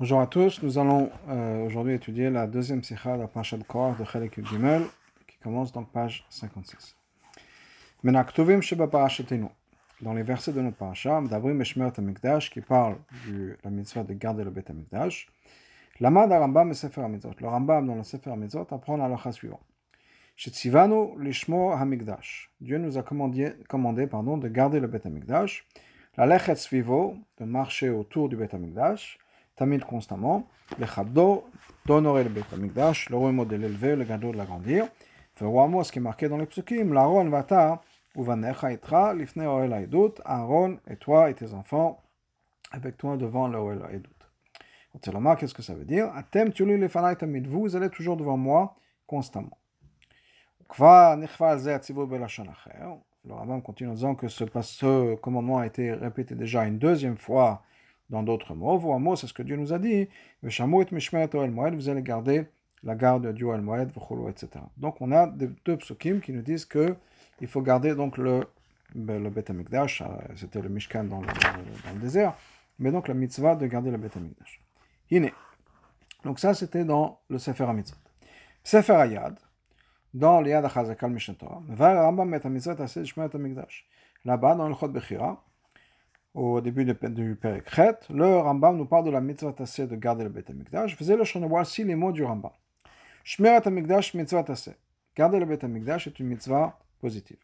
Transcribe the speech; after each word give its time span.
Bonjour 0.00 0.20
à 0.20 0.28
tous, 0.28 0.62
nous 0.62 0.78
allons 0.78 1.10
euh, 1.28 1.66
aujourd'hui 1.66 1.92
étudier 1.92 2.30
la 2.30 2.46
deuxième 2.46 2.84
sikha 2.84 3.16
de 3.16 3.22
la 3.22 3.26
Pacha 3.26 3.56
de 3.56 3.64
Korah 3.64 3.96
de 3.98 4.04
Chelek 4.04 4.46
Gimel, 4.46 4.84
qui 5.26 5.36
commence 5.38 5.72
donc 5.72 5.90
page 5.90 6.24
56. 6.30 6.94
Menaktuvim 8.04 8.60
Sheba 8.60 8.86
Parashatenu. 8.86 9.48
Dans 10.00 10.14
les 10.14 10.22
versets 10.22 10.52
de 10.52 10.60
notre 10.60 10.76
Parasha, 10.76 11.20
Mdabrim 11.20 11.56
Meshmer 11.56 11.90
Tamikdash, 11.90 12.48
qui 12.48 12.60
parle 12.60 12.98
de 13.26 13.58
la 13.64 13.70
mitzvah 13.70 14.04
de 14.04 14.14
garder 14.14 14.44
le 14.44 14.50
Bet 14.50 14.70
Amikdash, 14.70 15.26
Lamad 15.98 16.30
Rambam 16.30 16.70
et 16.70 16.74
Sefer 16.74 17.00
Amitzot. 17.00 17.34
Le 17.40 17.48
Rambam 17.48 17.84
dans 17.84 17.96
le 17.96 18.04
Sefer 18.04 18.30
Amitzot 18.30 18.68
apprend 18.70 18.98
la 18.98 19.08
lacha 19.08 19.32
suivante. 19.32 19.66
Lishmo 21.18 21.72
Hamikdash. 21.72 22.52
Dieu 22.60 22.78
nous 22.78 22.98
a 22.98 23.02
commandé, 23.02 23.52
commandé 23.68 24.06
pardon, 24.06 24.38
de 24.38 24.46
garder 24.46 24.78
le 24.78 24.86
Bet 24.86 25.04
Amikdash, 25.08 25.66
la 26.16 26.24
Lechet 26.24 26.54
Svivo, 26.54 27.16
de 27.40 27.44
marcher 27.44 27.88
autour 27.88 28.28
du 28.28 28.36
Bet 28.36 28.54
Amikdash, 28.54 29.18
tamid 29.58 29.84
constamment, 29.84 30.46
le 30.78 30.86
chabdo, 30.86 31.44
d'honorer 31.84 32.24
le 32.24 32.30
Beth 32.30 32.52
Amikdash, 32.52 33.10
le 33.10 33.44
de 33.44 33.56
l'élever, 33.56 33.96
le 33.96 34.04
gado 34.04 34.32
de 34.32 34.36
l'agrandir. 34.36 34.86
Verwamo, 35.38 35.84
ce 35.84 35.92
qui 35.92 35.98
est 35.98 36.02
marqué 36.02 36.28
dans 36.28 36.38
les 36.38 36.46
psukim, 36.46 36.92
l'Aaron 36.92 37.28
vata, 37.28 37.82
ou 38.14 38.22
vanecha 38.22 38.72
itra, 38.72 39.14
lifne 39.14 39.46
oel 39.46 39.72
haidut, 39.72 40.20
Aaron 40.24 40.78
et 40.88 40.96
toi 40.96 41.30
et 41.30 41.34
tes 41.34 41.52
enfants, 41.52 42.02
avec 42.70 42.96
toi 42.96 43.16
devant 43.16 43.48
le 43.48 43.58
oel 43.58 43.82
haidut. 43.90 44.10
Qu'est-ce 45.38 45.54
que 45.54 45.62
ça 45.62 45.74
veut 45.74 45.84
dire? 45.84 46.10
Atem 46.16 46.52
tuli 46.52 46.76
lefanai 46.76 47.16
tamid, 47.16 47.46
vous 47.46 47.76
allez 47.76 47.90
toujours 47.90 48.16
devant 48.16 48.36
moi 48.36 48.74
constamment. 49.06 49.58
Kva 50.68 51.16
nechva 51.16 51.56
ze 51.58 51.70
atzivu 51.70 52.02
acher. 52.22 52.44
Le 53.24 53.34
Rambam 53.34 53.62
continue 53.62 53.90
en 53.90 53.94
disant 53.94 54.14
que 54.14 54.28
ce, 54.28 54.44
ce 54.62 55.14
commandement 55.16 55.58
a 55.58 55.66
été 55.66 55.92
répété 55.92 56.34
déjà 56.34 56.64
une 56.64 56.78
deuxième 56.78 57.16
fois 57.16 57.62
dans 58.10 58.22
d'autres 58.22 58.54
mots. 58.54 58.78
Vos 58.78 58.98
mots, 58.98 59.16
c'est 59.16 59.26
ce 59.26 59.34
que 59.34 59.42
Dieu 59.42 59.56
nous 59.56 59.72
a 59.72 59.78
dit. 59.78 60.08
Vous 60.42 61.88
allez 61.88 62.02
garder 62.02 62.46
la 62.84 62.94
garde 62.94 63.24
de 63.24 63.32
Dieu 63.32 63.48
etc. 64.28 64.48
Donc 64.76 65.00
on 65.00 65.12
a 65.12 65.26
deux 65.26 65.76
psukim 65.76 66.20
qui 66.20 66.32
nous 66.32 66.42
disent 66.42 66.64
que 66.64 66.96
il 67.40 67.48
faut 67.48 67.62
garder 67.62 67.94
donc 67.94 68.18
le, 68.18 68.46
ben, 68.94 69.22
le 69.22 69.30
Bet 69.30 69.50
Amikdash, 69.50 70.02
c'était 70.36 70.60
le 70.60 70.68
Mishkan 70.68 71.04
dans 71.04 71.20
le, 71.20 72.00
désert, 72.00 72.34
mais 72.78 72.90
donc 72.90 73.08
la 73.08 73.14
mitzvah 73.14 73.54
de 73.56 73.66
garder 73.66 73.90
le 73.90 73.96
Bet 73.96 74.16
Amikdash. 74.16 74.62
Donc 76.24 76.38
ça 76.38 76.54
c'était 76.54 76.84
dans 76.84 77.20
le 77.28 77.38
Sefer 77.38 77.64
HaMitzvot. 77.64 77.98
Sefer 78.64 78.94
Ayad, 78.94 79.38
dans 80.14 80.40
le 80.40 80.50
Yad 80.50 80.64
HaChazakal 80.64 81.10
Mishnah 81.10 81.34
Torah, 81.34 81.62
va 81.68 82.08
HaMitzvot 82.08 82.80
Aseh 82.80 83.04
Shmeat 83.04 83.34
HaMikdash. 83.34 83.86
Là-bas, 84.24 84.56
dans 84.56 84.68
le 84.68 84.74
Chod 84.74 84.92
Bechira, 84.92 85.42
au 86.38 86.60
début 86.60 86.84
du, 86.84 86.94
du 87.10 87.34
Perikret, 87.34 87.98
le 88.10 88.38
Rambam 88.38 88.76
nous 88.76 88.86
parle 88.86 89.04
de 89.04 89.10
la 89.10 89.20
mitzvah 89.20 89.52
tassé 89.52 89.88
de 89.88 89.96
garder 89.96 90.22
le 90.22 90.30
Beth 90.30 90.48
Amikdash. 90.48 90.94
Faisait 90.96 91.16
le 91.16 91.24
voici 91.48 91.82
les 91.82 91.96
mots 91.96 92.12
du 92.12 92.22
Rambam. 92.22 92.52
Shmerat 93.24 93.62
Amikdash 93.66 94.14
mitzvah 94.14 94.44
tassé. 94.44 94.76
Garder 95.16 95.40
le 95.40 95.46
Beth 95.46 95.64
Amikdash 95.64 96.06
est 96.06 96.20
une 96.20 96.28
mitzvah 96.28 96.78
positive. 97.00 97.38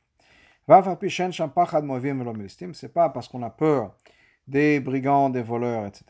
C'est 2.72 2.92
pas 2.92 3.08
parce 3.08 3.28
qu'on 3.28 3.42
a 3.42 3.50
peur 3.50 3.96
des 4.46 4.78
brigands, 4.78 5.28
des 5.28 5.42
voleurs, 5.42 5.86
etc. 5.86 6.04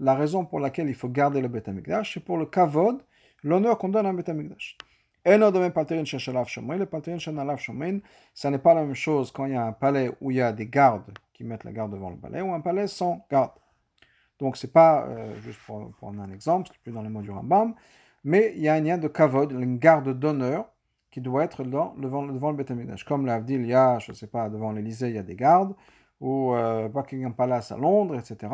La 0.00 0.14
raison 0.14 0.44
pour 0.44 0.58
laquelle 0.58 0.88
il 0.88 0.94
faut 0.94 1.08
garder 1.08 1.40
le 1.40 1.48
Beth 1.48 1.68
Amikdash, 1.68 2.14
c'est 2.14 2.24
pour 2.24 2.38
le 2.38 2.46
kavod, 2.46 3.00
l'honneur 3.44 3.78
qu'on 3.78 3.88
donne 3.88 4.06
à 4.06 4.12
Beth 4.12 4.28
Amikdash. 4.28 4.76
Ça 5.26 5.38
n'est 8.50 8.58
pas 8.58 8.74
la 8.74 8.82
même 8.82 8.94
chose 8.94 9.32
quand 9.32 9.46
il 9.46 9.52
y 9.52 9.56
a 9.56 9.64
un 9.64 9.72
palais 9.72 10.10
où 10.20 10.30
il 10.30 10.36
y 10.36 10.40
a 10.40 10.52
des 10.52 10.66
gardes 10.66 11.18
qui 11.32 11.44
mettent 11.44 11.64
la 11.64 11.72
garde 11.72 11.92
devant 11.92 12.10
le 12.10 12.16
palais 12.16 12.42
ou 12.42 12.52
un 12.52 12.60
palais 12.60 12.86
sans 12.86 13.24
garde. 13.30 13.52
Donc, 14.38 14.56
c'est 14.56 14.72
pas, 14.72 15.08
juste 15.42 15.60
pour 15.66 15.90
prendre 15.92 16.20
un 16.20 16.30
exemple, 16.30 16.68
c'est 16.70 16.78
plus 16.82 16.92
dans 16.92 17.02
les 17.02 17.08
mots 17.08 17.22
du 17.22 17.30
Rambam, 17.30 17.74
mais 18.24 18.54
il 18.56 18.62
y 18.62 18.68
a 18.68 18.74
un 18.74 18.80
lien 18.80 18.98
de 18.98 19.08
kavod, 19.08 19.52
une 19.52 19.78
garde 19.78 20.18
d'honneur 20.18 20.66
qui 21.10 21.20
doit 21.20 21.44
être 21.44 21.62
devant, 21.62 21.94
devant 21.96 22.50
le 22.50 22.56
Beth 22.56 23.04
Comme 23.04 23.26
l'Avdil, 23.26 23.60
il 23.60 23.68
y 23.68 23.74
a, 23.74 23.98
je 24.00 24.12
sais 24.12 24.26
pas, 24.26 24.48
devant 24.48 24.72
l'Élysée, 24.72 25.10
il 25.10 25.14
y 25.14 25.18
a 25.18 25.22
des 25.22 25.36
gardes, 25.36 25.74
ou 26.20 26.54
euh, 26.54 26.88
Buckingham 26.88 27.34
Palace 27.34 27.70
à 27.70 27.76
Londres, 27.76 28.16
etc. 28.16 28.52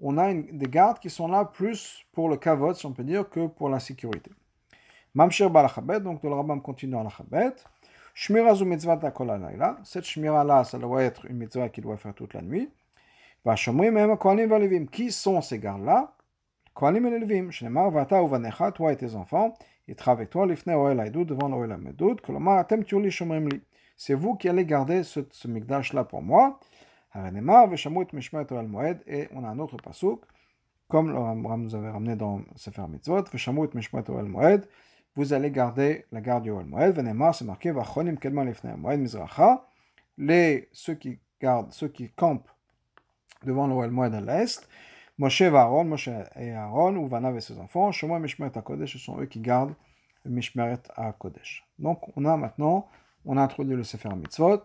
On 0.00 0.18
a 0.18 0.34
des 0.34 0.66
gardes 0.66 0.98
qui 0.98 1.10
sont 1.10 1.28
là 1.28 1.44
plus 1.44 2.04
pour 2.12 2.28
le 2.28 2.36
kavod, 2.36 2.76
si 2.76 2.86
on 2.86 2.92
peut 2.92 3.04
dire, 3.04 3.30
que 3.30 3.46
pour 3.46 3.68
la 3.68 3.80
sécurité. 3.80 4.30
Mamshir 5.14 5.48
balachabet, 5.48 6.00
donc 6.00 6.24
le 6.24 6.32
rabbin 6.32 6.58
continue 6.58 6.96
à 6.96 7.04
l'achabet. 7.04 7.54
Shmira 8.14 8.54
zu 8.54 8.64
mitzvah 8.64 8.96
kol 9.12 9.30
Cette 9.84 10.04
shmira 10.04 10.42
là, 10.42 10.64
ça 10.64 10.76
doit 10.76 11.02
être 11.02 11.26
une 11.26 11.36
mitzvah 11.36 11.68
qu'il 11.68 11.84
doit 11.84 11.96
faire 11.96 12.14
toute 12.14 12.34
la 12.34 12.42
nuit. 12.42 12.68
Qui 14.90 15.12
sont 15.12 15.40
ces 15.40 15.58
gardes-là 15.58 16.14
Kohanim 16.74 17.06
et 17.06 17.18
levim. 17.20 17.50
Shnemar 17.52 17.90
vata 17.90 18.22
ou 18.22 18.26
vanecha, 18.26 18.72
toi 18.72 18.92
et 18.92 18.96
tes 18.96 19.14
enfants, 19.14 19.54
et 19.86 19.94
avec 20.06 20.30
toi 20.30 20.46
l'ifne 20.46 20.72
oel 20.72 20.98
haidud, 20.98 21.28
devant 21.28 21.48
l'oel 21.48 21.70
hamedud. 21.70 22.20
Kolomar 22.20 22.58
atem 22.58 22.82
tiuli 22.82 23.12
shomrim 23.12 23.48
li. 23.48 23.60
C'est 23.96 24.14
vous 24.14 24.34
qui 24.34 24.48
allez 24.48 24.64
garder 24.64 25.04
ce, 25.04 25.20
ce 25.30 25.46
mikdash 25.46 25.92
là 25.92 26.02
pour 26.02 26.22
moi. 26.22 26.58
Harenemar 27.12 27.68
veshamut 27.68 28.12
mishmat 28.12 28.50
oel 28.50 28.66
moed. 28.66 29.00
Et 29.06 29.28
on 29.32 29.44
a 29.44 29.48
un 29.48 29.58
autre 29.60 29.76
pasuk, 29.76 30.22
comme 30.88 31.12
le 31.12 31.18
Rambam 31.18 31.62
nous 31.62 31.74
avait 31.76 31.90
ramené 31.90 32.16
dans 32.16 32.40
Sefer 32.56 32.88
Mitzvot, 32.88 33.22
veshamut 33.30 33.72
mishmat 33.74 34.08
oel 34.08 34.24
moed 34.24 34.66
vous 35.16 35.32
allez 35.32 35.50
garder 35.50 36.06
la 36.12 36.20
garde 36.20 36.44
du 36.44 36.50
Moed. 36.50 36.94
Venemar, 36.94 37.34
c'est 37.34 37.44
marqué, 37.44 37.70
Vachonim 37.70 38.16
Kelman 38.16 38.52
Moed 38.76 39.00
Mizracha. 39.00 39.66
Les, 40.18 40.68
ceux 40.72 40.94
qui 40.94 41.20
gardent, 41.40 41.72
ceux 41.72 41.88
qui 41.88 42.10
campent 42.10 42.48
devant 43.44 43.66
le 43.66 43.90
Moed 43.90 44.14
à 44.14 44.20
l'est, 44.20 44.68
Moshe 45.18 45.42
et 45.42 45.46
Aaron, 45.46 45.84
Moshe 45.84 46.08
et 46.08 46.52
Aaron, 46.52 46.96
ou 46.96 47.06
Vanav 47.06 47.36
et 47.36 47.40
ses 47.40 47.58
enfants, 47.58 47.92
Shema 47.92 48.18
Mishmeret 48.18 48.56
à 48.58 48.62
Kodesh, 48.62 48.94
ce 48.94 48.98
sont 48.98 49.20
eux 49.20 49.26
qui 49.26 49.40
gardent 49.40 49.74
le 50.24 50.30
Mishmeret 50.30 50.82
à 50.96 51.12
Kodesh. 51.12 51.64
Donc, 51.78 52.00
on 52.16 52.24
a 52.24 52.36
maintenant, 52.36 52.88
on 53.24 53.36
a 53.36 53.42
introduit 53.42 53.76
le 53.76 53.84
Sefer 53.84 54.08
Mitzvot, 54.16 54.62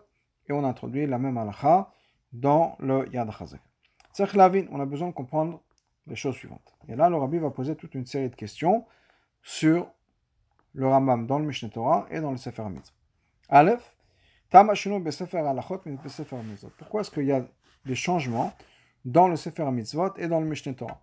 et 0.48 0.52
on 0.52 0.64
a 0.64 0.68
introduit 0.68 1.06
la 1.06 1.18
même 1.18 1.38
halakha 1.38 1.92
dans 2.32 2.76
le 2.80 3.08
Yad 3.12 3.28
HaChazak. 3.28 3.60
on 4.18 4.80
a 4.80 4.86
besoin 4.86 5.08
de 5.08 5.12
comprendre 5.12 5.62
les 6.06 6.16
choses 6.16 6.34
suivantes. 6.34 6.74
Et 6.88 6.96
là, 6.96 7.08
le 7.08 7.16
Rabbi 7.16 7.38
va 7.38 7.50
poser 7.50 7.76
toute 7.76 7.94
une 7.94 8.06
série 8.06 8.28
de 8.28 8.34
questions 8.34 8.84
sur 9.42 9.86
le 10.74 10.86
Rambam 10.86 11.26
dans 11.26 11.38
le 11.38 11.46
Mishneh 11.46 11.70
Torah 11.70 12.06
et 12.10 12.20
dans 12.20 12.30
le 12.30 12.36
Sefer 12.36 12.64
Mitzvot. 12.64 12.94
Aleph, 13.48 13.96
Tamashunu 14.50 15.00
Besefer 15.00 15.38
Alachot 15.38 15.80
Besefer 15.84 16.36
Mitzvot. 16.44 16.72
Pourquoi 16.78 17.00
est-ce 17.00 17.10
qu'il 17.10 17.24
y 17.24 17.32
a 17.32 17.44
des 17.84 17.94
changements 17.94 18.52
dans 19.04 19.28
le 19.28 19.36
Sefer 19.36 19.70
Mitzvot 19.70 20.14
et 20.16 20.28
dans 20.28 20.40
le 20.40 20.46
Mishneh 20.46 20.74
Torah? 20.74 21.00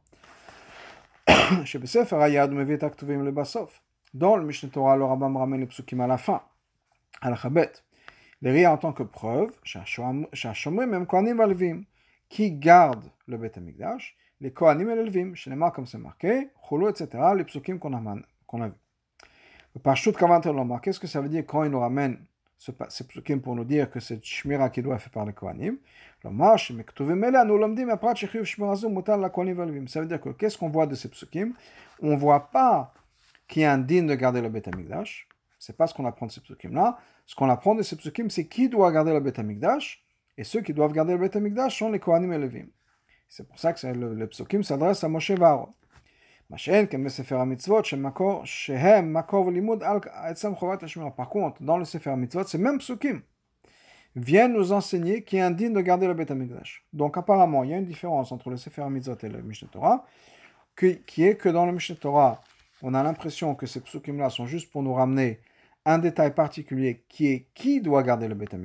Dans 4.14 4.38
le 4.38 4.46
Mishneh 4.46 4.70
Torah, 4.70 4.96
le 4.96 5.04
Rambam 5.04 5.36
ramène 5.36 5.60
les 5.60 5.68
psukim 5.68 6.00
à 6.00 6.08
la 6.08 6.18
fin, 6.18 6.42
à 7.22 7.30
la 7.30 7.36
Chabet. 7.36 7.72
Les 8.42 8.52
rires 8.52 8.72
en 8.72 8.78
tant 8.78 8.94
que 8.94 9.04
preuve, 9.04 9.52
même 10.72 11.06
qui 12.30 12.52
gardent 12.52 13.12
le 13.28 13.38
Bet 13.38 13.58
Amikdash, 13.58 14.16
les 14.40 14.54
Kohanim 14.54 14.90
et 14.90 14.96
le 14.96 15.04
Levim, 15.04 15.36
chez 15.36 15.50
les 15.50 15.58
comme 15.74 15.86
c'est 15.86 15.98
marqué, 15.98 16.50
Cholo, 16.68 16.90
etc., 16.90 17.10
les 17.36 17.44
psukim 17.44 17.80
qu'on 17.80 17.94
a, 17.94 18.16
qu'on 18.46 18.62
a 18.62 18.68
vus. 18.68 18.87
Qu'est-ce 19.84 21.00
que 21.00 21.08
ça 21.08 21.22
veut 21.22 21.30
dire 21.30 21.46
quand 21.46 21.64
il 21.64 21.72
nous 21.72 21.80
ramène 21.80 22.18
ce, 22.58 22.72
psukim 22.72 23.40
pour 23.42 23.56
nous 23.56 23.64
dire 23.64 23.90
que 23.90 24.00
c'est 24.00 24.24
Shmira 24.24 24.70
qui 24.70 24.82
doit 24.82 24.96
être 24.96 25.02
fait 25.02 25.12
par 25.12 25.26
les 25.26 25.34
Kohanim 25.34 25.78
Ça 26.24 26.30
veut 30.02 30.08
dire 30.08 30.22
que 30.22 30.30
qu'est-ce 30.30 30.58
qu'on 30.58 30.70
voit 30.70 30.88
de 30.88 30.96
ces 30.96 31.10
psukim? 31.10 31.54
On 32.02 32.12
ne 32.12 32.18
voit 32.18 32.50
pas 32.52 32.94
qu'il 33.48 33.62
y 33.62 33.66
a 33.66 33.74
un 33.74 33.78
digne 33.78 34.08
de 34.08 34.16
garder 34.16 34.42
le 34.42 34.50
Beth 34.50 34.68
Amikdash. 34.68 35.28
C'est 35.60 35.78
pas 35.78 35.88
ce 35.88 35.94
qu'on 35.94 36.06
apprend 36.06 36.26
de 36.26 36.32
ces 36.32 36.42
psukim-là. 36.42 36.98
Ce 37.26 37.36
qu'on 37.36 37.50
apprend 37.50 37.76
de 37.76 37.84
ces 37.84 37.96
psukim, 37.96 38.30
c'est 38.30 38.48
qui 38.48 38.70
doit 38.70 38.92
garder 38.92 39.14
le 39.14 39.20
Beth. 39.20 39.40
Et 40.38 40.44
ceux 40.44 40.62
qui 40.62 40.74
doivent 40.74 40.94
garder 40.94 41.16
le 41.16 41.28
Beth 41.28 41.70
sont 41.70 41.92
les 41.92 42.00
Kohanim 42.00 42.34
et 42.34 42.38
Levim. 42.38 42.68
C'est 43.30 43.48
pour 43.48 43.60
ça 43.60 43.74
que 43.74 43.86
le, 43.88 44.14
le 44.14 44.28
psukim 44.28 44.64
s'adresse 44.64 45.04
à 45.04 45.10
Moshe 45.10 45.32
Varon. 45.32 45.74
Par 46.50 46.60
contre, 51.30 51.62
dans 51.62 51.78
le 51.78 51.86
Sefer 51.86 52.16
Mitzvot, 52.16 52.44
ces 52.46 52.58
mêmes 52.58 52.78
psukim 52.78 53.22
viennent 54.16 54.54
nous 54.54 54.72
enseigner 54.72 55.24
qu'il 55.24 55.40
est 55.40 55.42
indigne 55.42 55.74
de 55.74 55.82
garder 55.82 56.08
le 56.08 56.14
Beth. 56.14 56.32
Donc 56.94 57.18
apparemment, 57.18 57.64
il 57.64 57.72
y 57.72 57.74
a 57.74 57.78
une 57.78 57.86
différence 57.86 58.32
entre 58.32 58.50
le 58.50 58.56
Sefer 58.56 58.86
Mitzvot 58.90 59.18
et 59.24 59.30
le 59.30 59.42
Mishneh 59.42 59.68
Torah, 59.70 60.06
qui 60.78 61.24
est 61.24 61.36
que 61.36 61.50
dans 61.50 61.66
le 61.66 61.74
Mishneh 61.74 61.98
Torah, 61.98 62.42
on 62.82 62.94
a 62.94 63.04
l'impression 63.04 63.54
que 63.56 63.66
ces 63.66 63.82
psukim-là 63.82 64.30
sont 64.30 64.46
juste 64.46 64.72
pour 64.72 64.84
nous 64.84 64.94
ramener 64.94 65.40
un 65.84 66.00
détail 66.00 66.34
particulier 66.34 67.04
qui 67.10 67.28
est 67.28 67.48
qui 67.54 67.82
doit 67.82 68.04
garder 68.04 68.28
le 68.28 68.36
Beth 68.36 68.56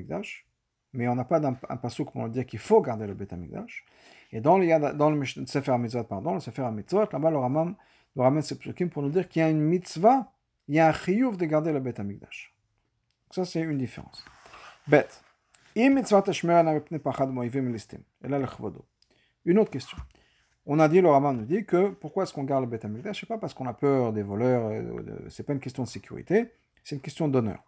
mais 0.92 1.08
on 1.08 1.14
n'a 1.14 1.24
pas 1.24 1.44
un, 1.44 1.56
un 1.68 1.76
pasuk 1.76 2.12
pour 2.12 2.22
nous 2.22 2.28
dire 2.28 2.44
qu'il 2.46 2.58
faut 2.58 2.80
garder 2.80 3.06
le 3.06 3.14
Beth. 3.14 3.32
Et 4.32 4.40
dans 4.40 4.58
le, 4.58 4.94
dans 4.94 5.10
le 5.10 5.24
Sefer 5.24 5.78
Mitzvot, 5.78 6.04
pardon, 6.04 6.34
le 6.34 6.40
Sefer 6.40 6.70
Mitzvot, 6.72 7.06
là-bas, 7.12 7.30
le 7.30 7.38
Ramam 7.38 7.76
nous 8.16 8.22
ramène 8.22 8.42
ces 8.42 8.56
psukim 8.56 8.88
pour 8.88 9.02
nous 9.02 9.10
dire 9.10 9.28
qu'il 9.28 9.40
y 9.40 9.44
a 9.44 9.50
une 9.50 9.60
mitzvah, 9.60 10.32
il 10.68 10.74
y 10.74 10.80
a 10.80 10.88
un 10.88 10.92
chiyuv 10.92 11.36
de 11.36 11.44
garder 11.44 11.72
le 11.72 11.80
Bet 11.80 12.00
Amikdash. 12.00 12.54
Ça, 13.30 13.44
c'est 13.44 13.60
une 13.60 13.78
différence. 13.78 14.24
Bet. 14.86 15.08
Une 15.74 15.98
autre 19.58 19.70
question. 19.70 19.98
On 20.66 20.78
a 20.78 20.88
dit, 20.88 21.00
le 21.00 21.08
Raman 21.08 21.36
nous 21.36 21.44
dit 21.44 21.64
que 21.64 21.88
pourquoi 21.88 22.22
est-ce 22.22 22.32
qu'on 22.32 22.44
garde 22.44 22.62
le 22.64 22.70
Beth 22.70 22.84
Amikdash 22.84 23.20
C'est 23.20 23.26
pas 23.26 23.38
parce 23.38 23.52
qu'on 23.54 23.66
a 23.66 23.72
peur 23.74 24.12
des 24.12 24.22
voleurs, 24.22 24.66
euh, 24.66 25.26
c'est 25.28 25.42
pas 25.44 25.54
une 25.54 25.60
question 25.60 25.82
de 25.82 25.88
sécurité, 25.88 26.52
c'est 26.84 26.94
une 26.94 27.00
question 27.00 27.26
d'honneur. 27.26 27.64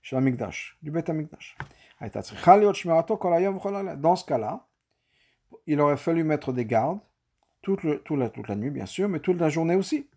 Chez 0.00 0.16
l'Amikdash, 0.16 0.78
du 0.82 0.90
Beth 0.90 1.10
Amikdash. 1.10 1.56
Dans 2.00 2.22
ce 4.16 4.24
cas-là, 4.24 4.66
il 5.66 5.80
aurait 5.80 5.96
fallu 5.96 6.24
mettre 6.24 6.52
des 6.52 6.64
gardes 6.64 6.98
toute, 7.62 7.84
la, 7.84 8.56
nuit, 8.56 8.70
bien 8.70 8.86
sûr, 8.86 9.08
mais 9.08 9.20
toute 9.20 9.38
la 9.38 9.48
journée 9.48 9.76
aussi. 9.76 10.08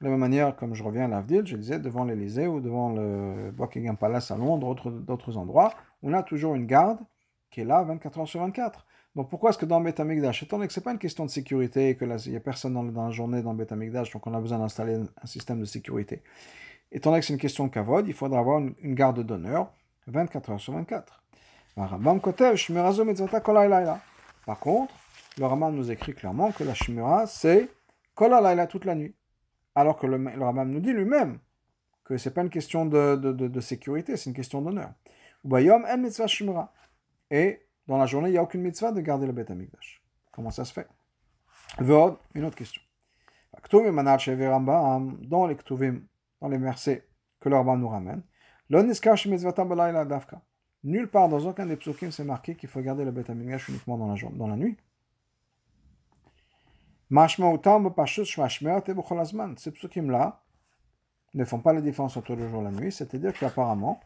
De 0.00 0.06
la 0.06 0.10
même 0.10 0.20
manière, 0.20 0.56
comme 0.56 0.74
je 0.74 0.82
reviens 0.82 1.04
à 1.04 1.08
l'Avdil, 1.08 1.46
je 1.46 1.56
disais, 1.56 1.78
devant 1.78 2.04
l'Elysée 2.04 2.46
ou 2.46 2.60
devant 2.60 2.90
le 2.90 3.50
Buckingham 3.52 3.96
Palace 3.96 4.30
à 4.30 4.36
Londres, 4.36 4.74
d'autres 4.90 5.36
endroits, 5.36 5.72
on 6.02 6.12
a 6.12 6.22
toujours 6.22 6.54
une 6.54 6.66
garde 6.66 6.98
qui 7.50 7.60
est 7.60 7.64
là 7.64 7.82
24 7.82 8.18
heures 8.18 8.28
sur 8.28 8.40
24. 8.40 8.86
Donc 9.14 9.30
pourquoi 9.30 9.50
est-ce 9.50 9.58
que 9.58 9.66
dans 9.66 9.80
Beth 9.80 10.00
Amikdash, 10.00 10.42
étant 10.42 10.56
donné 10.56 10.66
que 10.66 10.72
ce 10.72 10.80
n'est 10.80 10.84
pas 10.84 10.90
une 10.90 10.98
question 10.98 11.24
de 11.24 11.30
sécurité, 11.30 11.96
qu'il 11.96 12.08
n'y 12.08 12.36
a 12.36 12.40
personne 12.40 12.74
dans, 12.74 12.82
la 12.82 13.10
journée 13.10 13.42
dans 13.42 13.54
Beth 13.54 13.70
Amikdash, 13.70 14.10
donc 14.10 14.26
on 14.26 14.34
a 14.34 14.40
besoin 14.40 14.58
d'installer 14.58 14.94
un, 14.94 15.26
système 15.26 15.60
de 15.60 15.64
sécurité. 15.64 16.22
Étant 16.90 17.10
donné 17.10 17.20
que 17.20 17.26
c'est 17.26 17.32
une 17.32 17.38
question 17.38 17.66
de 17.66 17.70
kavod, 17.70 18.08
il 18.08 18.14
faudra 18.14 18.40
avoir 18.40 18.58
une, 18.58 18.94
garde 18.94 19.20
d'honneur 19.20 19.72
24 20.08 20.50
heures 20.50 20.60
sur 20.60 20.72
24. 20.72 21.22
Par 24.46 24.58
contre, 24.60 24.94
le 25.38 25.46
Raman 25.46 25.74
nous 25.74 25.90
écrit 25.90 26.14
clairement 26.14 26.52
que 26.52 26.64
la 26.64 26.74
Shimura, 26.74 27.26
c'est 27.26 27.68
Kolalayla 28.14 28.66
toute 28.66 28.84
la 28.84 28.94
nuit. 28.94 29.14
Alors 29.74 29.96
que 29.98 30.06
le, 30.06 30.18
le 30.18 30.44
Raman 30.44 30.70
nous 30.70 30.80
dit 30.80 30.92
lui-même 30.92 31.38
que 32.04 32.16
ce 32.16 32.28
n'est 32.28 32.34
pas 32.34 32.42
une 32.42 32.50
question 32.50 32.86
de, 32.86 33.60
sécurité, 33.60 34.16
c'est 34.16 34.30
une 34.30 34.36
question 34.36 34.62
d'honneur. 34.62 34.92
mitzvah. 35.44 36.72
Et 37.30 37.66
dans 37.86 37.96
la 37.96 38.06
journée, 38.06 38.28
il 38.28 38.32
n'y 38.32 38.38
a 38.38 38.42
aucune 38.42 38.62
mitzvah 38.62 38.92
de 38.92 39.00
garder 39.00 39.26
le 39.26 39.32
Beth 39.32 39.50
Amikdash. 39.50 40.02
Comment 40.32 40.50
ça 40.50 40.64
se 40.64 40.72
fait? 40.72 40.86
Vod, 41.78 42.16
une 42.34 42.44
autre 42.44 42.56
question. 42.56 42.82
Dans 43.52 45.46
les 45.46 45.56
ktuvim, 45.56 46.00
dans 46.40 46.48
les 46.48 46.58
versets 46.58 47.08
que 47.40 47.48
le 47.48 47.56
Raman 47.56 47.80
nous 47.80 47.88
ramène, 47.88 48.22
Nulle 50.84 51.08
part 51.08 51.28
dans 51.30 51.40
aucun 51.46 51.66
des 51.66 51.76
psukim 51.76 52.10
c'est 52.12 52.24
marqué 52.24 52.54
qu'il 52.54 52.68
faut 52.68 52.80
garder 52.80 53.04
le 53.04 53.10
Beth 53.10 53.30
Amikdash 53.30 53.68
uniquement 53.70 53.96
dans 53.96 54.06
la, 54.06 54.16
dans 54.32 54.46
la 54.46 54.56
nuit. 54.56 54.76
Ces 59.56 59.70
psukim-là 59.70 60.42
ne 61.34 61.44
font 61.44 61.60
pas 61.60 61.72
la 61.72 61.80
différence 61.80 62.16
entre 62.16 62.34
le 62.34 62.48
jour 62.48 62.60
et 62.60 62.64
la 62.64 62.70
nuit, 62.70 62.92
c'est-à-dire 62.92 63.32
qu'apparemment, 63.32 64.00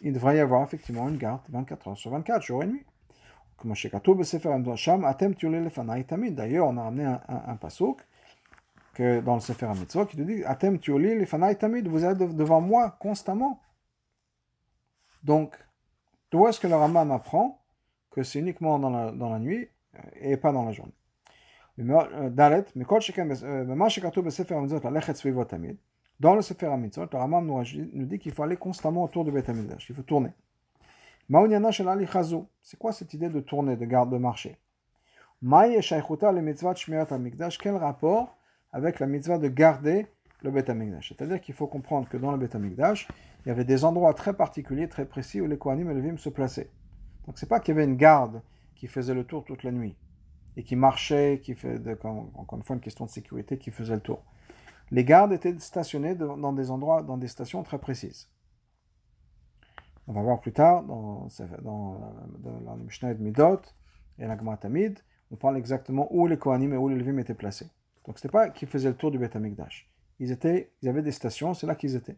il 0.00 0.12
devrait 0.12 0.36
y 0.36 0.40
avoir 0.40 0.62
effectivement 0.62 1.08
une 1.08 1.18
garde 1.18 1.42
24 1.50 1.88
heures 1.88 1.96
sur 1.96 2.10
24, 2.10 2.42
jour 2.42 2.62
et 2.62 2.66
nuit. 2.66 2.84
D'ailleurs, 6.32 6.66
on 6.68 6.76
a 6.78 6.82
ramené 6.82 7.04
un, 7.04 7.20
un, 7.28 7.58
que 8.94 9.20
dans 9.20 9.34
le 9.34 9.40
Sefer 9.40 9.66
HaMitzvot 9.66 10.06
qui 10.06 10.18
nous 10.18 10.24
dit 10.24 10.42
Atem 10.44 10.78
vous 10.78 12.04
êtes 12.04 12.18
devant 12.18 12.60
moi 12.62 12.96
constamment. 12.98 13.60
Donc, 15.22 15.58
d'où 16.30 16.46
est-ce 16.46 16.60
que 16.60 16.66
le 16.66 16.74
Rambam 16.74 17.10
apprend 17.10 17.60
que 18.10 18.22
c'est 18.22 18.38
uniquement 18.38 18.78
dans 18.78 18.90
la, 18.90 19.38
nuit 19.38 19.68
euh, 19.94 19.98
et 20.20 20.36
pas 20.36 20.52
dans 20.52 20.64
la 20.64 20.72
journée. 20.72 20.92
Dans 26.18 26.34
le 26.34 26.42
Sefer 26.42 26.66
HaMitzvot, 26.66 27.06
le 27.12 27.18
Rambam 27.18 27.46
nous 27.46 28.06
dit 28.06 28.18
qu'il 28.18 28.32
faut 28.32 28.42
aller 28.42 28.56
constamment 28.56 29.04
autour 29.04 29.24
du 29.24 29.30
Beth 29.30 29.50
il 29.88 29.94
faut 29.94 30.02
tourner. 30.02 30.30
C'est 32.62 32.78
quoi 32.78 32.92
cette 32.92 33.14
idée 33.14 33.28
de 33.28 33.40
tourner, 33.40 33.76
de 33.76 33.84
garde 33.84 34.10
de 34.10 34.18
marché 34.18 34.58
Quel 37.62 37.76
rapport 37.76 38.36
avec 38.72 39.00
la 39.00 39.06
mitzvah 39.06 39.38
de 39.38 39.48
garder 39.48 40.06
le 40.42 40.50
Beth 40.50 40.70
C'est-à-dire 41.02 41.40
qu'il 41.40 41.54
faut 41.54 41.66
comprendre 41.66 42.08
que 42.08 42.16
dans 42.16 42.32
le 42.32 42.38
Beth 42.38 42.56
il 42.56 43.48
y 43.48 43.50
avait 43.50 43.64
des 43.64 43.84
endroits 43.84 44.14
très 44.14 44.34
particuliers, 44.34 44.88
très 44.88 45.04
précis 45.04 45.40
où 45.40 45.46
les 45.46 45.58
Kohanim 45.58 45.90
et 45.90 45.94
les 45.94 46.00
Vim 46.00 46.16
se 46.16 46.28
plaçaient. 46.28 46.70
Donc 47.26 47.38
c'est 47.38 47.48
pas 47.48 47.60
qu'il 47.60 47.74
y 47.74 47.78
avait 47.78 47.84
une 47.84 47.96
garde 47.96 48.42
qui 48.74 48.86
faisait 48.86 49.14
le 49.14 49.24
tour 49.24 49.44
toute 49.44 49.62
la 49.62 49.72
nuit 49.72 49.96
et 50.56 50.62
qui 50.62 50.76
marchait, 50.76 51.40
qui 51.42 51.54
fait, 51.54 51.80
encore 52.04 52.58
une 52.58 52.64
fois 52.64 52.76
une 52.76 52.82
question 52.82 53.04
de 53.04 53.10
sécurité, 53.10 53.58
qui 53.58 53.70
faisait 53.70 53.94
le 53.94 54.00
tour. 54.00 54.24
Les 54.90 55.04
gardes 55.04 55.32
étaient 55.32 55.56
stationnés 55.58 56.14
dans 56.14 56.52
des 56.52 56.70
endroits, 56.70 57.02
dans 57.02 57.16
des 57.16 57.28
stations 57.28 57.62
très 57.62 57.78
précises. 57.78 58.28
On 60.08 60.12
va 60.12 60.22
voir 60.22 60.40
plus 60.40 60.52
tard 60.52 60.82
dans, 60.82 61.28
la 62.64 62.76
Mishnah 62.76 63.14
de 63.14 63.22
Midot 63.22 63.60
et 64.18 64.26
la 64.26 64.36
Tamid, 64.56 64.98
on 65.30 65.36
parle 65.36 65.56
exactement 65.56 66.08
où 66.10 66.26
les 66.26 66.36
Kohanim 66.36 66.72
et 66.74 66.76
où 66.76 66.88
les 66.88 66.96
Levim 66.96 67.18
étaient 67.18 67.34
placés. 67.34 67.70
Donc 68.06 68.18
ce 68.18 68.26
n'était 68.26 68.32
pas 68.32 68.50
qu'ils 68.50 68.68
faisaient 68.68 68.88
le 68.88 68.96
tour 68.96 69.10
du 69.10 69.18
Beth 69.18 69.36
Amikdash. 69.36 69.89
Ils, 70.20 70.30
étaient, 70.30 70.70
ils 70.82 70.88
avaient 70.88 71.02
des 71.02 71.12
stations, 71.12 71.54
c'est 71.54 71.66
là 71.66 71.74
qu'ils 71.74 71.96
étaient. 71.96 72.16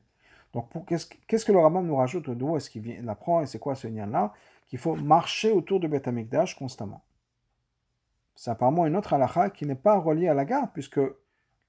Donc 0.53 0.69
qu'est-ce 0.87 1.45
que 1.45 1.53
le 1.53 1.59
Rambam 1.59 1.87
nous 1.87 1.97
rajoute 1.97 2.29
D'où 2.29 2.57
est-ce 2.57 2.69
qu'il 2.69 3.09
apprend 3.09 3.41
et 3.41 3.47
c'est 3.47 3.59
quoi 3.59 3.75
ce 3.75 3.87
lien-là? 3.87 4.35
Qu'il 4.69 4.79
faut 4.79 4.97
marcher 4.97 5.51
autour 5.51 5.81
du 5.81 5.89
Beth 5.89 6.07
Amikdash 6.09 6.57
constamment. 6.57 7.03
C'est 8.35 8.51
apparemment 8.51 8.87
une 8.87 8.97
autre 8.97 9.13
halakha 9.13 9.51
qui 9.51 9.67
n'est 9.67 9.75
pas 9.75 9.99
reliée 9.99 10.29
à 10.29 10.35
la 10.35 10.45
garde, 10.45 10.71
puisque 10.73 11.01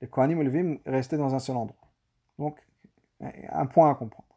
les 0.01 0.07
Kohanim 0.07 0.41
et 0.41 0.43
Levim 0.43 0.77
restaient 0.85 1.17
dans 1.17 1.35
un 1.35 1.39
seul 1.39 1.55
endroit. 1.55 1.87
Donc, 2.39 2.59
un 3.21 3.65
point 3.65 3.91
à 3.91 3.95
comprendre. 3.95 4.27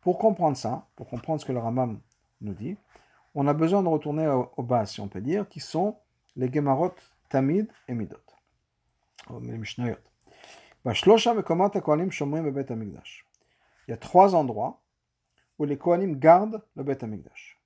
Pour 0.00 0.18
comprendre 0.18 0.56
ça, 0.56 0.86
pour 0.94 1.08
comprendre 1.08 1.40
ce 1.40 1.46
que 1.46 1.52
le 1.52 1.58
Ramam 1.58 2.00
nous 2.40 2.54
dit, 2.54 2.76
on 3.34 3.46
a 3.48 3.54
besoin 3.54 3.82
de 3.82 3.88
retourner 3.88 4.28
aux 4.28 4.62
bases, 4.62 4.92
si 4.92 5.00
on 5.00 5.08
peut 5.08 5.20
dire, 5.20 5.48
qui 5.48 5.60
sont 5.60 5.96
les 6.36 6.52
Gemarot 6.52 6.94
Midot. 7.88 8.16
Les 9.30 9.58
Mishnayot. 9.58 9.96
Il 10.84 10.92
y 13.88 13.92
a 13.92 13.96
trois 13.96 14.34
endroits 14.34 14.80
où 15.58 15.64
les 15.64 15.76
Kohanim 15.76 16.18
gardent 16.18 16.62
le 16.76 16.84
Bet 16.84 17.02
Amikdash. 17.02 17.60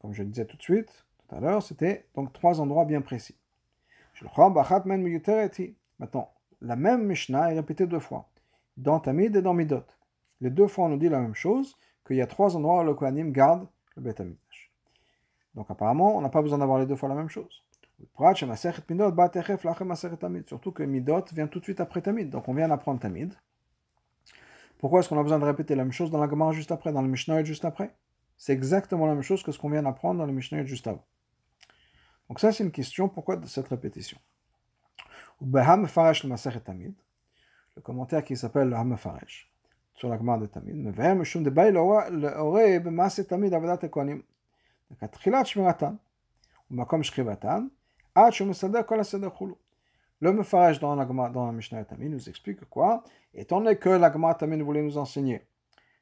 Comme 0.00 0.12
je 0.12 0.22
le 0.22 0.28
disais 0.28 0.46
tout 0.46 0.56
de 0.56 0.62
suite, 0.62 1.04
tout 1.18 1.34
à 1.34 1.40
l'heure, 1.40 1.62
c'était 1.62 2.06
donc 2.14 2.32
trois 2.32 2.60
endroits 2.60 2.84
bien 2.84 3.00
précis. 3.00 3.36
Maintenant, 5.98 6.32
la 6.60 6.76
même 6.76 7.04
Mishnah 7.04 7.52
est 7.52 7.56
répétée 7.56 7.86
deux 7.86 7.98
fois, 7.98 8.28
dans 8.76 9.00
Tamid 9.00 9.34
et 9.34 9.42
dans 9.42 9.54
Midot. 9.54 9.84
Les 10.40 10.50
deux 10.50 10.68
fois, 10.68 10.84
on 10.86 10.90
nous 10.90 10.98
dit 10.98 11.08
la 11.08 11.18
même 11.18 11.34
chose, 11.34 11.76
qu'il 12.06 12.16
y 12.16 12.22
a 12.22 12.26
trois 12.26 12.56
endroits 12.56 12.82
où 12.82 12.84
le 12.84 12.94
Kohanim 12.94 13.32
garde 13.32 13.66
le 13.96 14.02
Beth. 14.02 14.22
Donc 15.54 15.70
apparemment, 15.70 16.16
on 16.16 16.20
n'a 16.20 16.28
pas 16.28 16.42
besoin 16.42 16.58
d'avoir 16.58 16.78
les 16.78 16.86
deux 16.86 16.96
fois 16.96 17.08
la 17.08 17.14
même 17.14 17.28
chose. 17.28 17.64
Surtout 20.46 20.72
que 20.72 20.82
Midot 20.82 21.24
vient 21.32 21.46
tout 21.46 21.58
de 21.58 21.64
suite 21.64 21.80
après 21.80 22.02
Tamid. 22.02 22.30
Donc 22.30 22.48
on 22.48 22.54
vient 22.54 22.68
d'apprendre 22.68 23.00
Tamid. 23.00 23.34
Pourquoi 24.78 25.00
est-ce 25.00 25.08
qu'on 25.08 25.18
a 25.18 25.22
besoin 25.22 25.38
de 25.38 25.44
répéter 25.44 25.74
la 25.74 25.84
même 25.84 25.92
chose 25.92 26.10
dans 26.10 26.18
la 26.18 26.28
Gemara 26.28 26.52
juste 26.52 26.72
après, 26.72 26.92
dans 26.92 27.02
le 27.02 27.08
Mishnah 27.08 27.44
juste 27.44 27.64
après? 27.64 27.94
C'est 28.36 28.52
exactement 28.52 29.06
la 29.06 29.14
même 29.14 29.22
chose 29.22 29.42
que 29.42 29.52
ce 29.52 29.58
qu'on 29.58 29.70
vient 29.70 29.82
d'apprendre 29.82 30.18
dans 30.18 30.26
le 30.26 30.32
Mishnah 30.32 30.64
juste 30.64 30.86
avant. 30.86 31.04
Donc 32.28 32.40
ça 32.40 32.52
c'est 32.52 32.64
une 32.64 32.72
question, 32.72 33.08
pourquoi 33.08 33.40
cette 33.46 33.68
répétition? 33.68 34.18
Le 35.40 35.82
commentaire 37.82 38.24
qui 38.24 38.36
s'appelle 38.36 38.68
le 38.68 38.76
Hamafaresh 38.76 39.50
sur 39.94 40.08
la 40.08 40.18
Gemara 40.18 40.38
de 40.38 40.46
Tamid, 40.46 40.94
le 50.20 50.32
Mefaraj 50.32 50.78
dans 50.78 50.94
la, 50.94 51.04
dans 51.04 51.46
la 51.46 51.52
Mishnah 51.52 51.84
Tamid 51.84 52.12
nous 52.12 52.28
explique 52.28 52.64
quoi 52.70 53.02
Étant 53.34 53.60
donné 53.60 53.76
que 53.76 53.88
la 53.88 54.12
Gemara 54.12 54.34
Tamid 54.36 54.62
voulait 54.62 54.82
nous 54.82 54.96
enseigner 54.98 55.44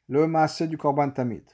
le 0.09 0.27
Maaseh 0.27 0.67
du 0.67 0.77
Korban 0.77 1.11
Tamid, 1.11 1.45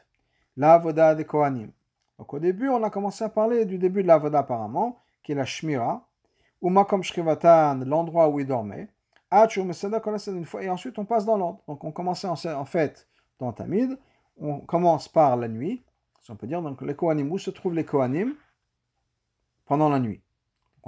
la 0.56 0.76
Voda 0.78 1.14
des 1.14 1.24
Kohanim. 1.24 1.70
Donc 2.18 2.34
au 2.34 2.40
début, 2.40 2.68
on 2.68 2.82
a 2.82 2.90
commencé 2.90 3.22
à 3.22 3.28
parler 3.28 3.64
du 3.64 3.78
début 3.78 4.02
de 4.02 4.08
la 4.08 4.18
Voda 4.18 4.40
apparemment, 4.40 4.98
qui 5.22 5.30
est 5.32 5.36
la 5.36 5.44
Shmira, 5.44 6.04
ou 6.60 6.70
Makom 6.70 7.04
Shrivatan, 7.04 7.84
l'endroit 7.86 8.28
où 8.28 8.40
il 8.40 8.46
dormait, 8.46 8.88
et 9.30 10.70
ensuite 10.70 10.98
on 10.98 11.04
passe 11.04 11.24
dans 11.24 11.36
l'ordre. 11.36 11.60
Donc 11.68 11.84
on 11.84 11.92
commençait 11.92 12.26
en 12.26 12.64
fait 12.64 13.06
dans 13.38 13.52
Tamid, 13.52 13.96
on 14.40 14.58
commence 14.58 15.08
par 15.08 15.36
la 15.36 15.46
nuit, 15.46 15.84
si 16.20 16.32
on 16.32 16.36
peut 16.36 16.48
dire, 16.48 16.62
donc 16.62 16.82
les 16.82 16.96
Kohanim, 16.96 17.30
où 17.30 17.38
se 17.38 17.50
trouvent 17.50 17.74
les 17.74 17.84
Kohanim 17.84 18.34
pendant 19.66 19.88
la 19.88 20.00
nuit? 20.00 20.20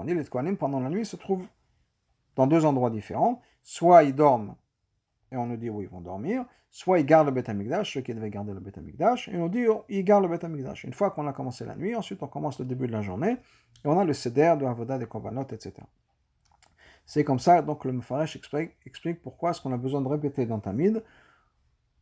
On 0.01 0.05
dit 0.05 0.15
les 0.15 0.25
Kohanim 0.25 0.57
pendant 0.57 0.81
la 0.81 0.89
nuit 0.89 1.05
se 1.05 1.17
trouvent 1.17 1.47
dans 2.37 2.47
deux 2.47 2.65
endroits 2.65 2.91
différents, 2.91 3.43
soit 3.63 4.03
ils 4.05 4.15
dorment, 4.15 4.55
et 5.31 5.37
on 5.37 5.47
nous 5.47 5.57
dit 5.57 5.69
où 5.69 5.83
ils 5.83 5.89
vont 5.89 6.01
dormir, 6.01 6.45
soit 6.71 7.01
ils 7.01 7.07
gardent 7.07 7.27
le 7.27 7.33
Beth 7.33 7.49
Amikdash, 7.49 7.95
ceux 7.95 8.01
qui 8.01 8.15
devaient 8.15 8.31
garder 8.31 8.55
le 8.55 8.61
Beth 8.61 8.79
Amikdash, 8.79 9.29
et 9.29 9.37
on 9.37 9.49
dit 9.49 9.67
oh, 9.69 9.85
ils 9.89 10.05
gardent 10.05 10.25
le 10.25 10.31
Beth 10.31 10.45
Amikdash. 10.45 10.85
Une 10.85 10.95
fois 10.95 11.11
qu'on 11.11 11.27
a 11.27 11.33
commencé 11.33 11.67
la 11.67 11.77
nuit, 11.77 11.95
ensuite 11.95 12.23
on 12.23 12.29
commence 12.29 12.59
le 12.59 12.65
début 12.65 12.87
de 12.87 12.93
la 12.93 13.03
journée, 13.03 13.37
et 13.85 13.89
on 13.89 13.99
a 13.99 14.05
le 14.05 14.13
Seder 14.15 14.55
de 14.59 14.65
Avoda 14.65 14.97
des 14.97 15.07
Korbanot, 15.07 15.43
etc. 15.43 15.75
C'est 17.05 17.25
comme 17.25 17.41
ça, 17.41 17.61
donc 17.61 17.85
le 17.85 17.93
Mefarash 17.93 18.37
explique, 18.87 19.23
pourquoi 19.23 19.51
est-ce 19.51 19.61
qu'on 19.61 19.73
a 19.73 19.77
besoin 19.77 20.01
de 20.01 20.09
répéter 20.09 20.47
dans 20.47 20.61
Tamid 20.61 21.03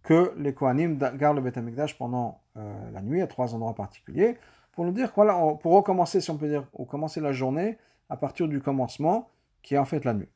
que 0.03 0.35
les 0.39 0.55
Kohanim 0.55 0.99
gardent 1.17 1.39
le 1.39 1.43
Beth 1.43 1.59
Amikdash 1.59 1.99
pendant 1.99 2.43
euh, 2.57 2.91
la 2.93 3.03
nuit 3.03 3.21
à 3.23 3.27
trois 3.27 3.55
endroits 3.55 3.75
particuliers, 3.75 4.39
pour 4.73 4.85
nous 4.85 4.93
dire, 4.93 5.11
voilà, 5.17 5.35
pour 5.61 5.73
recommencer, 5.73 6.21
si 6.21 6.31
on 6.31 6.37
peut 6.37 6.49
dire, 6.49 6.65
ou 6.73 6.85
commencer 6.85 7.21
la 7.21 7.33
journée 7.33 7.79
à 8.09 8.17
partir 8.17 8.49
du 8.49 8.61
commencement, 8.61 9.29
qui 9.63 9.75
est 9.75 9.79
en 9.79 9.85
fait 9.85 10.05
la 10.05 10.15
nuit. 10.15 10.29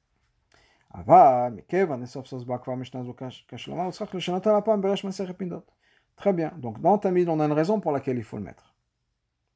Très 6.16 6.32
bien. 6.32 6.52
Donc 6.58 6.80
dans 6.80 6.98
Tamid, 6.98 7.28
on 7.28 7.40
a 7.40 7.46
une 7.46 7.52
raison 7.52 7.80
pour 7.80 7.92
laquelle 7.92 8.18
il 8.18 8.24
faut 8.24 8.36
le 8.36 8.42
mettre. 8.42 8.74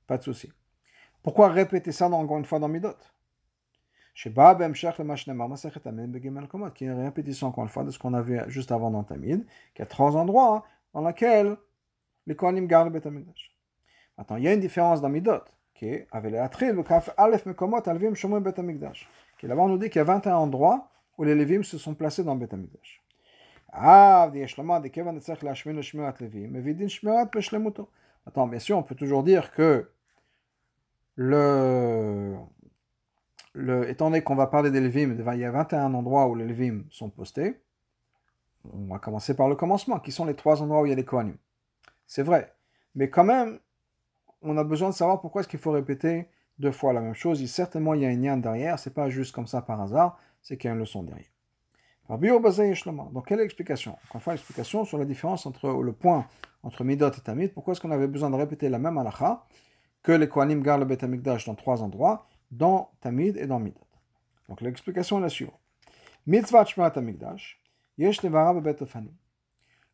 Pas 0.07 0.17
de 0.17 0.23
souci. 0.23 0.51
Pourquoi 1.23 1.49
répéter 1.49 1.93
ça 1.93 2.09
encore 2.09 2.39
une 2.39 2.45
fois 2.45 2.59
dans 2.59 2.69
Midot? 2.69 2.97
Qui 6.75 6.85
est 6.87 6.93
répétition 6.93 7.49
encore 7.49 7.65
une 7.65 7.71
fois 7.71 7.85
de 7.85 7.91
ce 7.91 7.99
qu'on 7.99 8.15
a 8.15 8.23
vu 8.23 8.41
juste 8.49 8.73
avant 8.73 8.91
dans 8.91 9.05
Tamid, 9.05 9.45
qui 9.75 9.83
a 9.83 9.87
trois 9.87 10.17
endroits 10.17 10.65
dans 10.95 11.07
lesquels 11.07 11.57
les 12.27 12.35
Kohanim 12.35 12.67
gardent 12.67 12.95
le 12.95 13.01
Maintenant, 14.17 14.37
il 14.37 14.45
y 14.45 14.49
a 14.49 14.55
une 14.55 14.61
différence 14.61 15.03
dans 15.03 15.11
Midot, 15.11 15.43
Bet 18.41 18.55
Qui 19.39 19.47
là-bas, 19.47 19.63
on 19.63 19.69
nous 19.69 19.79
dit 19.79 19.89
qu'il 19.89 19.99
y 19.99 20.01
a 20.01 20.05
21 20.05 20.37
endroits 20.37 20.91
où 21.19 21.25
les 21.25 21.35
Levim 21.35 21.63
se 21.63 21.79
sont 21.79 21.95
placés 21.95 22.25
dans 22.25 22.37
Beth 22.37 22.53
Amikdash. 22.53 23.03
Ah, 23.73 24.31
Attends, 28.27 28.47
bien 28.47 28.59
sûr, 28.59 28.79
on 28.79 28.83
peut 28.83 28.95
toujours 28.95 29.23
dire 29.23 29.51
que 29.51 29.91
le, 31.15 32.37
le, 33.53 33.89
étant 33.89 34.07
donné 34.07 34.23
qu'on 34.23 34.35
va 34.35 34.47
parler 34.47 34.71
des 34.71 34.81
Levim, 34.81 35.17
il 35.35 35.39
y 35.41 35.45
a 35.45 35.51
21 35.51 35.95
endroits 35.95 36.27
où 36.27 36.35
les 36.35 36.47
Levim 36.47 36.85
sont 36.91 37.11
postés. 37.11 37.61
On 38.73 38.87
va 38.87 38.99
commencer 38.99 39.37
par 39.37 39.49
le 39.49 39.57
commencement, 39.57 40.01
qui 40.01 40.11
sont 40.11 40.25
les 40.25 40.35
trois 40.35 40.63
endroits 40.63 40.83
où 40.83 40.87
il 40.87 40.91
y 40.91 40.93
a 40.93 40.97
des 40.97 41.05
Kohanim. 41.05 41.37
C'est 42.07 42.23
vrai. 42.23 42.55
Mais 42.95 43.11
quand 43.11 43.25
même, 43.25 43.61
on 44.47 44.57
a 44.57 44.65
besoin 44.65 44.91
de 44.91 44.95
savoir 44.95 45.21
pourquoi 45.21 45.41
est-ce 45.41 45.49
qu'il 45.49 45.61
faut 45.61 45.73
répéter 45.73 46.29
deux 46.59 46.73
fois 46.73 46.93
la 46.93 47.01
même 47.01 47.15
chose. 47.15 47.41
Il, 47.41 47.49
certainement, 47.49 47.95
il 47.95 48.03
y 48.03 48.07
a 48.07 48.09
un 48.09 48.17
lien 48.17 48.37
derrière. 48.37 48.79
C'est 48.79 48.95
pas 48.95 49.09
juste 49.09 49.35
comme 49.35 49.47
ça 49.47 49.63
par 49.63 49.81
hasard. 49.81 50.19
C'est 50.43 50.57
qu'il 50.57 50.69
y 50.69 50.71
a 50.71 50.75
une 50.75 50.81
leçon 50.81 51.03
derrière. 51.03 51.27
Donc, 52.09 53.27
quelle 53.27 53.41
est 53.41 53.43
l'explication 53.43 53.93
Encore 53.93 54.15
une 54.15 54.21
fois, 54.21 54.33
l'explication 54.35 54.85
sur 54.85 54.97
la 54.97 55.05
différence 55.05 55.45
entre 55.45 55.83
le 55.83 55.93
point 55.93 56.27
entre 56.63 56.85
Midot 56.85 57.11
et 57.11 57.21
Tamid. 57.21 57.53
Pourquoi 57.53 57.73
est-ce 57.73 57.81
qu'on 57.81 57.91
avait 57.91 58.07
besoin 58.07 58.31
de 58.31 58.37
répéter 58.37 58.69
la 58.69 58.79
même 58.79 58.97
halakha 58.97 59.45
que 60.03 60.13
les 60.13 60.29
Kohanim 60.29 60.63
gardent 60.63 60.83
le 60.83 60.87
Bet 60.87 60.99
dans 61.45 61.55
trois 61.57 61.83
endroits, 61.83 62.27
dans 62.53 62.91
Tamid 63.01 63.37
et 63.37 63.47
dans 63.47 63.59
Midot? 63.59 63.81
Donc, 64.49 64.61
l'explication 64.61 65.19
est 65.19 65.23
la 65.23 65.29
suivante. 65.29 65.61
Mitzvah 66.27 66.65
Yesh 67.99 68.27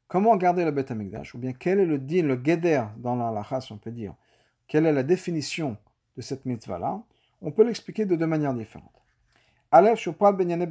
Comment 0.06 0.37
garder 0.37 0.64
le 0.66 0.71
Bet 0.71 0.87
Ou 1.35 1.38
bien 1.38 1.52
quel 1.54 1.80
est 1.80 1.87
le 1.87 1.99
din, 1.99 2.25
le 2.25 2.38
geder 2.42 2.82
dans 2.99 3.16
la 3.16 3.61
si 3.61 3.73
on 3.73 3.78
peut 3.78 3.90
dire 3.90 4.14
Quelle 4.66 4.87
est 4.87 4.92
la 4.92 5.02
définition 5.02 5.76
de 6.16 6.23
cette 6.23 6.45
mitzvah-là 6.45 7.02
On 7.40 7.50
peut 7.50 7.64
l'expliquer 7.64 8.07
de 8.07 8.16
deux 8.16 8.26
manières 8.26 8.54
différentes. 8.54 9.02
Aleph 9.71 10.09
Benyane 10.09 10.69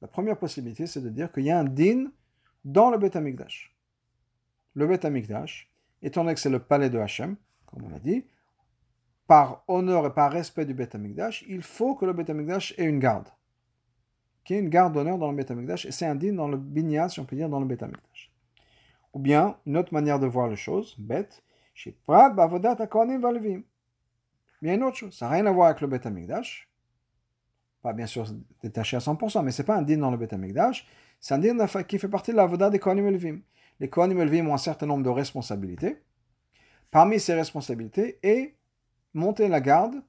La 0.00 0.08
première 0.08 0.38
possibilité, 0.38 0.86
c'est 0.86 1.00
de 1.00 1.08
dire 1.08 1.30
qu'il 1.32 1.44
y 1.44 1.50
a 1.50 1.58
un 1.58 1.64
din 1.64 2.10
dans 2.64 2.90
le 2.90 2.98
Bet 2.98 3.12
Le 4.74 4.86
Bet 4.86 5.00
étant 6.02 6.22
donné 6.22 6.34
que 6.34 6.40
c'est 6.40 6.50
le 6.50 6.58
palais 6.58 6.90
de 6.90 6.98
Hachem, 6.98 7.36
comme 7.66 7.84
on 7.84 7.88
l'a 7.88 7.98
dit, 7.98 8.24
par 9.26 9.64
honneur 9.68 10.06
et 10.06 10.14
par 10.14 10.32
respect 10.32 10.66
du 10.66 10.74
Bet 10.74 10.88
il 11.48 11.62
faut 11.62 11.94
que 11.94 12.04
le 12.04 12.12
Bet 12.12 12.30
ait 12.30 12.84
une 12.84 12.98
garde. 12.98 13.28
Qu'il 14.44 14.56
y 14.56 14.58
ait 14.58 14.62
une 14.62 14.70
garde 14.70 14.94
d'honneur 14.94 15.18
dans 15.18 15.30
le 15.30 15.36
Bet 15.36 15.46
et 15.84 15.92
c'est 15.92 16.06
un 16.06 16.14
din 16.14 16.32
dans 16.32 16.48
le 16.48 16.56
binyan, 16.56 17.08
si 17.08 17.20
on 17.20 17.24
peut 17.24 17.36
dire, 17.36 17.48
dans 17.48 17.60
le 17.60 17.66
Bet 17.66 17.84
ou 19.12 19.18
bien, 19.18 19.56
une 19.66 19.76
autre 19.76 19.92
manière 19.92 20.18
de 20.18 20.26
voir 20.26 20.48
les 20.48 20.56
choses, 20.56 20.94
bête, 20.98 21.42
Prat, 22.06 22.30
Bavodat, 22.30 22.76
Akonim, 22.80 23.18
Valvim. 23.18 23.62
Bien 24.62 24.74
une 24.74 24.82
autre 24.82 24.96
chose, 24.96 25.16
ça 25.16 25.26
n'a 25.26 25.32
rien 25.32 25.46
à 25.46 25.50
voir 25.50 25.68
avec 25.68 25.80
le 25.80 25.86
Bet 25.86 26.06
Amikdash. 26.06 26.68
Pas 27.82 27.94
bien 27.94 28.06
sûr 28.06 28.26
détaché 28.62 28.96
à 28.96 29.00
100%, 29.00 29.42
mais 29.42 29.50
ce 29.50 29.62
n'est 29.62 29.66
pas 29.66 29.76
un 29.76 29.82
din 29.82 29.96
dans 29.96 30.10
le 30.10 30.18
Bet 30.18 30.34
Amikdash, 30.34 30.86
c'est 31.18 31.34
un 31.34 31.38
din 31.38 31.66
qui 31.84 31.98
fait 31.98 32.08
partie 32.08 32.32
de 32.32 32.36
la 32.36 32.46
Voda 32.46 32.68
des 32.68 32.78
Kohanim 32.78 33.06
Elvim. 33.06 33.40
Les 33.78 33.88
Kohanim 33.88 34.20
Elvim 34.20 34.48
ont 34.48 34.54
un 34.54 34.58
certain 34.58 34.86
nombre 34.86 35.02
de 35.02 35.08
responsabilités. 35.08 36.02
Parmi 36.90 37.18
ces 37.18 37.34
responsabilités 37.34 38.18
est 38.22 38.56
monter 39.14 39.48
la 39.48 39.60
garde, 39.60 40.02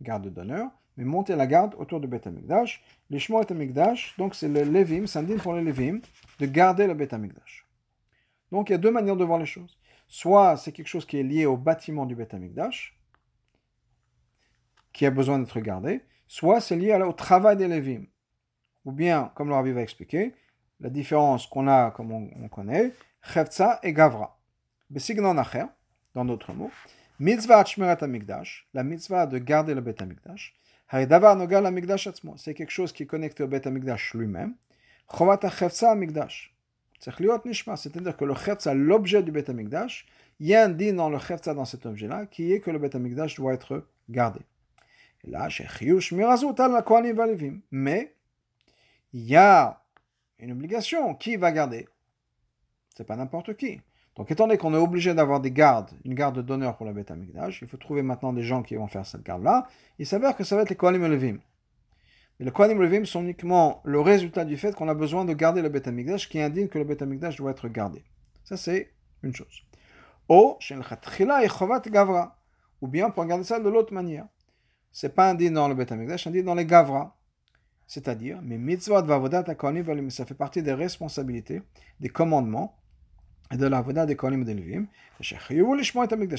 garde 0.00 0.28
d'honneur, 0.28 0.70
mais 0.96 1.04
monter 1.04 1.36
la 1.36 1.46
garde 1.46 1.74
autour 1.78 2.00
du 2.00 2.06
Bet 2.06 2.26
Amikdash. 2.26 2.82
Les 3.10 3.18
Shmoet 3.18 3.50
Amikdash, 3.50 4.14
donc 4.16 4.34
c'est 4.34 4.48
le 4.48 4.62
Levim, 4.62 5.06
c'est 5.06 5.18
un 5.18 5.22
din 5.22 5.36
pour 5.36 5.54
les 5.54 5.62
Levim, 5.62 6.00
de 6.38 6.46
garder 6.46 6.86
le 6.86 6.94
Bet 6.94 7.12
Amikdash. 7.12 7.66
Donc 8.50 8.70
il 8.70 8.72
y 8.72 8.74
a 8.74 8.78
deux 8.78 8.90
manières 8.90 9.16
de 9.16 9.24
voir 9.24 9.38
les 9.38 9.46
choses. 9.46 9.78
Soit 10.12 10.58
c'est 10.58 10.72
quelque 10.72 10.88
chose 10.88 11.06
qui 11.06 11.18
est 11.18 11.22
lié 11.22 11.46
au 11.46 11.56
bâtiment 11.56 12.04
du 12.04 12.14
Beth 12.14 12.34
Amikdash, 12.34 13.00
qui 14.92 15.06
a 15.06 15.10
besoin 15.10 15.38
d'être 15.38 15.58
gardé, 15.60 16.02
soit 16.26 16.60
c'est 16.60 16.76
lié 16.76 16.92
au 16.96 17.14
travail 17.14 17.56
des 17.56 17.66
Lévim. 17.66 18.04
Ou 18.84 18.92
bien, 18.92 19.32
comme 19.34 19.48
le 19.48 19.54
Rabbi 19.54 19.72
va 19.72 19.80
expliquer, 19.80 20.34
la 20.80 20.90
différence 20.90 21.46
qu'on 21.46 21.66
a, 21.66 21.92
comme 21.92 22.12
on, 22.12 22.48
connaît, 22.50 22.92
Chevtsa 23.22 23.80
et 23.82 23.94
Gavra. 23.94 24.38
Besignon 24.90 25.38
Acher, 25.38 25.64
dans 26.14 26.26
d'autres 26.26 26.52
mots, 26.52 26.70
Mitzvah 27.18 27.60
Achmerat 27.60 27.96
Amikdash, 28.02 28.68
la 28.74 28.84
mitzvah 28.84 29.26
de 29.26 29.38
garder 29.38 29.72
le 29.72 29.80
Beth 29.80 30.02
Amikdash, 30.02 30.54
c'est 30.90 32.52
quelque 32.52 32.70
chose 32.70 32.92
qui 32.92 33.04
est 33.04 33.06
connecté 33.06 33.44
au 33.44 33.48
Beth 33.48 33.66
Amikdash 33.66 34.12
lui-même. 34.12 34.56
Chovat 35.10 35.40
Chevtsa 35.48 35.90
Amikdash 35.90 36.51
c'est-à-dire 37.02 38.16
que 38.16 38.24
le 38.24 38.34
Khetsa, 38.34 38.74
l'objet 38.74 39.22
du 39.24 39.32
Beth 39.32 39.48
Amikdash, 39.48 40.06
il 40.38 40.46
y 40.46 40.54
a 40.54 40.64
un 40.64 40.68
din 40.68 40.94
dans 40.94 41.10
le 41.10 41.18
Khetsa 41.18 41.52
dans 41.52 41.64
cet 41.64 41.84
objet-là, 41.84 42.26
qui 42.26 42.52
est 42.52 42.60
que 42.60 42.70
le 42.70 42.78
Beth 42.78 42.94
Amikdash 42.94 43.34
doit 43.34 43.54
être 43.54 43.88
gardé. 44.08 44.40
Et 45.24 45.30
là, 45.30 45.48
mais 47.70 48.14
il 49.12 49.20
y 49.20 49.36
a 49.36 49.82
une 50.38 50.52
obligation. 50.52 51.14
Qui 51.14 51.36
va 51.36 51.52
garder? 51.52 51.88
C'est 52.96 53.06
pas 53.06 53.16
n'importe 53.16 53.56
qui. 53.56 53.80
Donc, 54.16 54.30
étant 54.30 54.46
donné 54.46 54.58
qu'on 54.58 54.74
est 54.74 54.78
obligé 54.78 55.14
d'avoir 55.14 55.40
des 55.40 55.50
gardes, 55.50 55.90
une 56.04 56.14
garde 56.14 56.38
d'honneur 56.44 56.76
pour 56.76 56.86
le 56.86 56.92
Beth 56.92 57.10
Amikdash, 57.10 57.62
il 57.62 57.68
faut 57.68 57.78
trouver 57.78 58.02
maintenant 58.02 58.32
des 58.32 58.42
gens 58.42 58.62
qui 58.62 58.76
vont 58.76 58.86
faire 58.86 59.06
cette 59.06 59.22
garde-là. 59.22 59.66
Il 59.98 60.06
s'avère 60.06 60.36
que 60.36 60.44
ça 60.44 60.54
va 60.54 60.62
être 60.62 60.70
les 60.70 60.76
Kohanim 60.76 61.06
Levim. 61.06 61.38
Et 62.42 62.44
le 62.44 62.50
Kohanim 62.50 62.82
Levim 62.82 63.04
sont 63.04 63.22
uniquement 63.22 63.80
le 63.84 64.00
résultat 64.00 64.44
du 64.44 64.56
fait 64.56 64.74
qu'on 64.74 64.88
a 64.88 64.94
besoin 64.94 65.24
de 65.24 65.32
garder 65.32 65.62
le 65.62 65.68
Beth 65.68 65.88
qui 66.28 66.40
indique 66.40 66.70
que 66.70 66.78
le 66.80 66.84
Beth 66.84 67.04
doit 67.04 67.52
être 67.52 67.68
gardé. 67.68 68.02
Ça, 68.42 68.56
c'est 68.56 68.90
une 69.22 69.32
chose. 69.32 69.62
Ou, 70.28 70.56
bien, 72.88 73.10
pour 73.10 73.24
garder 73.26 73.44
ça 73.44 73.60
de 73.60 73.68
l'autre 73.68 73.94
manière. 73.94 74.26
C'est 74.90 75.14
pas 75.14 75.32
din 75.34 75.52
dans 75.52 75.68
le 75.68 75.76
Beth 75.76 75.92
Amikdash, 75.92 76.26
din 76.26 76.42
dans 76.42 76.56
les 76.56 76.66
Gavra. 76.66 77.16
C'est-à-dire, 77.86 78.40
mais 78.42 78.58
mitzvot 78.58 79.04
vavodat 79.04 79.44
Kohanim 79.54 80.10
ça 80.10 80.26
fait 80.26 80.34
partie 80.34 80.64
des 80.64 80.74
responsabilités, 80.74 81.62
des 82.00 82.08
commandements, 82.08 82.76
et 83.52 83.56
de 83.56 83.66
la 83.68 83.80
voda 83.82 84.04
des 84.04 84.16
Kohanim 84.16 84.42
de 84.44 84.50
Levim. 84.50 84.88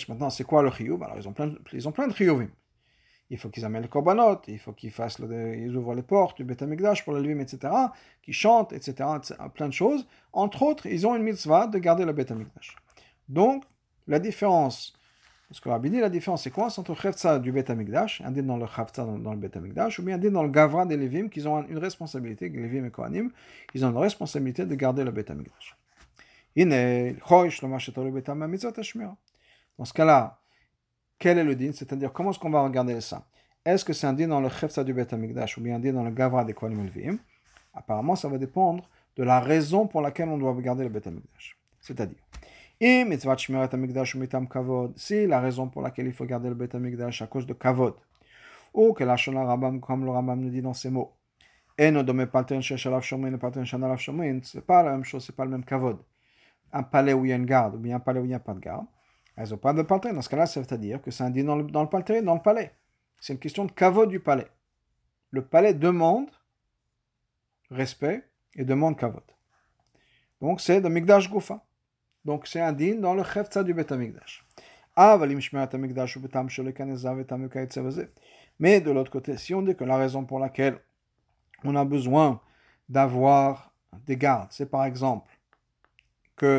Maintenant, 0.10 0.30
c'est 0.30 0.44
quoi 0.44 0.64
le 0.64 0.70
chiyuv? 0.70 1.02
Alors, 1.02 1.18
ils 1.18 1.30
ont 1.30 1.34
plein, 1.34 1.56
ils 1.72 1.88
ont 1.88 1.94
plein 1.94 2.10
de 2.10 2.14
chiyuvim 2.14 2.50
il 3.34 3.40
faut 3.40 3.50
qu'ils 3.50 3.66
amènent 3.66 3.82
le 3.82 3.88
korbanot, 3.88 4.42
il 4.48 4.60
faut 4.60 4.74
qu'ils 4.74 4.92
fassent 4.92 5.18
ils 5.20 5.76
ouvrent 5.76 5.96
les 5.96 6.04
portes 6.04 6.38
du 6.38 6.44
Beth 6.44 6.64
pour 7.04 7.14
le 7.14 7.20
Levim, 7.20 7.40
etc., 7.40 7.74
qu'ils 8.22 8.36
chantent, 8.36 8.74
etc., 8.74 9.10
plein 9.56 9.68
de 9.68 9.74
choses. 9.74 10.06
Entre 10.34 10.62
autres, 10.62 10.86
ils 10.86 11.08
ont 11.08 11.16
une 11.16 11.24
mitzvah 11.24 11.66
de 11.66 11.80
garder 11.80 12.06
le 12.06 12.14
Beth 12.14 12.32
Donc, 13.28 13.64
la 14.06 14.20
différence, 14.20 14.94
parce 15.50 15.60
que 15.60 15.68
Rabbi 15.68 15.90
dit, 15.90 16.00
la 16.00 16.10
différence 16.10 16.44
c'est 16.44 16.52
quoi? 16.52 16.70
C'est 16.70 16.80
entre 16.80 16.94
Chavtza 16.94 17.40
du 17.40 17.52
Beth 17.52 17.72
un 17.72 17.76
dit 18.32 18.44
dans 18.44 18.58
le 18.58 18.68
Chavtza 18.68 19.04
dans, 19.04 19.32
le 19.32 19.38
Beth 19.38 19.56
ou 19.56 20.04
bien 20.04 20.16
un 20.16 20.20
dit 20.20 20.30
dans 20.30 20.44
le 20.44 20.50
Gavra 20.50 20.86
des 20.86 20.96
Levim, 20.96 21.28
qu'ils 21.30 21.48
ont 21.48 21.66
une 21.68 21.80
responsabilité, 21.80 22.50
les 22.50 22.62
Levim 22.62 22.86
et 22.86 22.92
Kohanim, 22.92 23.32
ils 23.74 23.84
ont 23.84 23.90
une 23.90 23.98
responsabilité 23.98 24.68
de 24.68 24.76
garder 24.76 25.04
le 25.04 25.10
Beth 25.10 25.32
Amikdash. 25.32 25.76
Dans 29.80 29.86
ce 29.86 29.94
cas-là, 29.94 30.43
quel 31.24 31.38
est 31.38 31.44
le 31.46 31.56
din 31.56 31.72
C'est-à-dire, 31.72 32.12
comment 32.12 32.32
est-ce 32.32 32.40
qu'on 32.40 32.50
va 32.50 32.62
regarder 32.62 33.00
ça? 33.00 33.26
Est-ce 33.64 33.86
que 33.86 33.94
c'est 33.94 34.06
un 34.06 34.12
din 34.12 34.28
dans 34.28 34.42
le 34.42 34.50
chefsa 34.50 34.84
du 34.84 34.94
Bet 34.94 35.14
Amikdash 35.14 35.58
ou 35.58 35.62
bien 35.62 35.78
un 35.78 35.80
din 35.80 35.94
dans 35.94 36.04
le 36.04 36.12
gavra 36.12 36.44
des 36.44 36.54
Kohanim 36.54 36.82
Elvim 36.82 37.18
Apparemment, 37.74 38.18
ça 38.18 38.28
va 38.28 38.38
dépendre 38.38 38.90
de 39.16 39.24
la 39.24 39.40
raison 39.40 39.88
pour 39.88 40.02
laquelle 40.02 40.28
on 40.28 40.38
doit 40.38 40.52
regarder 40.52 40.84
le 40.84 40.90
Bet 40.90 41.08
Amikdash. 41.08 41.58
C'est-à-dire, 41.80 42.18
si 44.98 45.26
la 45.26 45.40
raison 45.40 45.70
pour 45.70 45.82
laquelle 45.82 46.08
il 46.08 46.12
faut 46.12 46.26
garder 46.26 46.50
le 46.50 46.56
Bet 46.56 46.76
Amikdash 46.76 47.22
à 47.22 47.28
cause 47.28 47.46
de 47.46 47.54
kavod, 47.54 47.96
ou 48.74 48.92
que 48.92 49.06
la 49.06 49.16
Rabam, 49.16 49.80
comme 49.80 50.04
le 50.04 50.12
Rabam 50.12 50.42
nous 50.42 50.50
dit 50.50 50.62
dans 50.62 50.74
ses 50.74 50.90
mots, 50.90 51.14
c'est 51.78 51.94
pas 54.66 54.84
la 54.84 54.92
même 54.92 55.06
chose, 55.06 55.26
c'est 55.26 55.36
pas 55.38 55.46
le 55.46 55.52
même 55.52 55.64
kavod. 55.64 56.00
Un 56.74 56.84
palais 56.84 57.14
où 57.14 57.24
il 57.24 57.30
y 57.30 57.32
a 57.32 57.38
une 57.38 57.46
garde, 57.46 57.76
ou 57.76 57.78
bien 57.78 57.96
un 57.96 58.02
palais 58.02 58.20
où 58.20 58.26
il 58.26 58.28
n'y 58.28 58.34
a 58.34 58.40
pas 58.40 58.54
de 58.54 58.60
garde. 58.60 58.88
Elles 59.36 59.50
n'ont 59.50 59.58
pas 59.58 59.74
de 59.74 59.82
palais. 59.82 60.14
Dans 60.14 60.22
ce 60.22 60.30
cas-là, 60.30 60.46
ça 60.46 60.62
veut 60.62 60.78
dire 60.78 61.02
que 61.02 61.12
c'est 61.12 61.24
un 61.24 61.30
dîner 61.30 61.48
dans 61.48 61.56
le, 61.56 61.64
dans 61.64 61.86
dans 61.86 62.36
le 62.36 62.42
palais. 62.42 62.76
C'est 63.20 63.34
une 63.34 63.40
question 63.40 63.66
de 63.66 63.72
caveau 63.72 64.06
du 64.06 64.20
palais. 64.20 64.48
Le 65.32 65.46
palais 65.46 65.74
demande 65.74 66.30
respect 67.72 68.30
et 68.56 68.66
demande 68.66 68.98
kavod. 68.98 69.24
Donc 70.42 70.62
c'est 70.62 70.82
de 70.82 70.90
Migdash 70.90 71.32
Gufa. 71.32 71.66
Donc 72.26 72.48
c'est 72.48 72.62
un 72.62 72.74
din 72.74 72.96
dans 72.96 73.14
le 73.14 73.24
Chefza 73.24 73.64
du 73.64 73.74
Bet 73.74 73.92
Amigdash. 73.92 74.46
Mais 78.60 78.82
de 78.82 78.92
l'autre 78.92 79.12
côté, 79.12 79.38
si 79.38 79.54
on 79.56 79.62
dit 79.62 79.76
que 79.76 79.84
la 79.84 79.98
raison 79.98 80.24
pour 80.24 80.40
laquelle 80.40 80.80
on 81.64 81.76
a 81.76 81.84
besoin 81.84 82.40
d'avoir 82.88 83.74
des 84.06 84.18
gardes, 84.18 84.52
c'est 84.52 84.70
par 84.70 84.86
exemple 84.86 85.28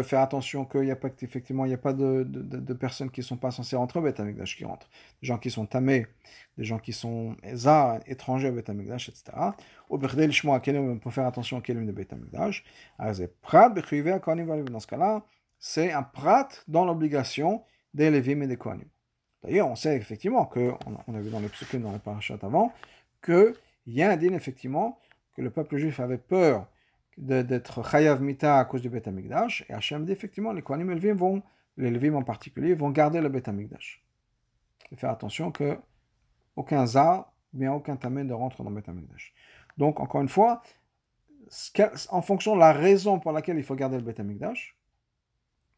faire 0.02 0.20
attention 0.20 0.64
qu'il 0.64 0.82
n'y 0.82 0.90
a 0.90 0.96
pas 0.96 1.08
effectivement 1.22 1.64
il 1.64 1.68
n'y 1.68 1.74
a 1.74 1.78
pas 1.78 1.92
de, 1.92 2.72
personnes 2.74 3.10
qui 3.10 3.20
ne 3.20 3.24
sont 3.24 3.36
pas 3.36 3.50
censées 3.50 3.76
rentrer 3.76 4.00
au 4.00 4.02
Beth 4.02 4.20
qui 4.56 4.64
rentrent, 4.64 4.88
des 5.20 5.26
gens 5.26 5.38
qui 5.38 5.50
sont 5.50 5.66
tamés, 5.66 6.06
des 6.58 6.64
gens 6.64 6.78
qui 6.78 6.92
sont 6.92 7.36
étrangers 8.06 8.50
au 8.50 8.52
Beth 8.52 8.68
etc. 8.68 9.22
Ou 9.90 9.98
pour 9.98 11.12
faire 11.12 11.26
attention 11.26 11.58
à 11.58 11.60
Kelim 11.60 11.86
de 11.86 11.92
Beth 11.92 12.12
Amikdash. 12.12 12.64
Dans 12.98 13.12
ce 14.80 14.86
cas-là, 14.86 15.24
c'est 15.58 15.92
un 15.92 16.02
prat 16.02 16.48
dans 16.68 16.84
l'obligation 16.84 17.62
des 17.94 18.10
Lévim 18.10 18.42
et 18.42 18.46
des 18.46 18.56
Kohanim. 18.56 18.88
D'ailleurs, 19.42 19.68
on 19.68 19.76
sait 19.76 19.96
effectivement 19.96 20.46
que, 20.46 20.72
on 21.06 21.14
a 21.14 21.20
vu 21.20 21.30
dans 21.30 21.40
les 21.40 21.48
psukim, 21.48 21.82
dans 21.82 21.92
les 21.92 21.98
parachutes 21.98 22.42
avant, 22.42 22.72
qu'il 23.22 23.54
y 23.86 24.02
a 24.02 24.10
un 24.10 24.20
effectivement 24.20 24.98
que 25.34 25.42
le 25.42 25.50
peuple 25.50 25.76
juif 25.76 26.00
avait 26.00 26.18
peur 26.18 26.66
d'être 27.16 27.88
chayav 27.88 28.20
mita 28.22 28.58
à 28.58 28.64
cause 28.64 28.82
du 28.82 28.88
Beth 28.88 29.08
Amikdash, 29.08 29.64
et 29.68 29.72
Hachem 29.72 30.04
dit 30.04 30.12
effectivement, 30.12 30.52
les 30.52 30.62
Kohanim 30.62 30.90
et 30.90 31.12
vont, 31.12 31.42
les 31.76 31.90
Levim 31.90 32.14
en 32.14 32.22
particulier, 32.22 32.74
vont 32.74 32.90
garder 32.90 33.20
le 33.20 33.28
Beth 33.28 33.48
Amikdash. 33.48 34.04
Et 34.90 34.96
faire 34.96 35.10
attention 35.10 35.50
que 35.50 35.78
aucun 36.56 36.86
zar, 36.86 37.32
bien 37.52 37.72
aucun 37.72 37.96
tamé 37.96 38.24
ne 38.24 38.32
rentre 38.32 38.62
dans 38.62 38.70
le 38.70 38.76
Beth. 38.76 38.90
Donc, 39.76 40.00
encore 40.00 40.20
une 40.20 40.28
fois, 40.28 40.62
en 42.10 42.22
fonction 42.22 42.54
de 42.54 42.60
la 42.60 42.72
raison 42.72 43.18
pour 43.18 43.32
laquelle 43.32 43.58
il 43.58 43.64
faut 43.64 43.74
garder 43.74 43.96
le 43.96 44.02
Beth 44.02 44.20
Amikdash, 44.20 44.76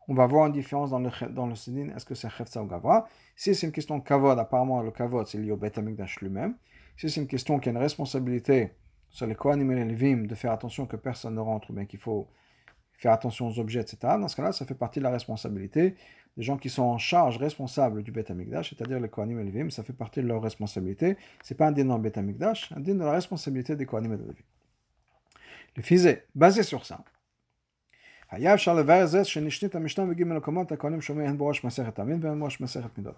on 0.08 0.14
va 0.14 0.26
voir 0.26 0.46
une 0.46 0.52
différence 0.52 0.90
dans 0.90 1.00
le, 1.00 1.10
dans 1.30 1.46
le 1.46 1.54
est-ce 1.54 2.04
que 2.04 2.14
c'est 2.14 2.30
Chefza 2.30 2.62
ou 2.62 2.66
Gavra. 2.66 3.08
Si 3.34 3.54
c'est 3.54 3.66
une 3.66 3.72
question 3.72 3.98
de 3.98 4.04
Kavod, 4.04 4.38
apparemment 4.38 4.80
le 4.80 4.92
Kavod 4.92 5.26
c'est 5.26 5.38
lié 5.38 5.50
au 5.50 5.56
Beth 5.56 5.78
Amikdash 5.78 6.20
lui-même. 6.20 6.54
Si 6.96 7.10
c'est 7.10 7.20
une 7.20 7.26
question 7.26 7.58
qui 7.58 7.68
a 7.68 7.72
une 7.72 7.78
responsabilité 7.78 8.72
sur 9.16 9.26
les 9.26 9.34
Kohanim 9.34 9.72
et 9.72 9.76
les 9.76 9.84
Levim 9.86 10.26
de 10.26 10.34
faire 10.34 10.52
attention 10.52 10.84
que 10.84 10.96
personne 10.96 11.36
ne 11.36 11.40
rentre, 11.40 11.70
ou 11.70 11.72
bien 11.72 11.86
qu'il 11.86 11.98
faut 11.98 12.28
faire 12.98 13.12
attention 13.12 13.48
aux 13.48 13.58
objets, 13.58 13.80
etc. 13.80 13.96
Dans 14.02 14.28
ce 14.28 14.36
cas-là, 14.36 14.52
ça 14.52 14.66
fait 14.66 14.74
partie 14.74 14.98
de 14.98 15.04
la 15.04 15.10
responsabilité 15.10 15.94
des 16.36 16.42
gens 16.42 16.58
qui 16.58 16.68
sont 16.68 16.82
en 16.82 16.98
charge, 16.98 17.38
responsables 17.38 18.02
du 18.02 18.12
Beth 18.12 18.30
Amikdash, 18.30 18.68
c'est-à-dire 18.68 19.00
les 19.00 19.08
Kohanim 19.08 19.40
et 19.40 19.44
les 19.44 19.52
Levim, 19.52 19.70
ça 19.70 19.82
fait 19.82 19.94
partie 19.94 20.20
de 20.20 20.26
leur 20.26 20.42
responsabilité. 20.42 21.16
C'est 21.42 21.54
pas 21.54 21.68
un 21.68 21.72
din 21.72 21.86
dans 21.86 21.96
le 21.96 22.02
Beth 22.02 22.18
Amikdash, 22.18 22.70
un 22.72 22.80
din 22.80 22.94
de 22.94 23.04
la 23.04 23.12
responsabilité 23.12 23.74
des 23.74 23.86
Kohanim 23.86 24.12
et 24.12 24.18
des 24.18 24.24
Levim. 24.24 24.44
Le 25.76 25.82
fizé, 25.82 26.24
basé 26.34 26.62
sur 26.62 26.84
ça, 26.84 27.02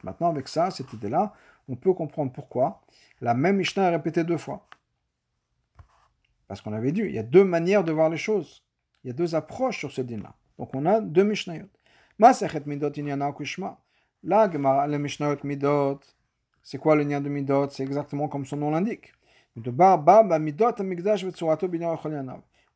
Maintenant, 0.05 0.29
avec 0.29 0.47
ça, 0.47 0.71
cette 0.71 0.93
idée-là, 0.93 1.35
on 1.69 1.75
peut 1.75 1.93
comprendre 1.93 2.31
pourquoi 2.31 2.83
la 3.21 3.35
même 3.35 3.57
Mishnah 3.57 3.89
est 3.89 3.97
répétée 3.97 4.23
deux 4.23 4.39
fois. 4.39 4.65
Parce 6.49 6.61
qu'on 6.61 6.73
avait 6.73 6.93
dit, 6.93 7.03
il 7.03 7.15
y 7.15 7.19
a 7.19 7.23
deux 7.23 7.45
manières 7.45 7.85
de 7.85 7.93
voir 7.93 8.09
les 8.11 8.17
choses. 8.17 8.65
Il 9.05 9.09
y 9.09 9.11
a 9.11 9.15
deux 9.15 9.35
approches 9.35 9.79
sur 9.79 9.93
ce 9.93 10.01
din-là. 10.01 10.35
Donc 10.59 10.75
on 10.75 10.87
a 10.87 11.01
deux 11.01 11.23
Mishnayot. 11.23 11.69
Masechet 12.19 12.63
Midot 12.67 12.91
Inyana 12.91 13.31
Kushma. 13.33 13.79
Là, 14.25 14.49
le 14.49 14.99
Mishnayot 14.99 15.39
Midot, 15.45 16.01
c'est 16.63 16.79
quoi 16.79 16.97
le 16.97 17.05
lien 17.05 17.21
de 17.21 17.29
Midot? 17.29 17.69
C'est 17.71 17.85
exactement 17.85 18.29
comme 18.29 18.45
son 18.45 18.57
nom 18.57 18.71
l'indique. 18.71 19.13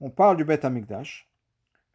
On 0.00 0.10
parle 0.10 0.36
du 0.36 0.44
Bet 0.44 0.64
Amigdash. 0.64 1.28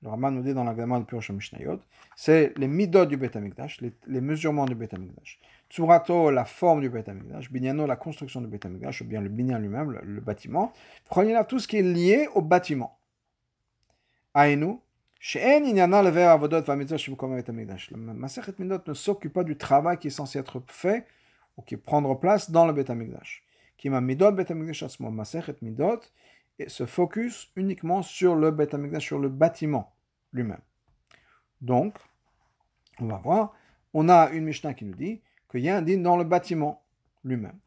Le 0.03 0.10
Raman 0.10 0.36
nous 0.36 0.43
dit 0.43 0.53
dans 0.53 0.63
la 0.63 0.75
Gemara 0.75 1.00
de 1.00 1.05
Purusha 1.05 1.34
Mishnayot, 1.34 1.79
c'est 2.15 2.53
les 2.57 2.67
midot 2.67 3.05
du 3.05 3.17
Bet 3.17 3.36
Amigdash, 3.36 3.81
les, 3.81 3.91
les, 4.05 4.22
mesurements 4.22 4.65
du 4.65 4.75
Bet 4.75 4.93
Amigdash. 4.93 5.39
Tsurato, 5.70 6.32
la 6.32 6.46
forme 6.46 6.82
du 6.82 6.90
Bet 6.90 7.10
Amigdash. 7.10 7.52
Binyano, 7.52 7.86
la 7.86 7.96
construction 7.96 8.42
du 8.42 8.48
Bet 8.48 8.66
Amigdash, 8.66 9.02
ou 9.02 9.06
bien 9.06 9.22
le 9.22 9.30
binyan 9.30 9.60
lui-même, 9.60 9.92
le, 9.92 10.22
bâtiment. 10.22 10.74
Prenez 11.06 11.34
là 11.34 11.44
tout 11.44 11.60
ce 11.60 11.68
qui 11.68 11.77
est 11.77 11.82
lié 11.82 12.27
au 12.36 12.42
bâtiment. 12.42 12.98
Aïnou, 14.34 14.82
She'en 15.20 15.64
inyana 15.64 16.03
lever 16.03 16.24
avodot 16.24 16.62
v'amitzvah 16.62 16.98
shebukom 16.98 17.36
Bet 17.36 17.50
Amigdash. 17.50 17.92
Le 17.92 17.98
Masechet 17.98 18.53
Midot 18.60 18.80
ne 18.86 18.94
s'occupe 18.94 19.34
pas 19.34 19.44
du 19.44 19.58
travail 19.58 19.98
qui 19.98 20.08
est 20.08 20.12
censé 20.12 20.40
être 20.40 20.62
fait, 20.68 21.06
ou 21.58 21.62
qui 21.62 21.74
est 21.74 21.77
prendre 21.77 22.14
place 22.20 22.51
dans 22.51 22.66
le 22.66 22.74
Bet 22.74 22.90
Amigdash. 22.92 23.44
Qui 23.77 23.90
m'a 23.90 24.00
midot 24.00 24.32
Bet 24.32 24.51
Amigdash 24.51 24.84
asmo. 24.84 25.10
Masechet 25.10 25.56
Midot, 25.62 26.00
et 26.60 26.70
se 26.70 26.86
focus 26.86 27.51
uniquement 27.56 28.01
sur 28.01 28.36
le 28.36 28.51
Beth 28.51 28.75
sur 29.00 29.20
le 29.20 29.30
bâtiment 29.30 29.94
lui-même. 30.34 30.62
Donc, 31.62 31.96
on 33.00 33.08
va 33.08 33.18
voir, 33.18 33.53
on 33.94 34.10
a 34.10 34.30
une 34.32 34.46
Mishnah 34.46 34.74
qui 34.74 34.86
nous 34.86 34.96
dit 34.96 35.22
qu'il 35.50 35.62
y 35.62 35.70
a 35.70 35.77
un 35.77 35.81
din 35.81 36.00
dans 36.00 36.18
le 36.18 36.24
bâtiment 36.24 36.81
lui-même. 37.24 37.60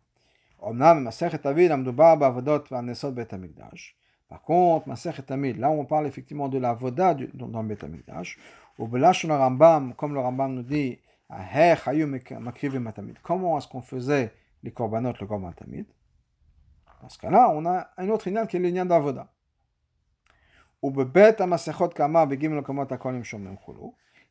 Par 4.29 4.43
contre, 4.43 4.89
là 4.89 5.71
on 5.71 5.85
parle 5.85 6.07
effectivement 6.07 6.49
de 6.49 6.59
la 6.59 6.75
voda 6.75 7.15
dans 7.35 7.63
le 7.63 7.69
Beth 7.69 7.85
Amikdash, 7.85 8.39
ou 8.79 8.89
Rambam, 8.89 9.95
comme 9.95 10.15
le 10.15 10.21
Rambam 10.21 10.55
nous 10.55 10.63
dit, 10.63 10.99
comment 13.23 13.59
est-ce 13.59 13.69
qu'on 13.69 13.83
faisait 13.83 14.33
les 14.63 14.73
korbanot, 14.73 15.13
le 15.21 15.27
korban 15.27 15.53
tamid 15.53 15.87
dans 17.01 17.09
ce 17.09 17.19
cas-là, 17.19 17.51
on 17.51 17.65
a 17.67 17.89
un 17.97 18.09
autre 18.11 18.29
inyan 18.29 18.47
qui 18.47 18.57
est 18.57 18.61
l'inyan 18.61 18.85
d'avoda. 18.85 19.33
Et 20.83 20.91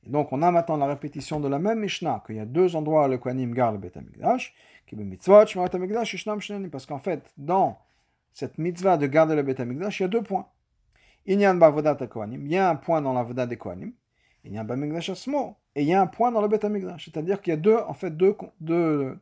donc, 0.07 0.31
on 0.31 0.41
a 0.41 0.51
maintenant 0.51 0.77
la 0.77 0.87
répétition 0.87 1.39
de 1.39 1.47
la 1.47 1.59
même 1.59 1.79
Mishnah, 1.79 2.23
qu'il 2.25 2.37
y 2.37 2.39
a 2.39 2.45
deux 2.45 2.75
endroits 2.75 3.07
où 3.07 3.09
le 3.09 3.17
Kohanim 3.17 3.53
garde 3.53 3.75
le 3.75 3.81
Bet 3.81 3.97
Amigdash, 3.97 4.55
qui 4.87 4.95
est 4.95 4.97
mitzvah, 4.97 5.45
parce 6.71 6.85
qu'en 6.85 6.99
fait, 6.99 7.31
dans 7.37 7.77
cette 8.33 8.57
mitzvah 8.57 8.97
de 8.97 9.07
garder 9.07 9.35
le 9.35 9.43
Bet 9.43 9.59
Amigdash, 9.59 9.99
il 9.99 10.03
y 10.03 10.05
a 10.05 10.09
deux 10.09 10.23
points. 10.23 10.47
Il 11.25 11.39
y 11.39 11.45
a 11.45 11.49
un 11.51 12.75
point 12.75 13.01
dans 13.01 13.13
la 13.13 13.23
Voda 13.23 13.45
des 13.45 13.57
Kohanim, 13.57 13.93
Inyan 14.45 14.63
Bamigdash 14.63 15.09
Asmo, 15.09 15.57
et 15.75 15.81
il 15.83 15.87
y 15.87 15.93
a 15.93 16.01
un 16.01 16.07
point 16.07 16.31
dans 16.31 16.41
le 16.41 16.47
Bet 16.47 16.65
Amigdash, 16.65 17.05
c'est-à-dire 17.05 17.41
qu'il 17.41 17.51
y 17.51 17.53
a 17.53 17.57
deux, 17.57 17.77
en 17.77 17.93
fait, 17.93 18.15
deux, 18.15 18.35
deux, 18.61 19.17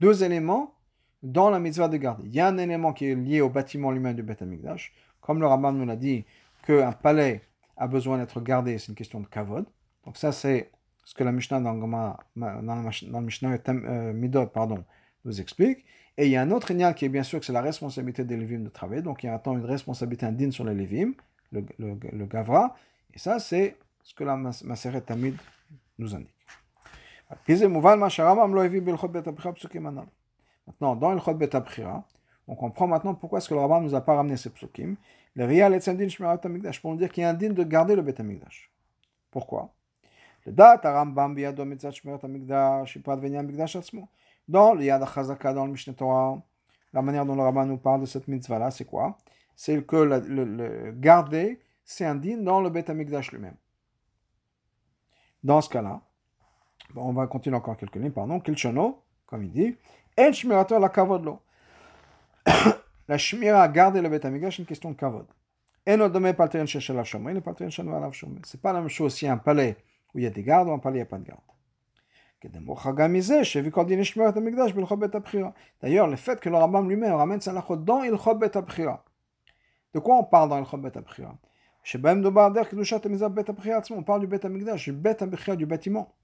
deux 0.00 0.22
éléments 0.22 0.74
dans 1.22 1.50
la 1.50 1.58
mitzvah 1.58 1.88
de 1.88 1.96
garder. 1.96 2.24
Il 2.26 2.34
y 2.34 2.40
a 2.40 2.46
un 2.46 2.58
élément 2.58 2.92
qui 2.92 3.06
est 3.06 3.14
lié 3.14 3.40
au 3.40 3.48
bâtiment 3.48 3.90
lui-même 3.90 4.14
du 4.14 4.22
Beth 4.22 4.42
Amikdash. 4.42 4.92
Comme 5.20 5.40
le 5.40 5.46
Rambam 5.46 5.76
nous 5.76 5.86
l'a 5.86 5.96
dit, 5.96 6.24
qu'un 6.66 6.92
palais 6.92 7.42
a 7.76 7.88
besoin 7.88 8.18
d'être 8.18 8.40
gardé, 8.40 8.78
c'est 8.78 8.88
une 8.88 8.94
question 8.94 9.20
de 9.20 9.26
kavod. 9.26 9.66
Donc 10.04 10.16
ça, 10.16 10.32
c'est 10.32 10.70
ce 11.04 11.14
que 11.14 11.24
la 11.24 11.32
Mishnah 11.32 11.60
dans, 11.60 11.72
le 11.72 13.20
Mishnah 13.20 13.58
euh, 13.68 14.12
Midot 14.12 14.46
pardon, 14.46 14.84
nous 15.24 15.40
explique. 15.40 15.84
Et 16.16 16.26
il 16.26 16.32
y 16.32 16.36
a 16.36 16.42
un 16.42 16.50
autre 16.50 16.68
signal 16.68 16.94
qui 16.94 17.04
est 17.04 17.08
bien 17.08 17.22
sûr 17.22 17.40
que 17.40 17.46
c'est 17.46 17.52
la 17.52 17.62
responsabilité 17.62 18.24
des 18.24 18.36
Lévim 18.36 18.60
de 18.60 18.68
travailler. 18.68 19.02
Donc 19.02 19.22
il 19.22 19.26
y 19.26 19.30
a 19.30 19.38
tant 19.38 19.56
une 19.56 19.64
responsabilité 19.64 20.26
indigne 20.26 20.52
sur 20.52 20.64
les 20.64 20.74
Lévim, 20.74 21.12
le, 21.52 22.26
Gavra. 22.26 22.76
Et 23.14 23.18
ça, 23.18 23.38
c'est 23.38 23.76
ce 24.02 24.14
que 24.14 24.24
la 24.24 24.36
Maseret 24.36 25.00
Tamid 25.00 25.36
nous 25.98 26.14
indique. 26.14 26.34
Maintenant, 30.66 30.96
dans 30.96 31.12
le 31.12 31.20
Chod 31.20 31.38
Bet 31.38 31.50
on 32.50 32.56
comprend 32.56 32.88
maintenant 32.88 33.14
pourquoi 33.14 33.38
est-ce 33.38 33.48
que 33.48 33.54
le 33.54 33.60
ne 33.60 33.80
nous 33.80 33.94
a 33.94 34.00
pas 34.00 34.16
ramené 34.16 34.36
ces 34.36 34.50
psukim. 34.50 34.96
Le 35.36 35.44
Riyal 35.44 35.72
et 35.74 35.78
Din 35.78 36.08
Shmirat 36.08 36.40
Amigdash, 36.42 36.82
pour 36.82 36.90
nous 36.90 36.96
dire 36.96 37.10
qu'il 37.10 37.22
un 37.22 37.34
din 37.34 37.50
de 37.50 37.62
garder 37.62 37.94
le 37.94 38.02
Bet 38.02 38.20
Amigdash. 38.20 38.70
Pourquoi? 39.30 39.72
Le 40.46 40.52
Dat 40.52 40.80
Rambam 40.84 41.34
Biyado 41.34 41.64
Mitzat 41.64 41.92
Shmirat 41.92 42.24
Amigdash, 42.24 42.96
Ipad 42.96 43.20
Venya 43.20 43.40
Amigdash 43.40 43.76
Atzmo. 43.76 44.08
Dans 44.48 44.74
le 44.74 44.84
Yad 44.84 45.04
Chazaka, 45.06 45.52
dans 45.52 45.66
le 45.66 45.72
Mishneh 45.72 45.94
Torah, 45.94 46.42
la 46.92 47.02
manière 47.02 47.24
dont 47.24 47.36
le 47.36 47.42
rabbin 47.42 47.66
nous 47.66 47.76
parle 47.76 48.00
de 48.00 48.06
cette 48.06 48.26
mitzvah-là, 48.26 48.70
c'est 48.70 48.84
quoi 48.84 49.16
C'est 49.54 49.86
que 49.86 49.96
le, 49.96 50.18
le, 50.18 50.92
garder, 50.92 51.60
c'est 51.84 52.04
un 52.04 52.14
din 52.14 52.38
dans 52.38 52.60
le 52.60 52.70
Bet 52.70 52.90
Amigdash 52.90 53.32
lui-même. 53.32 53.56
Dans 55.42 55.60
ce 55.60 55.68
cas-là, 55.68 56.00
on 56.96 57.12
va 57.12 57.26
continuer 57.26 57.56
encore 57.56 57.76
quelques 57.76 57.96
lignes, 57.96 58.10
pardon. 58.10 58.40
Kilchono, 58.40 59.02
comme 59.26 59.44
il 59.44 59.52
dit, 59.52 59.76
En 60.18 60.32
shmirato 60.32 60.78
la 60.78 60.88
kavod 60.88 61.24
lo. 61.24 61.40
La 63.08 63.18
shmira, 63.18 63.66
garder 63.68 64.02
le 64.02 64.08
bet 64.08 64.24
amigash, 64.26 64.58
une 64.58 64.66
question 64.66 64.90
de 64.90 64.96
kavod. 64.96 65.26
Palteren 66.36 66.66
sheshel 66.66 66.98
av 66.98 67.04
shomé, 67.04 67.32
le 67.32 67.40
palteren 67.40 67.70
shenu 67.70 67.94
alav 67.94 68.12
shomé. 68.12 68.40
C'est 68.44 68.60
pas 68.60 68.72
la 68.72 68.80
même 68.80 68.88
chose 68.88 69.14
si 69.14 69.26
un 69.26 69.38
palais 69.38 69.76
où 70.14 70.18
il 70.18 70.24
y 70.24 70.26
a 70.26 70.30
des 70.30 70.42
gardes 70.42 70.68
un 70.68 70.78
palais 70.78 70.94
où 70.94 70.96
il 70.96 70.98
n'y 70.98 71.02
a 71.02 71.06
pas 71.06 71.18
de 71.18 71.24
garde. 71.24 71.40
D'ailleurs, 75.82 76.06
le 76.06 76.16
fait 76.16 76.40
que 76.40 76.48
le 76.48 76.56
Rambam 76.56 76.88
lui-même 76.88 77.12
ramène 77.14 77.40
sa 77.40 77.52
lachot 77.52 77.76
dans 77.76 78.02
il 78.02 78.12
bet 78.38 78.56
abchira. 78.56 79.04
De 79.92 79.98
quoi 79.98 80.16
on 80.16 80.24
parle 80.24 80.48
dans 80.48 80.58
il 80.58 80.80
bet 80.80 80.96
abchira 80.96 81.36
On 83.90 84.02
parle 84.02 84.20
du 84.20 84.26
bet 84.26 84.46
amigdash, 84.46 84.84
du 84.84 84.92
bet 84.92 85.22
abchira 85.22 85.56
du 85.56 85.66
bâtiment. 85.66 86.14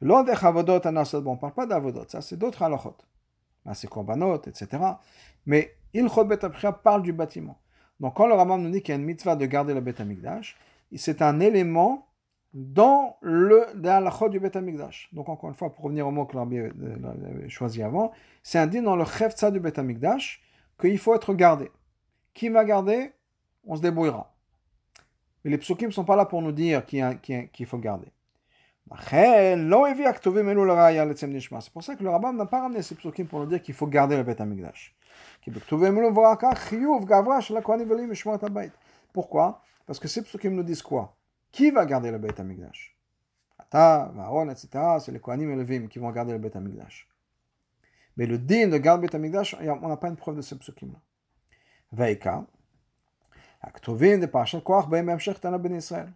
Bon, 0.00 0.16
on 0.16 0.24
ne 0.24 1.36
parle 1.36 1.54
pas 1.54 1.66
d'avodot, 1.66 2.04
ça 2.08 2.22
c'est 2.22 2.38
d'autres 2.38 2.62
halachot. 2.62 2.96
C'est 3.74 3.88
korbanot, 3.88 4.36
etc. 4.46 4.68
Mais 5.44 5.74
il 5.92 6.08
bet 6.26 6.38
parle 6.82 7.02
du 7.02 7.12
bâtiment. 7.12 7.58
Donc 8.00 8.16
quand 8.16 8.26
le 8.26 8.34
Rambam 8.34 8.62
nous 8.62 8.70
dit 8.70 8.80
qu'il 8.82 8.94
y 8.94 8.96
a 8.96 8.98
une 8.98 9.04
mitzvah 9.04 9.36
de 9.36 9.44
garder 9.44 9.74
le 9.74 9.80
bet 9.82 10.00
amigdash, 10.00 10.56
c'est 10.96 11.20
un 11.20 11.40
élément 11.40 12.08
dans 12.54 13.16
le 13.20 13.66
dans 13.74 14.28
du 14.28 14.38
Beth 14.38 14.56
Amikdash. 14.56 15.08
Donc 15.12 15.28
encore 15.28 15.50
une 15.50 15.56
fois, 15.56 15.74
pour 15.74 15.84
revenir 15.84 16.06
au 16.06 16.12
mot 16.12 16.24
que 16.24 16.36
l'Arbi 16.36 16.60
avait 16.60 17.48
choisi 17.48 17.82
avant, 17.82 18.12
c'est 18.42 18.64
din 18.68 18.82
dans 18.82 18.96
le 18.96 19.04
Chefza 19.04 19.50
du 19.50 19.58
Beth 19.58 19.78
Amikdash 19.78 20.40
qu'il 20.80 20.98
faut 20.98 21.14
être 21.14 21.34
gardé. 21.34 21.70
Qui 22.32 22.48
va 22.48 22.64
garder 22.64 23.12
On 23.64 23.76
se 23.76 23.82
débrouillera. 23.82 24.32
Mais 25.44 25.50
les 25.50 25.58
psukim 25.58 25.88
ne 25.88 25.92
sont 25.92 26.04
pas 26.04 26.16
là 26.16 26.24
pour 26.24 26.40
nous 26.42 26.52
dire 26.52 26.86
qu'il 26.86 27.66
faut 27.66 27.78
garder. 27.78 28.08
C'est 28.90 29.96
pour 31.72 31.82
ça 31.82 31.96
que 31.96 32.02
le 32.02 32.10
rabbin 32.10 32.32
n'a 32.32 32.46
pas 32.46 32.60
ramené 32.60 32.82
ces 32.82 32.94
psukim 32.94 33.26
pour 33.26 33.40
nous 33.40 33.46
dire 33.46 33.60
qu'il 33.62 33.74
faut 33.74 33.86
garder 33.86 34.16
le 34.16 34.22
Beth 34.22 34.40
Amikdash. 34.40 34.94
Pourquoi? 39.12 39.62
Parce 39.86 39.98
que 39.98 40.08
ces 40.08 40.22
psukim 40.22 40.54
nous 40.54 40.62
disent 40.62 40.82
quoi? 40.82 41.16
Qui 41.54 41.70
va 41.70 41.86
garder 41.86 42.10
le 42.10 42.18
Beth 42.18 42.40
Amikdash 42.40 42.96
Ata, 43.60 44.12
Aaron, 44.18 44.48
etc. 44.48 44.68
C'est 44.98 45.12
les 45.12 45.20
Kohanim 45.20 45.52
et 45.52 45.54
Levim 45.54 45.86
qui 45.86 46.00
vont 46.00 46.10
garder 46.10 46.32
le 46.32 46.38
Beth 46.38 46.56
Amikdash. 46.56 47.08
Mais 48.16 48.26
le 48.26 48.38
din 48.38 48.66
de 48.66 48.76
garder 48.76 49.02
le 49.02 49.06
Beth 49.06 49.14
Amikdash, 49.14 49.54
on 49.60 49.88
n'a 49.88 49.96
pas 49.96 50.08
une 50.08 50.16
preuve 50.16 50.34
de 50.34 50.42
ces 50.42 50.58
psukim-là. 50.58 50.98
Veika, 51.92 52.44
Aktuvim 53.62 54.18
de 54.18 54.26
Parashat 54.26 54.62
Koach, 54.62 54.88
Baim 54.88 55.04
Bemshech 55.04 55.40
Tana 55.40 55.58
Ben 55.58 55.76
Israël. 55.76 56.12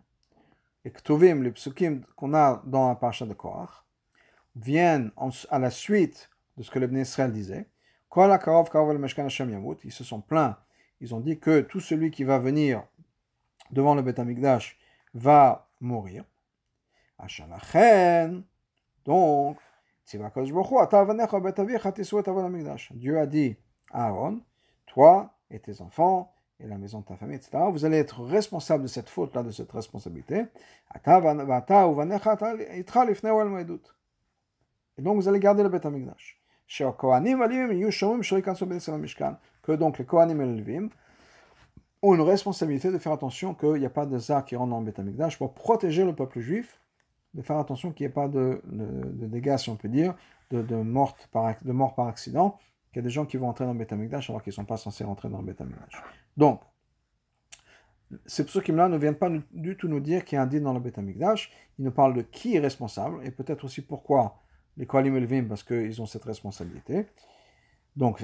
Les 0.84 0.90
Ktuvim, 0.90 1.44
les 1.44 1.52
psukim 1.52 2.00
qu'on 2.16 2.34
a 2.34 2.60
dans 2.66 2.88
la 2.88 2.96
Parashat 2.96 3.26
de 3.26 3.34
Koach, 3.34 3.70
viennent 4.56 5.12
à 5.50 5.58
la 5.60 5.70
suite 5.70 6.30
de 6.56 6.64
ce 6.64 6.70
que 6.72 6.80
le 6.80 6.88
Ben 6.88 6.98
Israël 6.98 7.32
disait. 7.32 7.68
Ils 8.16 9.92
se 9.92 10.02
sont 10.02 10.20
plaints. 10.20 10.58
Ils 11.00 11.14
ont 11.14 11.20
dit 11.20 11.38
que 11.38 11.60
tout 11.60 11.78
celui 11.78 12.10
qui 12.10 12.24
va 12.24 12.40
venir 12.40 12.82
devant 13.70 13.94
le 13.94 14.02
Beth 14.02 14.18
Amikdash 14.18 14.77
va 15.14 15.68
mourir. 15.80 16.24
Donc, 19.04 19.58
Dieu 22.92 23.18
a 23.18 23.26
dit 23.26 23.56
à 23.90 24.06
Aaron, 24.06 24.40
toi 24.86 25.34
et 25.50 25.58
tes 25.58 25.80
enfants 25.80 26.32
et 26.60 26.66
la 26.66 26.78
maison 26.78 27.00
de 27.00 27.04
ta 27.04 27.16
famille, 27.16 27.36
etc., 27.36 27.58
vous 27.70 27.84
allez 27.84 27.98
être 27.98 28.22
responsable 28.22 28.82
de 28.82 28.88
cette 28.88 29.08
faute-là, 29.08 29.42
de 29.42 29.50
cette 29.50 29.70
responsabilité. 29.72 30.46
Et 34.96 35.02
donc 35.02 35.16
vous 35.16 35.28
allez 35.28 35.40
garder 35.40 35.62
le 35.62 35.68
Beth 35.68 35.86
Amikdash 35.86 36.38
que 39.62 39.72
donc 39.72 39.98
les 39.98 40.04
Kohanim 40.04 40.40
et 40.40 40.46
les 40.46 40.56
Levim 40.56 40.88
ont 42.02 42.14
une 42.14 42.20
responsabilité 42.20 42.90
de 42.90 42.98
faire 42.98 43.12
attention 43.12 43.54
qu'il 43.54 43.74
n'y 43.74 43.86
a 43.86 43.90
pas 43.90 44.06
de 44.06 44.18
Zar 44.18 44.44
qui 44.44 44.56
rentre 44.56 44.70
dans 44.70 44.80
Beth 44.80 45.00
pour 45.38 45.54
protéger 45.54 46.04
le 46.04 46.14
peuple 46.14 46.40
juif, 46.40 46.80
de 47.34 47.42
faire 47.42 47.58
attention 47.58 47.92
qu'il 47.92 48.06
n'y 48.06 48.10
ait 48.10 48.14
pas 48.14 48.28
de, 48.28 48.62
dégâts, 49.12 49.56
si 49.56 49.70
on 49.70 49.76
peut 49.76 49.88
dire, 49.88 50.14
de, 50.50 50.62
de, 50.62 50.76
mort 50.76 51.16
par, 51.32 51.54
mort 51.64 51.94
par 51.94 52.06
accident, 52.06 52.58
qu'il 52.92 53.00
y 53.00 53.00
a 53.00 53.02
des 53.02 53.10
gens 53.10 53.26
qui 53.26 53.36
vont 53.36 53.48
entrer 53.48 53.64
dans 53.64 53.74
Beth 53.74 53.92
alors 53.92 54.42
qu'ils 54.42 54.50
ne 54.50 54.54
sont 54.54 54.64
pas 54.64 54.76
censés 54.76 55.04
rentrer 55.04 55.28
dans 55.28 55.42
Beth 55.42 55.62
Donc, 56.36 56.60
ces 58.24 58.44
psukim-là 58.44 58.88
ne 58.88 58.96
viennent 58.96 59.16
pas 59.18 59.30
du 59.52 59.76
tout 59.76 59.88
nous 59.88 60.00
dire 60.00 60.24
qu'il 60.24 60.36
y 60.36 60.38
a 60.38 60.42
un 60.42 60.46
din 60.46 60.60
dans 60.60 60.72
le 60.72 60.80
Beth 60.80 60.98
ils 60.98 61.84
nous 61.84 61.90
parlent 61.90 62.14
de 62.14 62.22
qui 62.22 62.56
est 62.56 62.60
responsable, 62.60 63.24
et 63.24 63.30
peut-être 63.30 63.64
aussi 63.64 63.82
pourquoi 63.82 64.40
les 64.76 64.86
Kohalim 64.86 65.16
Elvim 65.16 65.44
parce 65.44 65.62
qu'ils 65.62 66.00
ont 66.00 66.06
cette 66.06 66.24
responsabilité. 66.24 67.06
Donc, 67.98 68.20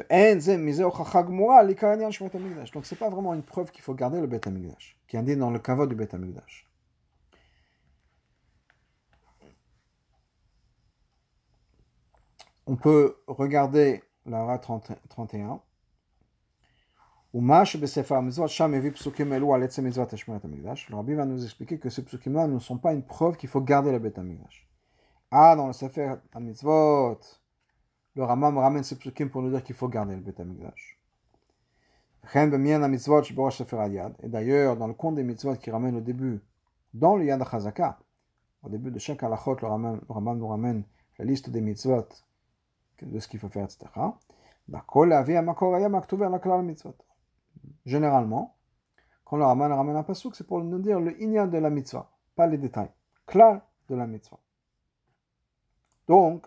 donc 2.73 2.87
c'est 2.87 2.97
pas 2.97 3.11
vraiment 3.11 3.35
une 3.35 3.43
preuve 3.43 3.73
qu'il 3.73 3.83
faut 3.83 3.93
garder 3.93 4.21
le 4.21 4.29
Beth 4.29 4.47
Amikdash, 4.47 4.97
qui 5.09 5.17
indique 5.17 5.37
dans 5.37 5.51
le 5.51 5.59
kavod 5.59 5.89
du 5.89 5.97
Beth 5.97 6.15
Amikdash. 6.15 6.71
On 12.67 12.77
peut 12.77 13.17
regarder 13.27 14.05
la 14.27 14.45
RA 14.45 14.59
31. 14.59 15.61
Le 20.89 20.95
rabbi 20.95 21.15
va 21.15 21.27
nous 21.27 21.45
expliquer 21.45 21.81
que 21.81 21.91
ces 21.91 22.05
psukim-là 22.05 22.47
ne 22.47 22.61
sont 22.61 22.79
pas 22.79 22.93
une 22.93 23.03
preuve 23.03 23.37
qu'il 23.37 23.49
faut 23.49 23.61
garder 23.61 23.91
le 23.91 23.99
Beth 23.99 24.21
Amikdash. 24.21 24.69
Ah, 25.33 25.57
dans 25.57 25.67
le 25.67 25.73
Sefer 25.73 26.15
HaMitzvot, 26.33 27.19
le 28.17 28.25
Ramam 28.25 28.59
ramène 28.59 28.85
ces 28.85 28.97
psukim 28.97 29.29
pour 29.29 29.43
nous 29.43 29.51
dire 29.51 29.63
qu'il 29.63 29.75
faut 29.75 29.89
garder 29.89 30.15
le 30.15 30.21
Beth. 30.21 30.41
Et 34.23 34.29
d'ailleurs, 34.29 34.77
dans 34.77 34.87
le 34.87 34.95
compte 34.95 35.17
des 35.17 35.23
mitzvot 35.23 35.57
qui 35.57 35.71
ramène 35.71 35.97
au 35.97 36.01
début, 36.01 36.41
dans 36.95 37.17
le 37.17 37.25
Yad 37.25 37.43
HaChazaka, 37.43 37.99
au 38.63 38.69
début 38.69 38.91
de 38.91 38.99
chaque 38.99 39.23
halachot, 39.23 39.57
le 39.61 39.67
Ramam, 39.67 40.39
nous 40.39 40.49
ramène 40.49 40.85
la 41.19 41.25
liste 41.25 41.51
des 41.51 41.61
mitzvot, 41.61 42.09
de 43.03 43.19
ce 43.19 43.29
qu'il 43.29 43.41
faut 43.41 43.49
faire, 43.49 43.65
etc. 43.65 43.87
Généralement, 47.85 48.57
quand 49.25 49.37
le 49.37 49.45
Raman 49.45 49.73
ramène 49.73 49.97
un 49.97 50.03
pasouk, 50.03 50.35
c'est 50.37 50.47
pour 50.47 50.63
nous 50.63 50.79
dire 50.79 51.01
le 51.01 51.21
inyan 51.23 51.47
de 51.47 51.59
la 51.59 51.69
mitzvah, 51.69 52.11
pas 52.35 52.47
les 52.47 52.57
détails. 52.57 52.91
Klal 53.27 53.61
de 53.89 53.95
la 53.95 54.07
mitzvah. 54.07 54.39
Donc, 56.09 56.47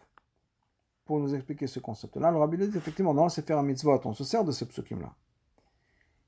pour 1.08 1.20
nous 1.20 1.34
expliquer 1.34 1.65
ce 1.65 1.80
concept-là, 1.80 2.30
le 2.30 2.38
rabbi 2.38 2.58
dit 2.58 2.78
effectivement, 2.78 3.13
dans 3.13 3.24
le 3.24 3.30
Sefer 3.30 3.60
Mitzvot, 3.63 4.02
on 4.06 4.13
se 4.13 4.24
sert 4.24 4.43
de 4.43 4.52
ce 4.52 4.65
psukim-là. 4.65 5.15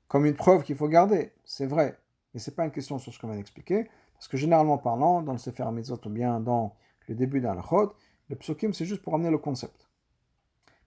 Comme 0.08 0.26
une 0.26 0.34
preuve 0.34 0.64
qu'il 0.64 0.74
faut 0.74 0.88
garder, 0.88 1.32
c'est 1.44 1.66
vrai. 1.66 1.96
Mais 2.32 2.40
ce 2.40 2.50
n'est 2.50 2.56
pas 2.56 2.64
une 2.64 2.72
question 2.72 2.98
sur 2.98 3.12
ce 3.12 3.18
qu'on 3.18 3.28
vient 3.28 3.36
d'expliquer, 3.36 3.88
parce 4.14 4.26
que 4.26 4.36
généralement 4.36 4.78
parlant, 4.78 5.22
dans 5.22 5.32
le 5.32 5.38
Sefer 5.38 5.70
Mitzvot 5.70 6.00
ou 6.06 6.08
bien 6.08 6.40
dans 6.40 6.74
le 7.06 7.14
début 7.14 7.40
d'un 7.40 7.54
lachot, 7.54 7.92
le 8.28 8.36
psukim 8.36 8.72
c'est 8.72 8.86
juste 8.86 9.02
pour 9.02 9.14
amener 9.14 9.30
le 9.30 9.38
concept. 9.38 9.88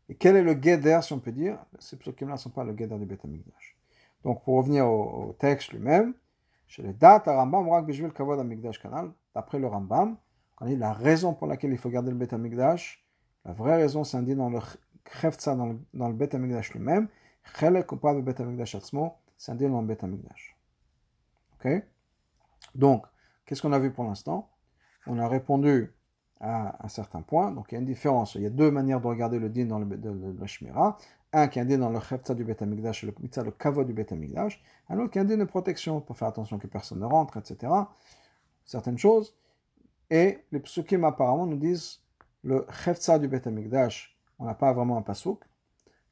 Et 0.10 0.16
quel 0.16 0.36
est 0.36 0.44
le 0.44 0.56
guéder, 0.56 1.00
si 1.02 1.14
on 1.14 1.20
peut 1.20 1.32
dire? 1.32 1.58
Ces 1.80 1.98
psukim-là 1.98 2.34
ne 2.34 2.40
sont 2.40 2.50
pas 2.50 2.64
le 2.64 2.74
guéder 2.74 2.98
du 2.98 3.06
Beth 3.06 3.22
Donc 4.24 4.44
pour 4.44 4.56
revenir 4.56 4.88
au, 4.88 5.36
texte 5.40 5.72
lui-même, 5.72 6.16
chez 6.68 6.82
les 6.82 6.94
dates, 6.94 7.28
Rambam, 7.28 7.66
d'après 9.36 9.60
le 9.60 9.68
Rambam, 9.68 10.18
la 10.62 10.94
raison 10.94 11.34
pour 11.34 11.48
laquelle 11.48 11.72
il 11.72 11.78
faut 11.78 11.90
garder 11.90 12.10
le 12.10 12.18
Beth 12.18 12.34
Amikdash, 12.34 13.03
la 13.46 13.54
vraie 13.54 13.76
raison, 13.76 14.04
c'est 14.04 14.18
indiqué 14.18 14.36
dans 14.36 14.50
le 14.50 14.60
Khefza, 15.04 15.56
dans 15.56 15.68
le, 15.68 15.80
dans 15.94 16.08
le 16.08 16.14
Bet 16.14 16.34
Amikdash 16.36 16.74
lui-même. 16.74 17.08
Chelek 17.60 17.92
ou 17.92 17.98
pas 17.98 18.14
le 18.14 18.22
Bet 18.22 18.42
Amikdash 18.42 18.76
Atzmo, 18.76 19.16
c'est 19.38 19.52
indiqué 19.52 19.70
dans 19.70 19.82
le 19.82 19.88
Bet 19.88 20.04
Amikdash. 20.04 20.58
Ok? 21.56 21.84
Donc, 22.76 23.06
qu'est-ce 23.46 23.62
qu'on 23.62 23.74
a 23.74 23.80
vu 23.80 23.92
pour 23.92 24.06
l'instant? 24.06 24.50
On 25.06 25.20
a 25.20 25.28
répondu 25.28 25.94
à 26.40 26.86
un 26.86 26.88
certain 26.88 27.22
point. 27.22 27.52
Donc, 27.52 27.72
il 27.72 27.76
y 27.76 27.78
a 27.78 27.80
une 27.80 27.86
différence. 27.86 28.36
Il 28.36 28.42
y 28.42 28.46
a 28.46 28.50
deux 28.50 28.72
manières 28.72 29.02
de 29.02 29.08
regarder 29.08 29.40
le 29.40 29.50
din 29.50 29.66
dans 29.66 29.80
le, 29.80 29.86
de. 29.86 30.36
Un 31.36 31.48
qui 31.48 31.58
est 31.58 31.62
indiqué 31.64 31.78
dans 31.78 31.90
le 31.90 32.00
Khefza 32.00 32.36
du 32.36 32.44
Bet 32.44 32.62
Amikdash, 32.62 33.04
le 33.04 33.14
Mitzah, 33.20 33.44
le 33.44 33.52
Kavod 33.52 33.88
du 33.88 33.94
Bet 33.94 34.14
Amikdash. 34.14 34.64
Un 34.88 35.00
autre 35.00 35.12
qui 35.12 35.18
est 35.18 35.22
indiqué 35.22 35.38
de 35.38 35.44
protection, 35.44 36.00
pour 36.00 36.16
faire 36.16 36.30
attention 36.30 36.60
que 36.60 36.68
personne 36.68 37.00
ne 37.00 37.06
rentre, 37.06 37.38
etc. 37.38 37.72
Certaines 38.64 38.98
choses. 38.98 39.36
Et 40.10 40.46
les 40.52 40.60
psukim 40.60 41.04
apparemment 41.04 41.48
nous 41.48 41.58
disent 41.58 42.03
le 42.44 42.66
chefza 42.84 43.20
du 43.20 43.28
Bet 43.28 43.48
Amikdash, 43.48 44.16
on 44.40 44.46
n'a 44.46 44.54
pas 44.54 44.74
vraiment 44.74 44.98
un 44.98 45.02
pasuk. 45.02 45.40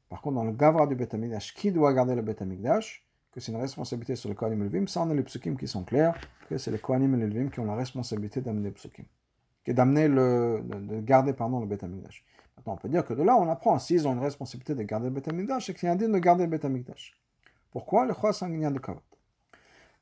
Par 0.08 0.20
contre, 0.20 0.36
dans 0.36 0.44
le 0.44 0.52
gavra 0.52 0.86
du 0.86 0.94
Bet 0.94 1.14
Amikdash, 1.14 1.54
qui 1.54 1.72
doit 1.72 1.92
garder 1.92 2.14
le 2.14 2.22
Bet 2.22 2.42
Amikdash, 2.42 3.04
que 3.32 3.40
c'est 3.40 3.52
une 3.52 3.60
responsabilité 3.60 4.16
sur 4.16 4.28
le 4.28 4.34
Kohanim 4.34 4.62
et 4.62 4.68
Levim, 4.68 4.86
ça 4.86 5.02
on 5.02 5.10
a 5.10 5.14
les 5.14 5.22
psukim 5.22 5.56
qui 5.56 5.66
sont 5.66 5.84
clairs, 5.84 6.14
que 6.48 6.58
c'est 6.58 6.70
les 6.70 6.78
Kohanim 6.78 7.14
et 7.14 7.26
Levim 7.26 7.48
qui 7.48 7.60
ont 7.60 7.64
la 7.64 7.74
responsabilité 7.74 8.40
d'amener 8.40 8.68
les 8.68 8.74
psukim, 8.74 9.04
d'amener 9.66 10.08
le, 10.08 10.62
de, 10.64 11.00
garder 11.00 11.32
pardon 11.32 11.60
le 11.60 11.66
Bet 11.66 11.82
Amikdash. 11.82 12.24
Maintenant, 12.56 12.74
on 12.74 12.76
peut 12.76 12.88
dire 12.88 13.04
que 13.04 13.14
de 13.14 13.22
là, 13.22 13.36
on 13.36 13.48
apprend, 13.48 13.78
s'ils 13.78 14.06
ont 14.06 14.12
une 14.12 14.20
responsabilité 14.20 14.74
de 14.74 14.82
garder 14.82 15.06
le 15.06 15.14
Bet 15.14 15.28
Amikdash, 15.28 15.66
c'est 15.66 15.74
qu'il 15.74 15.86
y 15.86 15.88
a 15.88 15.92
un 15.92 15.96
de 15.96 16.18
garder 16.18 16.44
le 16.44 16.50
Bet 16.50 16.64
Amikdash. 16.66 17.16
Pourquoi? 17.70 18.04
Le 18.04 18.14
sanguinien 18.32 18.70
de 18.70 18.78
Kavod. 18.78 19.00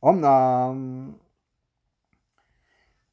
Omnam, 0.02 1.14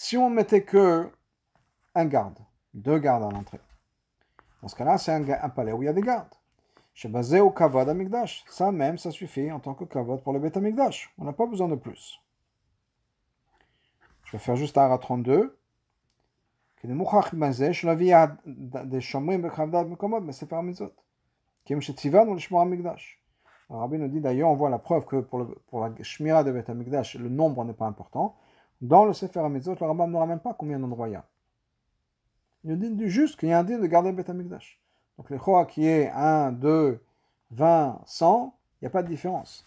Si 0.00 0.16
on 0.16 0.30
mettait 0.30 0.62
que 0.62 1.10
un 1.96 2.04
garde, 2.04 2.38
deux 2.72 3.00
gardes 3.00 3.24
à 3.24 3.30
l'entrée, 3.30 3.58
dans 4.62 4.68
ce 4.68 4.76
cas-là, 4.76 4.96
c'est 4.96 5.10
un, 5.10 5.28
un, 5.28 5.48
palais 5.48 5.72
où 5.72 5.82
il 5.82 5.86
y 5.86 5.88
a 5.88 5.92
des 5.92 6.02
gardes. 6.02 6.36
Shebazé 6.94 7.40
ou 7.40 7.50
kavod 7.50 7.88
amigdash. 7.88 8.44
Ça 8.48 8.70
même, 8.70 8.96
ça 8.96 9.10
suffit 9.10 9.50
en 9.50 9.58
tant 9.58 9.74
que 9.74 9.82
kavod 9.82 10.22
pour 10.22 10.32
le 10.32 10.38
bet 10.38 10.56
amigdash. 10.56 11.12
On 11.18 11.24
n'a 11.24 11.32
pas 11.32 11.46
besoin 11.46 11.66
de 11.66 11.74
plus. 11.74 12.20
Je 14.22 14.32
vais 14.32 14.38
faire 14.38 14.54
juste 14.54 14.78
un 14.78 14.82
Ara 14.82 14.98
32. 14.98 15.58
Mais 16.84 16.92
c'est. 20.32 20.48
Le 23.68 23.76
rabbi 23.76 23.98
nous 23.98 24.08
dit 24.08 24.20
d'ailleurs, 24.20 24.48
on 24.48 24.54
voit 24.54 24.70
la 24.70 24.78
preuve 24.78 25.06
que 25.06 25.16
pour, 25.16 25.40
le, 25.40 25.46
pour 25.66 25.80
la 25.80 25.92
Shmira 26.02 26.44
de 26.44 26.52
Bet 26.52 26.70
Amigdash, 26.70 27.16
le 27.16 27.28
nombre 27.28 27.64
n'est 27.64 27.72
pas 27.72 27.86
important. 27.86 28.36
Dans 28.80 29.04
le 29.04 29.12
Sefer 29.12 29.40
HaMitzvot, 29.40 29.76
le 29.80 29.86
Rambam 29.86 30.10
ne 30.10 30.16
ramène 30.16 30.38
pas 30.38 30.54
combien 30.54 30.78
d'endroits 30.78 31.08
il 31.08 31.12
y 31.12 31.16
a. 31.16 31.24
Il 32.64 32.78
dit 32.78 33.08
juste 33.08 33.38
qu'il 33.38 33.48
y 33.48 33.52
a 33.52 33.58
un 33.58 33.64
din 33.64 33.78
de 33.78 33.86
garder 33.86 34.12
Beth 34.12 34.30
Amikdash. 34.30 34.80
Donc 35.16 35.30
les 35.30 35.38
Choa 35.38 35.64
qui 35.64 35.86
est 35.86 36.10
1, 36.10 36.52
2, 36.52 37.00
20, 37.50 38.02
100, 38.04 38.54
il 38.80 38.84
n'y 38.84 38.86
a 38.86 38.90
pas 38.90 39.02
de 39.02 39.08
différence. 39.08 39.64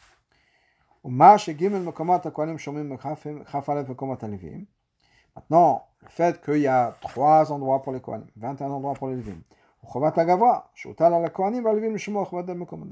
Maintenant, 5.36 5.88
le 6.02 6.10
fait 6.10 6.42
qu'il 6.42 6.58
y 6.58 6.68
a 6.68 6.96
trois 7.02 7.52
endroits 7.52 7.82
pour 7.82 7.92
les 7.92 8.00
Kohanim, 8.00 8.28
21 8.36 8.70
endroits 8.70 8.94
pour 8.94 9.08
les 9.08 9.16
Levim, 9.16 9.42
dans 9.84 9.90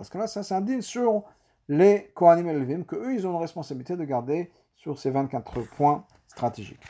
ce 0.03 0.10
cas-là, 0.10 0.27
ça 0.27 0.62
din 0.62 0.82
sur 0.82 1.23
les 1.67 2.12
Kohanim 2.15 2.47
et 2.47 2.53
Levim, 2.53 2.84
que 2.84 2.95
eux 2.95 3.13
ils 3.13 3.27
ont 3.27 3.32
une 3.32 3.41
responsabilité 3.41 3.95
de 3.95 4.03
garder 4.05 4.51
sur 4.79 4.99
ces 4.99 5.11
24 5.11 5.62
points 5.77 6.05
stratégiques. 6.27 6.81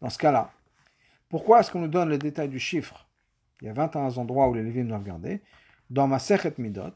Dans 0.00 0.10
ce 0.10 0.18
cas-là, 0.18 0.50
pourquoi 1.28 1.60
est-ce 1.60 1.70
qu'on 1.70 1.80
nous 1.80 1.88
donne 1.88 2.08
les 2.08 2.18
détails 2.18 2.48
du 2.48 2.58
chiffre 2.58 3.06
Il 3.60 3.66
y 3.66 3.70
a 3.70 3.72
21 3.72 4.16
endroits 4.16 4.48
où 4.48 4.54
les 4.54 4.62
Levim 4.62 4.84
doivent 4.84 5.04
garder. 5.04 5.42
Dans 5.90 6.06
Masechet 6.06 6.54
Midot, 6.58 6.94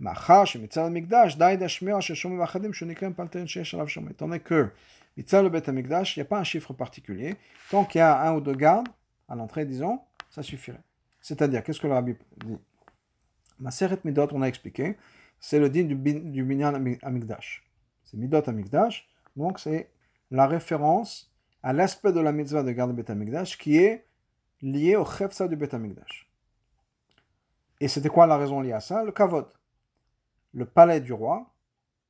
מאחר 0.00 0.44
שמצד 0.44 0.82
המקדש 0.82 1.36
די 1.36 1.56
d'ashmir 1.60 2.00
של 2.00 2.14
שומרים 2.14 2.42
אחדים 2.42 2.72
שנקראים 2.72 3.14
פלטרין 3.14 3.46
שיש 3.46 3.74
עליו 3.74 3.88
שומרים. 3.88 4.14
Tandis 4.18 4.48
que 4.48 4.54
מצד 5.16 5.44
לבית 5.44 5.68
המקדש, 5.68 6.18
il 6.18 6.20
n'y 6.20 6.26
a 6.26 6.28
pas 6.28 6.38
un 6.38 6.44
chiffre 6.44 6.72
particulier. 6.72 7.34
Tant 7.70 7.84
qu'il 7.84 7.98
y 7.98 8.02
a 8.02 8.20
un 8.28 8.34
ou 8.34 8.40
deux 8.40 8.54
gardes, 8.54 8.88
à 9.28 9.34
l'entrée, 9.36 9.64
disons, 9.64 10.00
ça 10.30 10.42
suffirait. 10.42 10.80
C'est-à-dire, 11.21 11.63
qu'est-ce 11.63 11.79
que 11.79 11.87
le 11.87 11.93
rabbi 11.93 12.15
dit? 12.45 12.57
Maseret 13.59 13.99
Midot, 14.05 14.27
on 14.31 14.41
a 14.41 14.47
expliqué, 14.47 14.97
c'est 15.39 15.59
le 15.59 15.69
din 15.69 15.83
du, 15.83 15.95
du 15.95 16.43
Binyan 16.43 16.73
Amigdash. 17.01 17.67
C'est 18.05 18.17
Midot 18.17 18.47
Amigdash, 18.47 19.09
donc 19.35 19.59
c'est 19.59 19.89
la 20.31 20.47
référence 20.47 21.33
à 21.61 21.73
l'aspect 21.73 22.13
de 22.13 22.21
la 22.21 22.31
mitzvah 22.31 22.63
de 22.63 22.71
garder 22.71 22.93
Bet 22.93 23.11
Amigdash 23.11 23.57
qui 23.57 23.77
est 23.77 24.05
lié 24.61 24.95
au 24.95 25.05
chefsa 25.05 25.47
du 25.47 25.55
Bet 25.55 25.75
Amigdash. 25.75 26.29
Et 27.81 27.87
c'était 27.87 28.09
quoi 28.09 28.27
la 28.27 28.37
raison 28.37 28.61
liée 28.61 28.73
à 28.73 28.79
ça? 28.79 29.03
Le 29.03 29.11
kavod 29.11 29.47
le 30.53 30.65
palais 30.65 30.99
du 30.99 31.13
roi, 31.13 31.51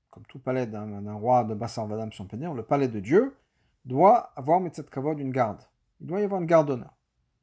comme 0.09 0.25
tout 0.25 0.39
palais 0.39 0.65
d'un 0.65 1.13
roi 1.13 1.43
de 1.43 1.53
Bassar 1.53 1.87
Vadam, 1.87 2.11
si 2.11 2.23
le 2.31 2.63
palais 2.63 2.87
de 2.87 2.99
Dieu, 2.99 3.35
doit 3.85 4.31
avoir 4.35 4.59
Mitzat 4.59 4.83
Kavod 4.83 5.19
une 5.19 5.31
garde. 5.31 5.61
Il 5.99 6.07
doit 6.07 6.21
y 6.21 6.23
avoir 6.23 6.41
une 6.41 6.47
garde 6.47 6.67
d'honneur. 6.67 6.93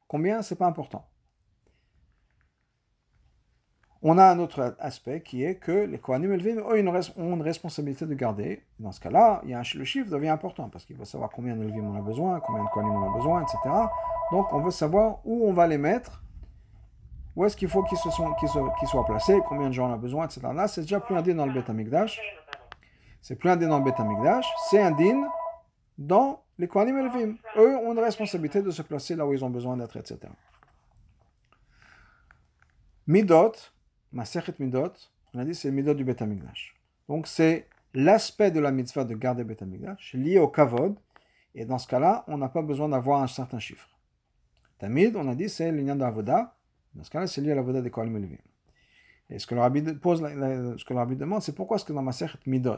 Combien? 0.07 0.41
C'est 0.41 0.55
pas 0.55 0.67
important. 0.67 1.07
On 4.09 4.17
a 4.17 4.23
un 4.23 4.39
autre 4.39 4.77
aspect 4.79 5.19
qui 5.19 5.43
est 5.43 5.55
que 5.55 5.73
les 5.73 5.97
Kohanim 5.97 6.31
Elvim 6.31 6.61
ont 6.65 6.75
une, 6.75 7.41
responsabilité 7.41 8.05
de 8.05 8.13
garder. 8.13 8.63
Dans 8.79 8.93
ce 8.93 9.01
cas-là, 9.01 9.41
le 9.43 9.83
chiffre 9.83 10.09
devient 10.09 10.29
important 10.29 10.69
parce 10.69 10.85
qu'il 10.85 10.95
faut 10.95 11.03
savoir 11.03 11.29
combien 11.29 11.57
d'Elvim 11.57 11.85
on 11.85 11.97
a 11.97 12.01
besoin, 12.01 12.39
combien 12.39 12.63
de 12.63 12.69
Kohanim 12.69 12.95
on 12.95 13.11
a 13.11 13.13
besoin, 13.13 13.41
etc. 13.41 13.57
Donc 14.31 14.53
on 14.53 14.61
veut 14.61 14.71
savoir 14.71 15.17
où 15.25 15.45
on 15.45 15.51
va 15.51 15.67
les 15.67 15.77
mettre 15.77 16.23
où 17.35 17.43
est-ce 17.43 17.57
qu'il 17.57 17.67
faut 17.67 17.83
qu'ils 17.83 17.97
soient 17.97 19.05
placés, 19.05 19.41
combien 19.45 19.67
de 19.67 19.73
gens 19.73 19.89
on 19.89 19.93
a 19.93 19.97
besoin, 19.97 20.23
etc. 20.23 20.39
Là, 20.55 20.69
c'est 20.69 20.83
déjà 20.83 21.01
plus 21.01 21.13
un 21.13 21.21
din 21.21 21.35
dans 21.35 21.45
le 21.45 21.51
Beth 21.51 21.69
Amikdash. 21.69 22.17
C'est 23.21 23.35
plus 23.35 23.49
un 23.49 23.57
din 23.57 23.67
dans 23.67 23.79
le 23.79 23.83
Beth 23.83 23.99
Amikdash, 23.99 24.47
c'est 24.69 24.81
un 24.81 24.91
din 24.91 25.27
dans 25.97 26.43
les 26.57 26.69
Kohanim 26.69 26.97
Elvim. 26.97 27.35
Eux 27.57 27.75
ont 27.75 27.91
une 27.91 27.99
responsabilité 27.99 28.61
de 28.61 28.71
se 28.71 28.83
placer 28.83 29.17
là 29.17 29.27
où 29.27 29.33
ils 29.33 29.43
ont 29.43 29.49
besoin 29.49 29.75
d'être, 29.75 29.97
etc. 29.97 30.17
Midot, 33.05 33.51
Masechet 34.11 34.55
Midot, 34.59 34.93
on 35.33 35.39
a 35.39 35.45
dit 35.45 35.53
c'est 35.55 35.71
Midot 35.71 35.93
du 35.93 36.05
Amikdash. 36.19 36.75
Donc 37.07 37.27
c'est 37.27 37.67
l'aspect 37.93 38.51
de 38.51 38.59
la 38.59 38.71
mitzvah 38.71 39.03
de 39.03 39.15
garder 39.15 39.45
Amikdash 39.61 40.13
lié 40.13 40.39
au 40.39 40.47
Kavod, 40.47 40.95
et 41.55 41.65
dans 41.65 41.77
ce 41.77 41.87
cas-là, 41.87 42.23
on 42.27 42.37
n'a 42.37 42.49
pas 42.49 42.61
besoin 42.61 42.89
d'avoir 42.89 43.21
un 43.21 43.27
certain 43.27 43.59
chiffre. 43.59 43.89
Tamid, 44.79 45.15
on 45.15 45.27
a 45.27 45.35
dit 45.35 45.49
c'est 45.49 45.71
l'union 45.71 45.95
d'Avoda, 45.95 46.55
dans 46.93 47.03
ce 47.03 47.09
cas-là, 47.09 47.27
c'est 47.27 47.41
lié 47.41 47.51
à 47.51 47.55
la 47.55 47.61
voda 47.61 47.81
des 47.81 47.89
Kohanim 47.89 48.17
Levim. 48.17 48.37
Et 49.29 49.39
ce 49.39 49.47
que 49.47 49.55
le 49.55 49.61
rabbi 49.61 49.81
pose, 49.95 50.19
ce 50.19 50.85
que 50.85 50.93
le 50.93 50.99
rabbi 50.99 51.15
demande, 51.15 51.41
c'est 51.41 51.55
pourquoi 51.55 51.75
est-ce 51.77 51.85
que 51.85 51.93
dans 51.93 52.01
ma 52.01 52.07
Masechet 52.07 52.39
Midot, 52.45 52.77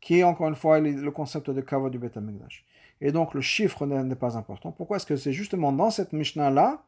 qui 0.00 0.18
est 0.18 0.24
encore 0.24 0.48
une 0.48 0.56
fois 0.56 0.80
le 0.80 1.10
concept 1.10 1.50
de 1.50 1.60
Kavod 1.60 1.92
du 1.92 2.00
Amikdash, 2.14 2.64
et 3.00 3.12
donc 3.12 3.34
le 3.34 3.40
chiffre 3.40 3.86
n'est 3.86 4.14
pas 4.16 4.36
important, 4.36 4.72
pourquoi 4.72 4.96
est-ce 4.96 5.06
que 5.06 5.16
c'est 5.16 5.32
justement 5.32 5.72
dans 5.72 5.90
cette 5.90 6.12
Mishnah-là 6.12 6.84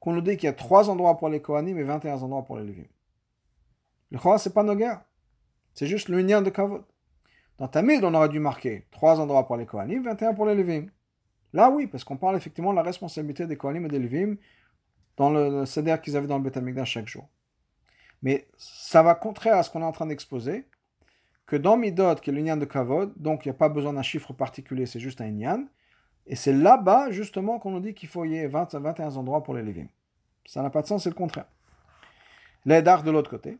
qu'on 0.00 0.12
nous 0.12 0.20
dit 0.20 0.36
qu'il 0.36 0.46
y 0.46 0.50
a 0.50 0.52
trois 0.52 0.90
endroits 0.90 1.16
pour 1.16 1.28
les 1.28 1.40
Kohanim 1.40 1.78
et 1.78 1.82
21 1.82 2.22
endroits 2.22 2.44
pour 2.44 2.56
les 2.56 2.64
Levim 2.64 2.86
Le 4.10 4.18
Chora, 4.18 4.38
c'est 4.38 4.52
pas 4.52 4.62
nos 4.62 4.74
guerres. 4.74 5.02
C'est 5.74 5.86
juste 5.86 6.08
l'union 6.08 6.42
de 6.42 6.50
Kavod. 6.50 6.84
Dans 7.58 7.68
Tamid, 7.68 8.04
on 8.04 8.14
aurait 8.14 8.28
dû 8.28 8.38
marquer 8.38 8.86
trois 8.90 9.20
endroits 9.20 9.46
pour 9.46 9.56
les 9.56 9.66
Kohanim, 9.66 10.02
21 10.02 10.34
pour 10.34 10.46
les 10.46 10.54
Levim. 10.54 10.86
Là, 11.52 11.70
oui, 11.70 11.86
parce 11.86 12.04
qu'on 12.04 12.16
parle 12.16 12.36
effectivement 12.36 12.70
de 12.70 12.76
la 12.76 12.82
responsabilité 12.82 13.46
des 13.46 13.56
Kohanim 13.56 13.86
et 13.86 13.88
des 13.88 13.98
Levim 13.98 14.36
dans 15.16 15.30
le, 15.30 15.48
le 15.64 15.96
qu'ils 15.96 16.16
avaient 16.16 16.26
dans 16.26 16.38
le 16.38 16.50
Beth 16.50 16.84
chaque 16.84 17.08
jour. 17.08 17.28
Mais 18.22 18.48
ça 18.58 19.02
va 19.02 19.14
contraire 19.14 19.56
à 19.56 19.62
ce 19.62 19.70
qu'on 19.70 19.82
est 19.82 19.86
en 19.86 19.92
train 19.92 20.06
d'exposer, 20.06 20.66
que 21.46 21.56
dans 21.56 21.76
Midot, 21.76 22.16
qui 22.16 22.30
est 22.30 22.32
l'union 22.32 22.56
de 22.56 22.64
Kavod, 22.64 23.12
donc 23.16 23.44
il 23.44 23.48
n'y 23.48 23.54
a 23.54 23.58
pas 23.58 23.68
besoin 23.68 23.92
d'un 23.92 24.02
chiffre 24.02 24.32
particulier, 24.32 24.84
c'est 24.86 25.00
juste 25.00 25.20
un 25.20 25.26
Inyan, 25.26 25.66
et 26.26 26.34
c'est 26.34 26.52
là-bas, 26.52 27.10
justement, 27.10 27.58
qu'on 27.58 27.70
nous 27.70 27.80
dit 27.80 27.94
qu'il 27.94 28.08
faut 28.08 28.24
y 28.24 28.36
ait 28.36 28.48
20, 28.48 28.74
21 28.74 29.16
endroits 29.16 29.42
pour 29.42 29.54
les 29.54 29.62
Lévim. 29.62 29.86
Ça 30.44 30.62
n'a 30.62 30.70
pas 30.70 30.82
de 30.82 30.86
sens, 30.86 31.04
c'est 31.04 31.10
le 31.10 31.14
contraire. 31.14 31.46
L'aidar 32.64 33.04
de 33.04 33.10
l'autre 33.12 33.30
côté, 33.30 33.58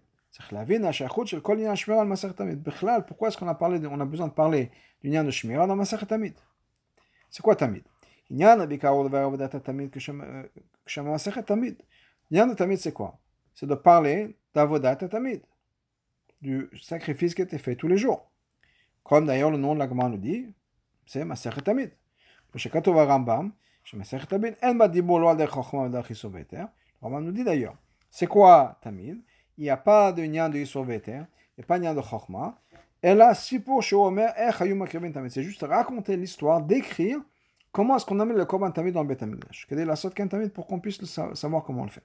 pourquoi 3.07 3.29
est-ce 3.29 3.39
qu'on 3.39 3.49
a, 3.49 3.55
parlé 3.55 3.87
on 3.87 4.01
a 4.01 4.05
besoin 4.05 4.29
de 4.29 4.33
parler 4.33 4.71
du 5.01 5.11
Nyan 5.11 5.25
de 5.25 5.31
Shmira 5.31 5.67
dans 5.67 5.77
Maseret 5.77 6.07
Tamid 6.07 6.35
C'est 7.31 7.43
quoi 7.43 7.57
Tamid? 7.57 7.85
Abikaro 8.41 9.09
de 9.09 9.59
Tamid 9.59 9.91
de 9.93 10.01
c'est 12.77 12.93
quoi? 12.93 13.19
C'est 13.55 13.67
de 13.67 13.75
parler 13.75 14.37
d'Avodat 14.55 14.97
Tamid, 14.97 15.43
du 16.43 16.69
sacrifice 16.83 17.35
qui 17.35 17.43
était 17.43 17.59
fait 17.59 17.77
tous 17.77 17.89
les 17.89 17.97
jours. 17.97 18.31
Comme 19.05 19.27
d'ailleurs 19.27 19.53
le 19.53 19.59
nom 19.59 19.75
de 19.75 19.79
la 19.79 19.87
nous 19.87 20.19
dit, 20.19 20.53
c'est 21.07 21.25
Masechet 21.25 21.63
Tamid. 21.63 21.93
C'est 28.11 28.27
quoi 28.27 28.79
Tamid 28.81 29.23
Il 29.59 29.65
n'y 29.65 29.71
a 29.71 29.77
pas 29.77 30.13
de 30.13 30.23
de 30.23 30.59
Yisoveter, 30.59 31.23
il 31.59 31.65
n'y 31.81 31.87
a 31.87 31.95
de 31.95 32.01
de 32.01 33.61
pour 33.61 33.83
Shomer, 33.83 34.29
c'est 35.29 35.43
juste 35.43 35.63
raconter 35.63 36.17
l'histoire, 36.17 36.63
décrire 36.63 37.21
Comment 37.77 37.97
est-ce 37.97 38.07
qu'on 38.07 38.19
amène 38.21 38.39
le 38.39 38.47
Korban 38.47 38.71
Tamid 38.71 38.95
dans 38.95 39.03
le 39.03 39.09
sorte 39.97 40.15
qu'un 40.15 40.29
Tamid 40.29 40.51
pour 40.51 40.67
qu'on 40.67 40.81
puisse 40.81 41.05
savoir 41.35 41.63
comment 41.63 41.85
le 41.85 41.91
faire 41.91 42.03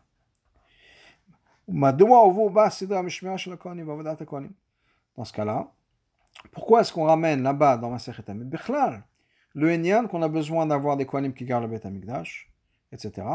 Dans 5.16 5.24
ce 5.24 5.32
cas-là, 5.32 5.72
pourquoi 6.52 6.82
est-ce 6.82 6.92
qu'on 6.92 7.06
ramène 7.06 7.42
là-bas 7.42 7.78
dans 7.78 7.90
le 9.54 9.72
Enyan 9.72 10.08
qu'on 10.08 10.22
a 10.22 10.30
besoin 10.30 10.66
d'avoir 10.66 10.98
des 10.98 11.06
Kohanim 11.06 11.34
qui 11.34 11.46
gardent 11.46 11.64
le 11.64 11.70
Beth 11.70 11.86
Amikdash, 11.86 12.52
etc., 12.92 13.28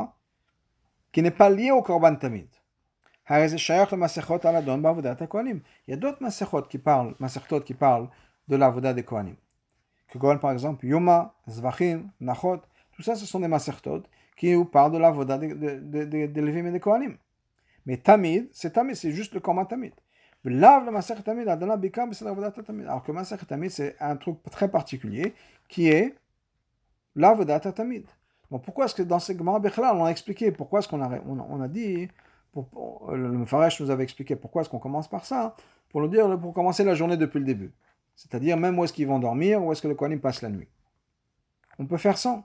qui 1.12 1.22
n'est 1.22 1.30
pas 1.30 1.50
lié 1.50 1.70
au 1.70 1.82
Korban 1.82 2.16
Tamid. 2.16 2.48
Il 3.28 3.34
y 5.88 5.92
a 5.92 5.96
d'autres 5.96 6.22
Masechot 6.22 6.62
qui 6.62 6.78
parlent, 6.78 7.14
qui 7.64 7.74
parlent 7.74 8.08
de 8.48 8.56
la 8.56 8.70
Voda 8.70 8.94
des 8.94 9.02
Kohanim 9.02 9.36
par 10.40 10.52
exemple 10.52 10.86
Yoma, 10.86 11.34
Zvachim, 11.48 12.10
Nachot, 12.20 12.60
tout 12.92 13.02
ça 13.02 13.14
ce 13.14 13.26
sont 13.26 13.40
des 13.40 13.48
masertot 13.48 14.02
qui 14.36 14.52
nous 14.52 14.64
parlent 14.64 14.92
de 14.92 14.98
la 14.98 15.10
voda 15.10 15.38
des 15.38 15.48
de, 15.48 15.80
de, 15.80 16.26
de, 16.26 16.48
et 16.48 16.70
des 16.70 16.80
Kohanim. 16.80 17.16
Mais 17.86 17.96
Tamid, 17.96 18.48
c'est 18.52 18.72
Tamid, 18.72 18.96
c'est 18.96 19.12
juste 19.12 19.34
le 19.34 19.40
Korban 19.40 19.64
Tamid. 19.64 19.92
Alors 20.46 20.84
que 23.02 23.12
Maser 23.12 23.36
Tamid, 23.48 23.70
c'est 23.70 23.96
un 24.00 24.16
truc 24.16 24.38
très 24.50 24.68
particulier 24.68 25.34
qui 25.68 25.88
est 25.88 26.14
la 27.16 27.34
voda 27.34 27.58
Tamid. 27.58 28.06
Pourquoi 28.48 28.84
est-ce 28.84 28.94
que 28.94 29.02
dans 29.02 29.18
ce 29.18 29.32
Gemara 29.32 29.60
on 29.94 30.04
a 30.04 30.10
expliqué 30.10 30.52
pourquoi 30.52 30.78
est-ce 30.78 30.88
qu'on 30.88 31.02
a, 31.02 31.20
on, 31.26 31.60
a 31.60 31.66
dit, 31.66 32.08
le 32.54 33.32
Mefarash 33.32 33.80
nous 33.80 33.90
avait 33.90 34.04
expliqué 34.04 34.36
pourquoi 34.36 34.62
est-ce 34.62 34.70
qu'on 34.70 34.78
commence 34.78 35.08
par 35.08 35.24
ça, 35.24 35.56
pour 35.90 36.00
le 36.00 36.08
dire, 36.08 36.38
pour 36.38 36.54
commencer 36.54 36.84
la 36.84 36.94
journée 36.94 37.16
depuis 37.16 37.40
le 37.40 37.44
début. 37.44 37.72
C'est-à-dire 38.14 38.56
même 38.56 38.78
où 38.78 38.84
est-ce 38.84 38.92
qu'ils 38.92 39.08
vont 39.08 39.18
dormir, 39.18 39.62
où 39.62 39.72
est-ce 39.72 39.82
que 39.82 39.88
le 39.88 39.94
Kohanim 39.96 40.20
passe 40.20 40.42
la 40.42 40.48
nuit. 40.48 40.68
On 41.78 41.86
peut 41.86 41.98
faire 41.98 42.16
sans. 42.16 42.44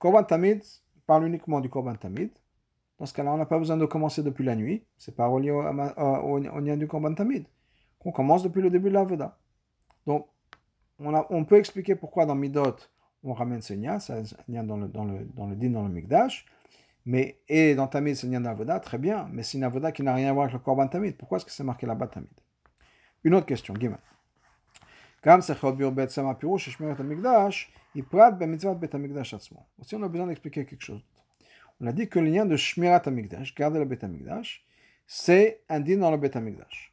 Korban 0.00 0.24
Tamid 0.24 0.62
parle 1.06 1.26
uniquement 1.26 1.60
du 1.60 1.68
Korban 1.68 1.94
Tamid. 1.94 2.30
Dans 3.00 3.06
ce 3.06 3.14
cas-là, 3.14 3.32
on 3.32 3.38
n'a 3.38 3.46
pas 3.46 3.58
besoin 3.58 3.78
de 3.78 3.86
commencer 3.86 4.22
depuis 4.22 4.44
la 4.44 4.54
nuit. 4.54 4.84
C'est 4.98 5.16
pas 5.16 5.26
relié 5.26 5.50
au, 5.50 5.62
au, 5.62 6.60
du 6.60 6.86
Korban 6.86 7.14
Tamid. 7.14 7.46
On 8.04 8.12
commence 8.12 8.42
depuis 8.42 8.60
le 8.60 8.68
début 8.68 8.90
de 8.90 8.94
la 8.94 9.04
Voda. 9.04 9.38
Donc, 10.06 10.26
on, 10.98 11.44
peut 11.46 11.56
expliquer 11.56 11.94
pourquoi 11.94 12.26
dans 12.26 12.34
Midot, 12.34 12.76
on 13.24 13.32
ramène 13.32 13.62
ce 13.62 13.72
Nia, 13.72 14.00
c'est 14.00 14.12
un 14.54 14.64
dans 14.64 14.76
le, 14.76 14.88
dans, 14.88 15.06
dans 15.34 15.46
le 15.46 15.56
din, 15.56 15.70
dans 15.70 15.82
le 15.82 15.88
Mikdash. 15.88 16.44
Mais, 17.06 17.40
et 17.48 17.74
dans 17.74 17.86
Tamid, 17.86 18.16
c'est 18.16 18.26
Nia 18.26 18.38
d'Avoda, 18.38 18.78
très 18.80 18.98
bien. 18.98 19.26
Mais 19.32 19.42
c'est 19.44 19.56
une 19.56 19.64
Avoda 19.64 19.92
qui 19.92 20.02
n'a 20.02 20.14
rien 20.14 20.28
à 20.28 20.32
voir 20.34 20.44
avec 20.44 20.52
le 20.52 20.58
Korban 20.58 20.86
Tamid. 20.86 21.16
Pourquoi 21.16 21.38
est-ce 21.38 21.46
que 21.46 21.52
c'est 21.52 21.64
marqué 21.64 21.86
là-bas 21.86 22.08
Tamid? 22.08 22.28
Une 23.24 23.34
autre 23.34 23.46
question, 23.46 23.74
Gimel. 23.74 23.98
Ben 29.78 29.86
on 29.92 30.02
a 30.02 30.08
besoin 30.08 30.26
d'expliquer 30.26 30.66
quelque 30.66 30.84
chose. 30.84 31.02
On 31.80 31.86
a 31.86 31.92
dit 31.92 32.08
que 32.08 32.18
le 32.18 32.30
lien 32.30 32.44
de 32.44 32.56
Shmirat 32.56 33.02
Amikdash, 33.06 33.54
garder 33.54 33.78
le 33.78 33.84
Bet 33.84 34.04
Amikdash, 34.04 34.64
c'est 35.06 35.62
un 35.68 35.80
din 35.80 35.98
dans 35.98 36.10
le 36.10 36.16
Bet 36.16 36.36
Amikdash. 36.36 36.92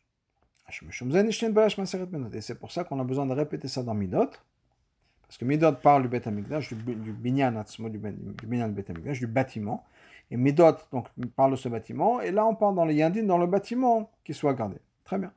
Et 0.69 2.41
c'est 2.41 2.59
pour 2.59 2.71
ça 2.71 2.83
qu'on 2.83 2.99
a 2.99 3.03
besoin 3.03 3.25
de 3.25 3.33
répéter 3.33 3.67
ça 3.67 3.83
dans 3.83 3.93
Midot. 3.93 4.29
Parce 5.27 5.37
que 5.37 5.45
Midot 5.45 5.73
parle 5.73 6.03
du 6.03 6.07
Bet 6.09 6.27
Amikdash, 6.27 6.73
du, 6.73 6.95
du 6.95 7.13
binyan 7.13 7.55
Atzmo, 7.55 7.89
du, 7.89 7.97
binyan 7.97 8.69
Bet 8.69 8.89
Amikdash, 8.89 9.19
du 9.19 9.27
bâtiment. 9.27 9.85
Et 10.29 10.37
Midot 10.37 10.75
donc, 10.91 11.07
parle 11.35 11.51
de 11.51 11.55
ce 11.57 11.69
bâtiment. 11.69 12.21
Et 12.21 12.31
là, 12.31 12.45
on 12.45 12.55
parle 12.55 12.75
dans 12.75 12.85
le 12.85 12.93
Yandin, 12.93 13.23
dans 13.23 13.37
le 13.37 13.47
bâtiment 13.47 14.09
qui 14.23 14.33
soit 14.33 14.53
gardé. 14.53 14.77
Très 15.05 15.17
bien. 15.17 15.31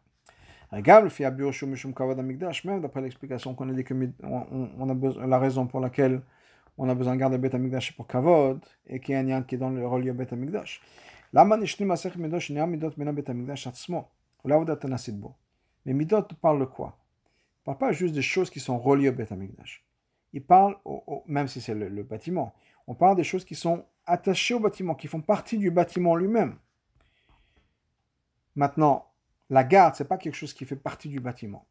Regarde, 0.72 1.10
même 2.64 2.80
d'après 2.80 3.00
l'explication 3.00 3.54
qu'on 3.54 3.68
a 3.68 3.72
dit 3.72 3.82
que 3.82 3.94
on, 4.22 4.88
a 4.88 4.94
besoin, 4.94 5.26
la 5.26 5.38
raison 5.38 5.66
pour 5.66 5.80
laquelle 5.80 6.22
on 6.82 6.88
a 6.88 6.94
besoin 6.94 7.14
de 7.14 7.20
garder 7.20 7.36
Beth 7.36 7.54
Amikdash 7.54 7.94
pour 7.94 8.06
Kavod, 8.06 8.64
et 8.86 9.00
qu'il 9.00 9.14
y 9.14 9.32
a 9.32 9.36
un 9.36 9.42
qui 9.42 9.54
est 9.54 9.58
dans 9.58 9.68
le 9.68 9.86
relief 9.86 10.14
Beth 10.14 10.32
Amikdash. 10.32 10.80
Lama 11.30 11.58
nishni 11.58 11.84
masech 11.84 12.16
midosh 12.16 12.48
nia 12.48 12.66
midot 12.66 12.92
mena 12.96 13.12
Beth 13.12 13.28
Amikdash 13.28 13.66
atzmo? 13.66 14.08
Ulavudat 14.44 14.80
bo. 15.12 15.34
Mais 15.84 15.92
midot 15.92 16.22
parle 16.40 16.60
de 16.60 16.64
quoi? 16.64 16.96
Il 17.60 17.64
parle 17.64 17.76
pas 17.76 17.92
juste 17.92 18.14
des 18.14 18.22
choses 18.22 18.48
qui 18.48 18.60
sont 18.60 18.78
reliées 18.78 19.10
au 19.10 19.12
Beth 19.12 19.30
Amikdash. 19.30 19.84
Il 20.32 20.42
parle, 20.42 20.76
au, 20.86 21.22
même 21.26 21.48
si 21.48 21.60
c'est 21.60 21.74
le, 21.74 21.90
le 21.90 22.02
bâtiment, 22.02 22.54
on 22.86 22.94
parle 22.94 23.16
des 23.16 23.24
choses 23.24 23.44
qui 23.44 23.54
sont 23.54 23.84
attachées 24.06 24.54
au 24.54 24.60
bâtiment, 24.60 24.94
qui 24.94 25.06
font 25.06 25.20
partie 25.20 25.58
du 25.58 25.70
bâtiment 25.70 26.16
lui-même. 26.16 26.56
Maintenant, 28.54 29.10
la 29.50 29.64
garde, 29.64 29.96
c'est 29.96 30.08
pas 30.08 30.16
quelque 30.16 30.34
chose 30.34 30.54
qui 30.54 30.64
fait 30.64 30.76
partie 30.76 31.10
du 31.10 31.20
bâtiment. 31.20 31.66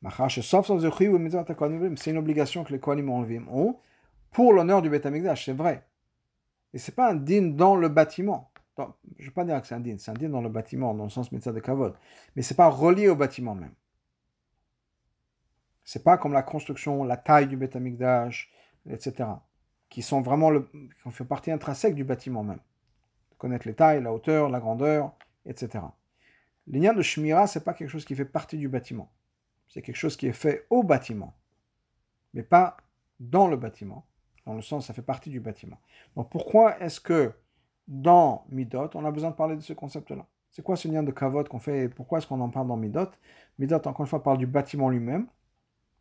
C'est 0.00 2.10
une 2.10 2.18
obligation 2.18 2.62
que 2.62 2.72
les 2.72 2.78
Kohanim 2.78 3.08
ont 3.08 3.80
pour 4.30 4.52
l'honneur 4.52 4.82
du 4.82 4.90
Beth 4.90 5.06
Amikdash, 5.06 5.46
c'est 5.46 5.52
vrai. 5.52 5.86
Et 6.72 6.78
c'est 6.78 6.94
pas 6.94 7.10
un 7.10 7.14
din 7.14 7.48
dans 7.48 7.76
le 7.76 7.88
bâtiment. 7.88 8.50
je 8.76 8.82
ne 8.82 9.28
vais 9.28 9.30
pas 9.30 9.44
dire 9.44 9.60
que 9.60 9.66
c'est 9.66 9.74
un 9.74 9.80
din, 9.80 9.96
c'est 9.98 10.10
un 10.10 10.14
din 10.14 10.28
dans 10.28 10.42
le 10.42 10.48
bâtiment, 10.48 10.94
dans 10.94 11.04
le 11.04 11.10
sens 11.10 11.32
mitzvah 11.32 11.52
de 11.52 11.60
kavod. 11.60 11.94
Mais 12.36 12.42
c'est 12.42 12.54
pas 12.54 12.68
relié 12.68 13.08
au 13.08 13.16
bâtiment 13.16 13.54
même. 13.54 13.74
C'est 15.84 16.04
pas 16.04 16.18
comme 16.18 16.34
la 16.34 16.42
construction, 16.42 17.04
la 17.04 17.16
taille 17.16 17.46
du 17.46 17.56
Beth 17.56 17.74
Amikdash, 17.74 18.52
etc. 18.90 19.30
Qui 19.88 20.02
sont 20.02 20.20
vraiment 20.20 20.50
le, 20.50 20.68
qui 20.70 21.10
font 21.10 21.24
partie 21.24 21.50
intrinsèque 21.50 21.94
du 21.94 22.04
bâtiment 22.04 22.44
même. 22.44 22.60
Connaître 23.38 23.66
les 23.66 23.74
tailles, 23.74 24.02
la 24.02 24.12
hauteur, 24.12 24.50
la 24.50 24.60
grandeur, 24.60 25.16
etc. 25.46 25.84
L'ignan 26.66 26.92
de 26.92 27.00
Shmira, 27.00 27.46
ce 27.46 27.58
n'est 27.58 27.64
pas 27.64 27.72
quelque 27.72 27.88
chose 27.88 28.04
qui 28.04 28.14
fait 28.14 28.26
partie 28.26 28.58
du 28.58 28.68
bâtiment. 28.68 29.10
C'est 29.68 29.80
quelque 29.80 29.96
chose 29.96 30.16
qui 30.16 30.26
est 30.26 30.32
fait 30.32 30.66
au 30.68 30.82
bâtiment, 30.82 31.34
mais 32.34 32.42
pas 32.42 32.76
dans 33.20 33.48
le 33.48 33.56
bâtiment. 33.56 34.06
Dans 34.48 34.54
le 34.54 34.62
sens, 34.62 34.86
ça 34.86 34.94
fait 34.94 35.02
partie 35.02 35.28
du 35.28 35.40
bâtiment. 35.40 35.76
Donc 36.16 36.30
pourquoi 36.30 36.80
est-ce 36.80 37.00
que 37.00 37.34
dans 37.86 38.46
Midot, 38.48 38.88
on 38.94 39.04
a 39.04 39.10
besoin 39.10 39.28
de 39.28 39.34
parler 39.36 39.56
de 39.56 39.60
ce 39.60 39.74
concept-là? 39.74 40.24
C'est 40.50 40.62
quoi 40.62 40.74
ce 40.74 40.88
lien 40.88 41.02
de 41.02 41.10
kavod 41.10 41.46
qu'on 41.48 41.58
fait 41.58 41.90
pourquoi 41.90 42.16
est-ce 42.16 42.26
qu'on 42.26 42.40
en 42.40 42.48
parle 42.48 42.66
dans 42.66 42.78
Midot? 42.78 43.10
Midot, 43.58 43.76
encore 43.76 44.00
une 44.00 44.06
fois, 44.06 44.22
parle 44.22 44.38
du 44.38 44.46
bâtiment 44.46 44.88
lui-même, 44.88 45.26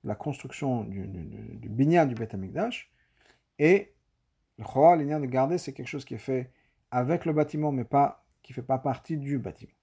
la 0.05 0.15
construction 0.15 0.85
du, 0.85 1.05
du, 1.07 1.67
binyan 1.67 2.05
du 2.05 2.15
Beth 2.15 2.33
Amikdash, 2.35 2.89
et 3.59 3.93
le 4.57 4.63
Choa, 4.63 4.95
lien 4.95 5.19
de 5.19 5.25
garder, 5.25 5.57
c'est 5.57 5.73
quelque 5.73 5.89
chose 5.89 6.05
qui 6.05 6.13
est 6.13 6.17
fait 6.17 6.49
avec 6.89 7.25
le 7.25 7.33
bâtiment, 7.33 7.73
mais 7.73 7.83
pas 7.83 8.23
qui 8.43 8.53
ne 8.53 8.55
fait 8.55 8.61
pas 8.61 8.77
partie 8.77 9.17
du 9.17 9.39
bâtiment. 9.39 9.73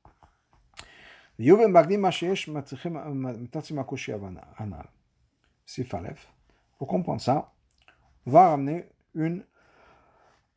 Pour 6.79 6.89
comprendre 6.89 7.21
ça, 7.21 7.54
va 8.27 8.51
ramener 8.51 8.87
une 9.15 9.45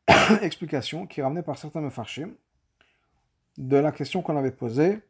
explication 0.42 1.06
qui 1.06 1.20
est 1.20 1.22
ramenée 1.22 1.42
par 1.42 1.58
certains 1.58 1.80
mefarshim 1.80 2.34
de 3.56 3.76
la 3.76 3.92
question 3.92 4.22
qu'on 4.22 4.36
avait 4.36 4.52
posée 4.52 5.00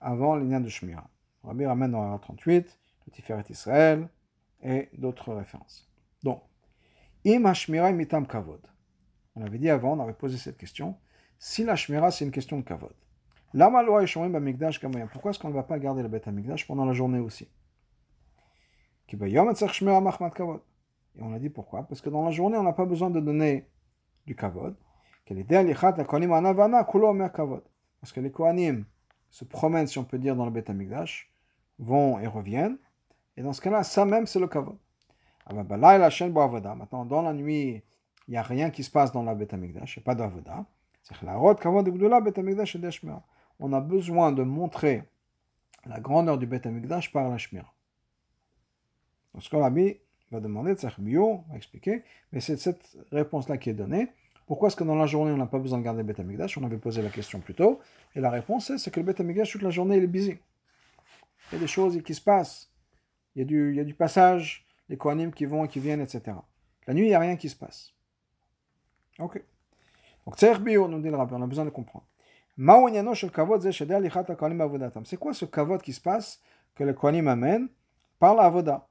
avant 0.00 0.36
l'Inyan 0.36 0.60
de 0.60 0.68
Shmira. 0.68 1.08
Rabbi 1.42 1.66
ramène 1.66 1.90
dans 1.92 2.08
la 2.08 2.18
38, 2.18 2.78
le 3.06 3.12
Tiferet 3.12 3.44
Israël 3.50 4.08
et 4.62 4.88
d'autres 4.96 5.32
références. 5.32 5.88
Donc, 6.22 6.42
Im 7.26 7.44
Hashmira 7.46 7.92
mitam 7.92 8.26
kavod. 8.26 8.60
On 9.34 9.42
avait 9.42 9.58
dit 9.58 9.70
avant, 9.70 9.92
on 9.92 10.00
avait 10.00 10.12
posé 10.12 10.36
cette 10.38 10.56
question. 10.56 10.96
Si 11.38 11.64
la 11.64 11.76
Shmira, 11.76 12.10
c'est 12.10 12.24
une 12.24 12.30
question 12.30 12.58
de 12.58 12.62
kavod. 12.62 12.92
Pourquoi 13.54 15.30
est-ce 15.30 15.38
qu'on 15.38 15.48
ne 15.48 15.54
va 15.54 15.62
pas 15.62 15.78
garder 15.78 16.02
le 16.02 16.08
Beth 16.08 16.26
Amikdash 16.28 16.66
pendant 16.66 16.84
la 16.84 16.92
journée 16.92 17.18
aussi? 17.18 17.48
Et 21.16 21.22
on 21.22 21.32
a 21.32 21.38
dit 21.38 21.50
pourquoi? 21.50 21.82
Parce 21.84 22.00
que 22.00 22.10
dans 22.10 22.24
la 22.24 22.30
journée, 22.30 22.56
on 22.56 22.62
n'a 22.62 22.72
pas 22.72 22.86
besoin 22.86 23.10
de 23.10 23.20
donner 23.20 23.68
du 24.26 24.34
kavod. 24.34 24.74
Parce 28.00 28.12
que 28.12 28.20
les 28.20 28.30
Kohanim 28.30 28.84
se 29.30 29.44
promènent, 29.44 29.86
si 29.86 29.98
on 29.98 30.04
peut 30.04 30.18
dire, 30.18 30.36
dans 30.36 30.44
le 30.44 30.50
Beth 30.50 30.70
Amikdash, 30.70 31.32
vont 31.78 32.18
et 32.18 32.26
reviennent. 32.26 32.78
Et 33.36 33.42
dans 33.42 33.52
ce 33.52 33.60
cas-là, 33.60 33.84
ça 33.84 34.04
même, 34.04 34.26
c'est 34.26 34.40
le 34.40 34.48
kavod. 34.48 34.76
Maintenant, 35.52 37.04
dans 37.04 37.22
la 37.22 37.32
nuit, 37.32 37.82
il 38.28 38.30
n'y 38.30 38.36
a 38.36 38.42
rien 38.42 38.70
qui 38.70 38.84
se 38.84 38.90
passe 38.90 39.12
dans 39.12 39.22
la 39.22 39.34
Beth 39.34 39.52
Amikdash, 39.54 39.98
a 39.98 40.00
pas 40.00 40.14
d'avoda. 40.14 40.66
On 43.58 43.72
a 43.72 43.80
besoin 43.80 44.32
de 44.32 44.42
montrer 44.42 45.02
la 45.84 46.00
grandeur 46.00 46.38
du 46.38 46.46
Beth 46.46 46.66
Amikdash 46.66 47.12
par 47.12 47.28
la 47.28 47.38
Shmira. 47.38 47.72
Donc, 49.34 49.42
ce 49.42 49.50
qu'on 49.50 49.60
va 50.32 50.40
demander, 50.40 50.74
Bio 50.98 51.44
va 51.48 51.56
expliquer, 51.56 52.02
mais 52.32 52.40
c'est 52.40 52.56
cette 52.56 52.96
réponse-là 53.10 53.58
qui 53.58 53.70
est 53.70 53.74
donnée. 53.74 54.08
Pourquoi 54.46 54.68
est-ce 54.68 54.76
que 54.76 54.84
dans 54.84 54.96
la 54.96 55.06
journée, 55.06 55.30
on 55.30 55.36
n'a 55.36 55.46
pas 55.46 55.58
besoin 55.58 55.78
de 55.78 55.84
garder 55.84 56.02
le 56.02 56.04
Beth 56.04 56.20
Amikdash 56.20 56.58
On 56.58 56.64
avait 56.64 56.76
posé 56.76 57.00
la 57.00 57.10
question 57.10 57.40
plus 57.40 57.54
tôt. 57.54 57.80
Et 58.14 58.20
la 58.20 58.30
réponse, 58.30 58.76
c'est 58.76 58.90
que 58.90 59.00
le 59.00 59.06
Beth 59.06 59.20
Amikdash, 59.20 59.52
toute 59.52 59.62
la 59.62 59.70
journée, 59.70 59.96
il 59.96 60.04
est 60.04 60.08
busy. 60.08 60.38
Il 61.50 61.54
y 61.54 61.56
a 61.56 61.60
des 61.60 61.66
choses 61.66 62.02
qui 62.02 62.14
se 62.14 62.20
passent. 62.20 62.70
Il 63.34 63.38
y 63.40 63.42
a 63.42 63.44
du, 63.44 63.70
il 63.70 63.76
y 63.76 63.80
a 63.80 63.84
du 63.84 63.94
passage, 63.94 64.66
les 64.88 64.96
Kohanim 64.96 65.32
qui 65.32 65.44
vont 65.44 65.64
et 65.64 65.68
qui 65.68 65.80
viennent, 65.80 66.00
etc. 66.00 66.36
La 66.86 66.94
nuit, 66.94 67.04
il 67.04 67.08
n'y 67.08 67.14
a 67.14 67.20
rien 67.20 67.36
qui 67.36 67.48
se 67.48 67.56
passe. 67.56 67.92
Ok. 69.18 69.42
Donc, 70.26 70.60
Bio 70.60 70.88
nous 70.88 71.00
dit 71.00 71.08
le 71.08 71.16
rappel, 71.16 71.36
on 71.38 71.42
a 71.42 71.46
besoin 71.46 71.64
de 71.64 71.70
comprendre. 71.70 72.04
C'est 75.04 75.16
quoi 75.16 75.32
ce 75.32 75.44
kavod 75.46 75.80
qui 75.80 75.92
se 75.92 76.00
passe 76.00 76.40
que 76.74 76.84
le 76.84 76.92
Kohanim 76.92 77.28
amène 77.28 77.68
par 78.18 78.34
la 78.34 78.42
avoda? 78.42 78.86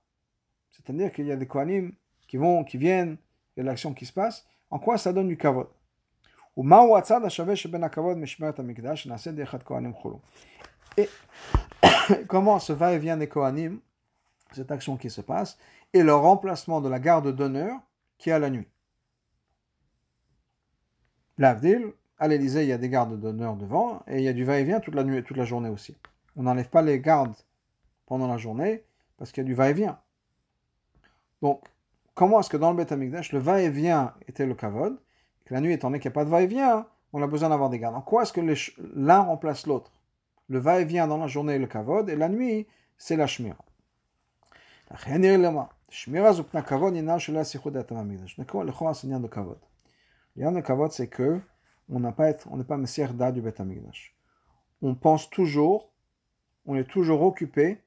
C'est-à-dire 0.71 1.11
qu'il 1.11 1.25
y 1.25 1.31
a 1.31 1.35
des 1.35 1.47
Kohanim 1.47 1.93
qui 2.27 2.37
vont, 2.37 2.63
qui 2.63 2.77
viennent, 2.77 3.17
il 3.55 3.59
y 3.59 3.61
a 3.61 3.65
l'action 3.65 3.93
qui 3.93 4.05
se 4.05 4.13
passe. 4.13 4.47
En 4.69 4.79
quoi 4.79 4.97
ça 4.97 5.13
donne 5.13 5.27
du 5.27 5.37
kavod? 5.37 5.67
Et 10.97 11.09
comment 12.27 12.59
ce 12.59 12.73
va-et-vient 12.73 13.17
des 13.17 13.27
Kohanim, 13.27 13.79
cette 14.51 14.71
action 14.71 14.97
qui 14.97 15.09
se 15.09 15.21
passe, 15.21 15.57
et 15.93 16.03
le 16.03 16.13
remplacement 16.13 16.81
de 16.81 16.89
la 16.89 16.99
garde 16.99 17.33
d'honneur 17.35 17.79
qui 18.17 18.29
est 18.29 18.33
à 18.33 18.39
la 18.39 18.49
nuit? 18.49 18.67
L'Avdil, 21.37 21.93
à 22.17 22.27
l'Elysée, 22.27 22.63
il 22.63 22.69
y 22.69 22.73
a 22.73 22.77
des 22.77 22.89
gardes 22.89 23.19
d'honneur 23.19 23.55
devant 23.55 24.03
et 24.07 24.17
il 24.19 24.23
y 24.23 24.27
a 24.27 24.33
du 24.33 24.43
va-et-vient 24.43 24.79
toute 24.79 24.93
la 24.93 25.03
nuit, 25.03 25.23
toute 25.23 25.37
la 25.37 25.45
journée 25.45 25.69
aussi. 25.69 25.97
On 26.35 26.43
n'enlève 26.43 26.69
pas 26.69 26.81
les 26.81 26.99
gardes 26.99 27.33
pendant 28.05 28.27
la 28.27 28.37
journée 28.37 28.83
parce 29.17 29.31
qu'il 29.31 29.41
y 29.41 29.45
a 29.45 29.47
du 29.47 29.55
va-et-vient. 29.55 29.99
Donc, 31.41 31.63
comment 32.13 32.39
est-ce 32.39 32.49
que 32.49 32.57
dans 32.57 32.71
le 32.71 32.77
Beth 32.77 32.91
le 32.91 33.39
va-et-vient 33.39 34.13
était 34.27 34.45
le 34.45 34.55
kavod, 34.55 34.97
que 35.45 35.53
la 35.53 35.61
nuit, 35.61 35.73
étant 35.73 35.89
donné 35.89 35.99
qu'il 35.99 36.09
n'y 36.09 36.13
a 36.13 36.15
pas 36.15 36.25
de 36.25 36.29
va-et-vient, 36.29 36.87
on 37.13 37.21
a 37.21 37.27
besoin 37.27 37.49
d'avoir 37.49 37.69
des 37.69 37.79
gardes. 37.79 37.95
En 37.95 38.01
quoi 38.01 38.23
est-ce 38.23 38.33
que 38.33 38.41
l'un 38.95 39.19
remplace 39.21 39.67
l'autre? 39.67 39.91
Le 40.47 40.59
va-et-vient 40.59 41.07
dans 41.07 41.17
la 41.17 41.27
journée 41.27 41.53
est 41.53 41.59
le 41.59 41.67
kavod 41.67 42.09
et 42.09 42.15
la 42.15 42.29
nuit, 42.29 42.67
c'est 42.97 43.15
la 43.15 43.27
shmira. 43.27 43.57
Shmira 45.89 46.33
zupna 46.33 46.61
kavod 46.61 46.95
yina 46.95 47.19
shela 47.19 47.43
sichud 47.43 47.75
atam 47.75 47.97
amikdash. 47.97 48.37
D'accord 48.37 48.63
Le 48.63 48.71
c'est 48.93 49.07
de 49.07 49.27
kavod? 49.27 49.59
Le 50.35 50.61
kavod, 50.61 50.91
c'est 50.91 51.07
que 51.07 51.41
on 51.89 51.99
n'a 51.99 52.11
pas 52.11 52.29
être, 52.29 52.47
on 52.49 52.57
n'est 52.57 52.63
pas 52.63 52.77
Da 53.13 53.31
du 53.31 53.41
Beth. 53.41 53.61
On 54.81 54.95
pense 54.95 55.29
toujours, 55.29 55.91
on 56.65 56.75
est 56.75 56.85
toujours 56.85 57.21
occupé, 57.23 57.81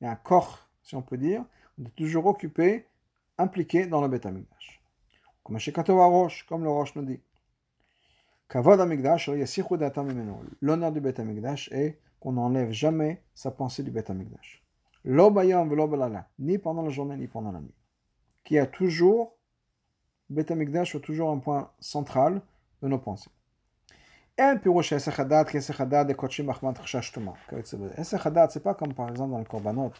il 0.00 0.04
y 0.04 0.06
a 0.06 0.12
un 0.12 0.16
corps, 0.16 0.68
si 0.82 0.94
on 0.94 1.02
peut 1.02 1.18
dire, 1.18 1.44
est 1.84 1.94
toujours 1.96 2.26
occupé, 2.26 2.86
impliqué 3.38 3.86
dans 3.86 4.00
le 4.00 4.08
Beth 4.08 4.26
Amikdash. 4.26 4.82
Comme 5.44 5.58
comme 6.48 6.64
le 6.64 6.70
Roche 6.70 6.94
nous 6.96 7.04
dit. 7.04 7.20
L'honneur 10.60 10.92
du 10.92 11.00
Bet 11.00 11.20
Amigdash 11.20 11.68
est 11.72 11.98
qu'on 12.20 12.32
n'enlève 12.32 12.70
jamais 12.70 13.22
sa 13.34 13.50
pensée 13.50 13.82
du 13.82 13.90
Bet 13.90 14.10
Amigdash. 14.10 14.62
Ni 15.04 16.58
pendant 16.58 16.82
la 16.82 16.90
journée, 16.90 17.16
ni 17.16 17.26
pendant 17.26 17.52
la 17.52 17.60
nuit. 17.60 17.74
Qui 18.44 18.58
a 18.58 18.66
toujours, 18.66 19.36
Bet 20.30 20.50
Amigdash 20.50 20.94
est 20.94 21.00
toujours 21.00 21.30
un 21.30 21.38
point 21.38 21.70
central 21.80 22.40
de 22.82 22.88
nos 22.88 22.98
pensées. 22.98 23.30
En 24.38 24.58
pirouche 24.58 24.92
Esechadat, 24.92 25.44
Kesechadat, 25.44 26.04
de 26.04 26.12
Kochim 26.12 26.48
Achmat 26.48 26.74
Chashtuma. 26.84 27.34
Esechadat, 27.96 28.48
c'est 28.50 28.62
pas 28.62 28.74
comme 28.74 28.94
par 28.94 29.10
exemple 29.10 29.30
dans 29.30 29.38
le 29.38 29.44
Korbanot, 29.44 29.92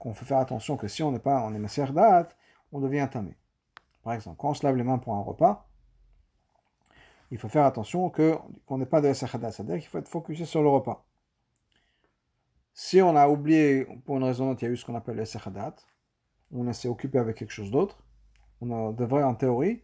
qu'on 0.00 0.14
fait 0.14 0.24
faire 0.24 0.38
attention 0.38 0.76
que 0.76 0.88
si 0.88 1.04
on 1.04 1.12
n'est 1.12 1.20
pas 1.20 1.40
en 1.42 1.54
Emeserdat, 1.54 2.28
on 2.72 2.80
devient 2.80 3.06
tamé. 3.08 3.36
Par 4.02 4.14
exemple, 4.14 4.38
quand 4.38 4.50
on 4.50 4.54
se 4.54 4.66
lave 4.66 4.74
les 4.74 4.82
mains 4.82 4.98
pour 4.98 5.14
un 5.14 5.20
repas, 5.20 5.68
il 7.30 7.38
faut 7.38 7.48
faire 7.48 7.66
attention 7.66 8.10
qu'on 8.10 8.78
n'ait 8.78 8.86
pas 8.86 9.00
de 9.00 9.08
Esechadat, 9.08 9.52
c'est-à-dire 9.52 9.78
qu'il 9.78 9.88
faut 9.88 9.98
être 9.98 10.08
focusé 10.08 10.46
sur 10.46 10.62
le 10.62 10.68
repas. 10.68 11.06
Si 12.72 13.02
on 13.02 13.14
a 13.14 13.28
oublié, 13.28 13.84
pour 14.06 14.16
une 14.16 14.24
raison 14.24 14.54
il 14.54 14.62
y 14.62 14.66
a 14.66 14.70
eu 14.70 14.76
ce 14.76 14.86
qu'on 14.86 14.94
appelle 14.94 15.16
le 15.16 15.22
Esechadat, 15.22 15.76
on 16.50 16.72
s'est 16.72 16.88
occupé 16.88 17.18
avec 17.18 17.36
quelque 17.36 17.52
chose 17.52 17.70
d'autre, 17.70 18.02
on 18.62 18.92
devrait 18.92 19.22
en 19.22 19.34
théorie 19.34 19.82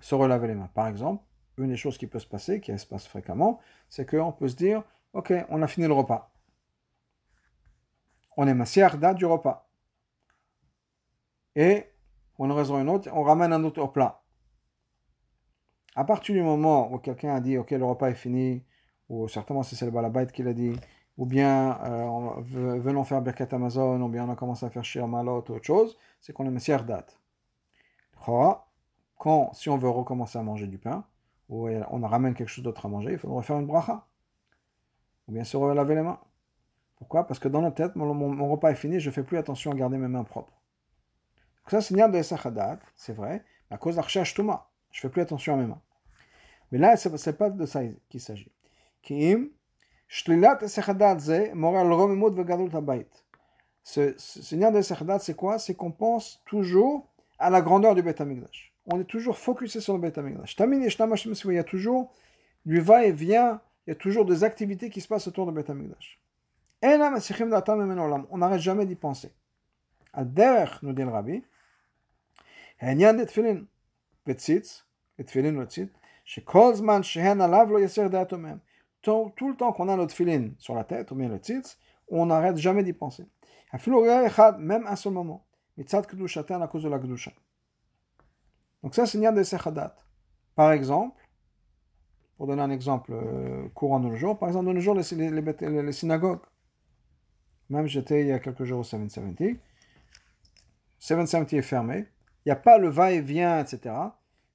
se 0.00 0.14
relaver 0.14 0.48
les 0.48 0.54
mains. 0.54 0.70
Par 0.74 0.86
exemple, 0.86 1.24
une 1.56 1.68
des 1.68 1.76
choses 1.76 1.96
qui 1.96 2.06
peut 2.06 2.18
se 2.18 2.26
passer, 2.26 2.60
qui 2.60 2.78
se 2.78 2.86
passe 2.86 3.06
fréquemment, 3.06 3.58
c'est 3.88 4.08
qu'on 4.08 4.32
peut 4.32 4.48
se 4.48 4.56
dire, 4.56 4.84
ok, 5.14 5.32
on 5.48 5.62
a 5.62 5.66
fini 5.66 5.86
le 5.86 5.94
repas. 5.94 6.30
On 8.36 8.46
est 8.46 8.54
massière 8.54 8.98
date 8.98 9.16
du 9.16 9.26
repas. 9.26 9.68
Et, 11.54 11.86
pour 12.34 12.44
une 12.44 12.52
raison 12.52 12.78
une 12.78 12.90
autre, 12.90 13.08
on 13.12 13.22
ramène 13.22 13.52
un 13.52 13.64
autre 13.64 13.86
plat. 13.86 14.22
À 15.94 16.04
partir 16.04 16.34
du 16.34 16.42
moment 16.42 16.92
où 16.92 16.98
quelqu'un 16.98 17.34
a 17.34 17.40
dit, 17.40 17.56
ok, 17.56 17.70
le 17.70 17.84
repas 17.84 18.10
est 18.10 18.14
fini, 18.14 18.62
ou 19.08 19.28
certainement 19.28 19.62
c'est 19.62 19.82
le 19.84 19.90
balabait 19.90 20.26
qui 20.26 20.42
l'a 20.42 20.52
dit, 20.52 20.78
ou 21.16 21.24
bien 21.24 21.78
euh, 21.84 22.40
venons 22.42 23.04
faire 23.04 23.22
Birkat 23.22 23.48
Amazon, 23.52 24.00
ou 24.02 24.08
bien 24.08 24.26
on 24.28 24.30
a 24.30 24.36
commencé 24.36 24.66
à 24.66 24.70
faire 24.70 24.84
Shir 24.84 25.08
Malot 25.08 25.44
ou 25.48 25.52
autre 25.52 25.64
chose, 25.64 25.96
c'est 26.20 26.34
qu'on 26.34 26.44
est 26.44 26.50
Messier 26.50 26.76
date. 26.86 27.18
Quand, 29.16 29.54
si 29.54 29.70
on 29.70 29.78
veut 29.78 29.88
recommencer 29.88 30.38
à 30.38 30.42
manger 30.42 30.66
du 30.66 30.76
pain, 30.78 31.06
ou 31.48 31.68
on 31.68 32.00
ramène 32.06 32.34
quelque 32.34 32.48
chose 32.48 32.64
d'autre 32.64 32.84
à 32.84 32.88
manger, 32.88 33.12
il 33.12 33.18
faudrait 33.18 33.42
faire 33.42 33.58
une 33.58 33.66
bracha. 33.66 34.06
Ou 35.28 35.32
bien 35.32 35.44
se 35.44 35.56
laver 35.56 35.94
les 35.94 36.02
mains. 36.02 36.20
Pourquoi? 36.96 37.26
Parce 37.26 37.38
que 37.38 37.48
dans 37.48 37.62
notre 37.62 37.76
tête, 37.76 37.96
mon, 37.96 38.50
repas 38.50 38.70
est 38.70 38.76
fini, 38.76 39.00
je 39.00 39.08
ne 39.08 39.14
fais 39.14 39.22
plus 39.22 39.38
attention 39.38 39.72
à 39.72 39.74
garder 39.74 39.98
mes 39.98 40.08
mains 40.08 40.24
propres. 40.24 40.52
Donc 41.64 41.70
ça, 41.70 41.80
c'est 41.80 41.94
niat 41.94 42.08
de 42.08 42.18
Esachadat, 42.18 42.78
c'est 42.94 43.12
vrai, 43.12 43.44
à 43.70 43.76
cause 43.76 43.96
d'Archash 43.96 44.34
Touma. 44.34 44.70
Je 44.92 44.98
ne 44.98 45.02
fais 45.02 45.08
plus 45.08 45.22
attention 45.22 45.54
à 45.54 45.56
mes 45.56 45.66
mains. 45.66 45.82
Mais 46.72 46.78
là, 46.78 46.96
ce 46.96 47.08
n'est 47.08 47.36
pas 47.36 47.50
de 47.50 47.66
ça 47.66 47.82
qu'il 48.08 48.20
s'agit. 48.20 48.52
Kim, 49.02 49.50
Shlilat 50.08 50.58
Esachadat, 50.62 51.18
moral. 51.54 51.86
Ce, 53.82 54.54
niat 54.54 54.70
de 54.70 54.78
Esachadat, 54.78 55.18
c'est 55.18 55.34
quoi? 55.34 55.58
C'est 55.58 55.74
qu'on 55.74 55.92
pense 55.92 56.42
toujours 56.46 57.12
à 57.38 57.50
la 57.50 57.60
grandeur 57.60 57.94
du 57.94 58.02
Beth 58.02 58.20
Amikdash 58.20 58.76
on 58.86 59.00
est 59.00 59.04
toujours 59.04 59.36
focusé 59.36 59.80
sur 59.80 59.94
le 59.94 59.98
Beth 59.98 60.18
Amikdash. 60.18 60.56
Il 60.58 61.52
y 61.52 61.58
a 61.58 61.64
toujours 61.64 62.12
du 62.64 62.80
va-et-vient, 62.80 63.60
il 63.86 63.90
y 63.90 63.92
a 63.92 63.96
toujours 63.96 64.24
des 64.24 64.44
activités 64.44 64.90
qui 64.90 65.00
se 65.00 65.08
passent 65.08 65.28
autour 65.28 65.46
du 65.46 65.52
Beth 65.52 65.70
Amikdash. 65.70 66.20
On 66.82 68.38
n'arrête 68.38 68.60
jamais 68.60 68.86
d'y 68.86 68.96
penser. 68.96 69.32
Al-Derech, 70.12 70.82
nous 70.82 70.92
dit 70.92 71.02
le 71.02 71.10
Rabbi, 71.10 71.44
tout 79.36 79.48
le 79.48 79.56
temps 79.56 79.72
qu'on 79.72 79.88
a 79.88 79.96
notre 79.96 80.14
sur 80.58 80.74
la 80.74 80.84
tête, 80.84 81.10
ou 81.10 81.14
bien 81.14 81.28
le 81.28 81.38
tzitz, 81.38 81.78
on 82.08 82.26
n'arrête 82.26 82.56
jamais 82.56 82.82
d'y 82.82 82.92
penser. 82.92 83.26
Même 84.58 84.86
un 84.86 84.96
seul 84.96 85.12
moment. 85.12 85.46
Donc 88.82 88.94
ça, 88.94 89.06
c'est 89.06 89.18
de 89.32 89.42
Sechadat. 89.42 89.96
Par 90.54 90.72
exemple, 90.72 91.22
pour 92.36 92.46
donner 92.46 92.62
un 92.62 92.70
exemple 92.70 93.12
euh, 93.12 93.68
courant 93.74 94.00
de 94.00 94.08
nos 94.08 94.16
jours, 94.16 94.38
par 94.38 94.48
exemple, 94.48 94.68
de 94.68 94.72
nos 94.72 94.80
jours, 94.80 94.94
les, 94.94 95.92
synagogues. 95.92 96.40
Même 97.70 97.86
j'étais 97.86 98.22
il 98.22 98.28
y 98.28 98.32
a 98.32 98.38
quelques 98.38 98.64
jours 98.64 98.80
au 98.80 98.84
770. 98.84 99.56
770 100.98 101.56
est 101.56 101.62
fermé. 101.62 102.06
Il 102.44 102.48
n'y 102.48 102.52
a 102.52 102.56
pas 102.56 102.78
le 102.78 102.88
va-et-vient, 102.88 103.60
etc. 103.60 103.94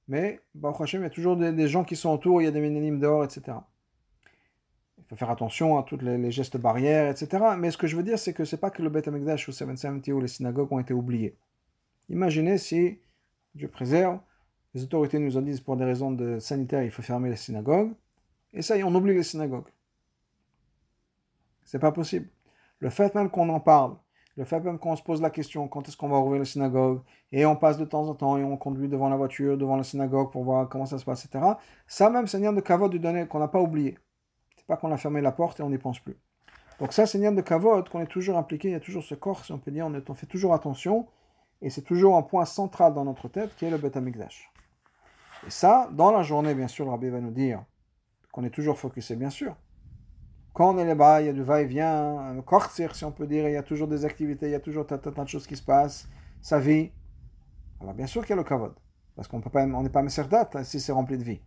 Mais, 0.08 0.40
Hashem, 0.62 1.02
il 1.02 1.04
y 1.04 1.06
a 1.06 1.10
toujours 1.10 1.36
des, 1.36 1.68
gens 1.68 1.84
qui 1.84 1.96
sont 1.96 2.10
autour, 2.10 2.40
il 2.40 2.44
y 2.44 2.48
a 2.48 2.50
des 2.50 2.60
ménanimes 2.60 2.98
dehors, 2.98 3.24
etc. 3.24 3.58
Il 4.98 5.04
faut 5.08 5.16
faire 5.16 5.30
attention 5.30 5.78
à 5.78 5.82
tous 5.82 5.98
les, 5.98 6.30
gestes 6.30 6.56
barrières, 6.56 7.10
etc. 7.10 7.44
Mais 7.58 7.70
ce 7.70 7.78
que 7.78 7.86
je 7.86 7.96
veux 7.96 8.02
dire, 8.02 8.18
c'est 8.18 8.32
que 8.32 8.44
ce 8.44 8.56
n'est 8.56 8.60
pas 8.60 8.70
que 8.70 8.82
le 8.82 8.88
Beth 8.88 9.08
Amikdash 9.08 9.48
ou 9.48 9.52
770 9.52 10.12
ou 10.12 10.20
les 10.20 10.28
synagogues 10.28 10.72
ont 10.72 10.80
été 10.80 10.94
oubliés. 10.94 11.36
Imaginez 12.08 12.58
si 12.58 12.98
Dieu 13.54 13.68
préserve. 13.68 14.18
Les 14.74 14.82
autorités 14.82 15.18
nous 15.18 15.36
ont 15.36 15.42
dit 15.42 15.60
pour 15.60 15.76
des 15.76 15.84
raisons 15.84 16.12
de 16.12 16.38
sanitaires, 16.38 16.82
il 16.82 16.90
faut 16.90 17.02
fermer 17.02 17.28
les 17.28 17.36
synagogues. 17.36 17.92
Et 18.54 18.62
ça, 18.62 18.74
on 18.84 18.94
oublie 18.94 19.14
les 19.14 19.22
synagogues. 19.22 19.68
C'est 21.64 21.78
pas 21.78 21.92
possible. 21.92 22.28
Le 22.82 22.90
fait 22.90 23.14
même 23.14 23.30
qu'on 23.30 23.48
en 23.48 23.60
parle, 23.60 23.94
le 24.36 24.44
fait 24.44 24.58
même 24.58 24.76
qu'on 24.76 24.96
se 24.96 25.04
pose 25.04 25.22
la 25.22 25.30
question 25.30 25.68
quand 25.68 25.86
est-ce 25.86 25.96
qu'on 25.96 26.08
va 26.08 26.18
ouvrir 26.18 26.40
les 26.40 26.44
synagogues, 26.44 27.00
et 27.30 27.46
on 27.46 27.54
passe 27.54 27.78
de 27.78 27.84
temps 27.84 28.08
en 28.08 28.14
temps 28.16 28.36
et 28.38 28.42
on 28.42 28.56
conduit 28.56 28.88
devant 28.88 29.08
la 29.08 29.14
voiture, 29.14 29.56
devant 29.56 29.76
la 29.76 29.84
synagogue 29.84 30.32
pour 30.32 30.42
voir 30.42 30.68
comment 30.68 30.84
ça 30.84 30.98
se 30.98 31.04
passe, 31.04 31.24
etc. 31.24 31.44
Ça 31.86 32.10
même, 32.10 32.26
c'est 32.26 32.44
un 32.44 32.52
de 32.52 32.60
kavod 32.60 32.90
du 32.90 32.98
donner 32.98 33.28
qu'on 33.28 33.38
n'a 33.38 33.46
pas 33.46 33.60
oublié. 33.60 33.96
C'est 34.56 34.66
pas 34.66 34.76
qu'on 34.76 34.90
a 34.90 34.96
fermé 34.96 35.20
la 35.20 35.30
porte 35.30 35.60
et 35.60 35.62
on 35.62 35.70
n'y 35.70 35.78
pense 35.78 36.00
plus. 36.00 36.16
Donc 36.80 36.92
ça, 36.92 37.04
un 37.04 37.32
de 37.32 37.40
kavod 37.40 37.88
qu'on 37.88 38.00
est 38.00 38.06
toujours 38.06 38.36
impliqué, 38.36 38.70
il 38.70 38.72
y 38.72 38.74
a 38.74 38.80
toujours 38.80 39.04
ce 39.04 39.14
corps, 39.14 39.44
si 39.44 39.52
on 39.52 39.58
peut 39.60 39.70
dire, 39.70 39.86
on, 39.86 39.94
on 39.94 40.14
fait 40.14 40.26
toujours 40.26 40.52
attention 40.52 41.06
et 41.60 41.70
c'est 41.70 41.82
toujours 41.82 42.16
un 42.16 42.22
point 42.22 42.46
central 42.46 42.94
dans 42.94 43.04
notre 43.04 43.28
tête 43.28 43.54
qui 43.54 43.64
est 43.64 43.70
le 43.70 43.78
Beth 43.78 43.96
Amikdash. 43.96 44.50
Et 45.46 45.50
ça, 45.50 45.88
dans 45.92 46.10
la 46.10 46.24
journée, 46.24 46.56
bien 46.56 46.66
sûr, 46.66 46.84
le 46.84 46.90
Rabbi 46.90 47.10
va 47.10 47.20
nous 47.20 47.30
dire 47.30 47.62
qu'on 48.32 48.42
est 48.42 48.50
toujours 48.50 48.76
focusé, 48.76 49.14
bien 49.14 49.30
sûr. 49.30 49.54
Quand 50.52 50.74
on 50.74 50.78
est 50.78 50.84
là-bas, 50.84 51.22
il 51.22 51.26
y 51.26 51.30
a 51.30 51.32
du 51.32 51.42
va-et-vient, 51.42 52.18
un 52.18 52.42
kortzir, 52.42 52.94
si 52.94 53.04
on 53.04 53.12
peut 53.12 53.26
dire, 53.26 53.48
il 53.48 53.52
y 53.52 53.56
a 53.56 53.62
toujours 53.62 53.88
des 53.88 54.04
activités, 54.04 54.46
il 54.46 54.52
y 54.52 54.54
a 54.54 54.60
toujours 54.60 54.86
tant 54.86 54.96
de 54.98 55.28
choses 55.28 55.46
qui 55.46 55.56
se 55.56 55.62
passent, 55.62 56.08
sa 56.42 56.58
vie. 56.58 56.90
Alors 57.80 57.94
bien 57.94 58.06
sûr 58.06 58.20
qu'il 58.22 58.30
y 58.30 58.32
a 58.34 58.36
le 58.36 58.44
kavod, 58.44 58.74
parce 59.16 59.28
qu'on 59.28 59.40
n'est 59.82 59.88
pas 59.88 60.02
Messerdat 60.02 60.50
hein, 60.54 60.62
si 60.62 60.78
c'est 60.78 60.92
rempli 60.92 61.16
de 61.16 61.24
vie. 61.24 61.40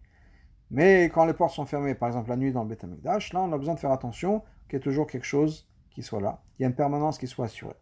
Mais 0.71 1.05
quand 1.05 1.25
les 1.25 1.33
portes 1.33 1.53
sont 1.53 1.65
fermées, 1.65 1.93
par 1.93 2.09
exemple 2.09 2.29
la 2.29 2.35
nuit 2.35 2.51
dans 2.51 2.63
le 2.63 2.69
Beth 2.69 2.83
Amikdash, 2.83 3.31
là 3.31 3.41
on 3.41 3.53
a 3.53 3.57
besoin 3.57 3.75
de 3.75 3.79
faire 3.79 3.91
attention 3.91 4.41
qu'il 4.67 4.73
y 4.73 4.75
ait 4.77 4.79
toujours 4.79 5.05
quelque 5.05 5.27
chose 5.27 5.69
qui 5.91 6.01
soit 6.01 6.19
là. 6.19 6.41
Il 6.57 6.63
y 6.63 6.65
a 6.65 6.67
une 6.67 6.75
permanence 6.75 7.19
qui 7.19 7.27
soit 7.27 7.45
assurée. 7.45 7.75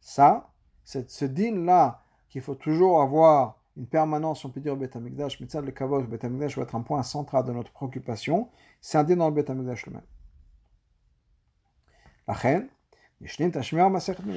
Ça, 0.00 0.50
ce 0.84 1.24
din-là 1.24 2.02
qu'il 2.36 2.42
faut 2.42 2.54
toujours 2.54 3.00
avoir 3.00 3.56
une 3.78 3.86
permanence, 3.86 4.44
on 4.44 4.50
peut 4.50 4.60
dire, 4.60 4.74
au 4.74 4.76
Beth 4.76 4.94
Amikdash, 4.94 5.40
mais 5.40 5.46
le 5.62 5.72
kavod, 5.72 6.02
le 6.02 6.06
Beth 6.06 6.22
Amikdash 6.22 6.58
va 6.58 6.64
être 6.64 6.74
un 6.74 6.82
point 6.82 7.02
central 7.02 7.46
de 7.46 7.52
notre 7.52 7.72
préoccupation, 7.72 8.50
c'est 8.82 9.02
din 9.06 9.16
dans 9.16 9.30
le 9.30 9.34
Beth 9.34 9.48
Amikdash 9.48 9.86
lui-même. 9.86 10.02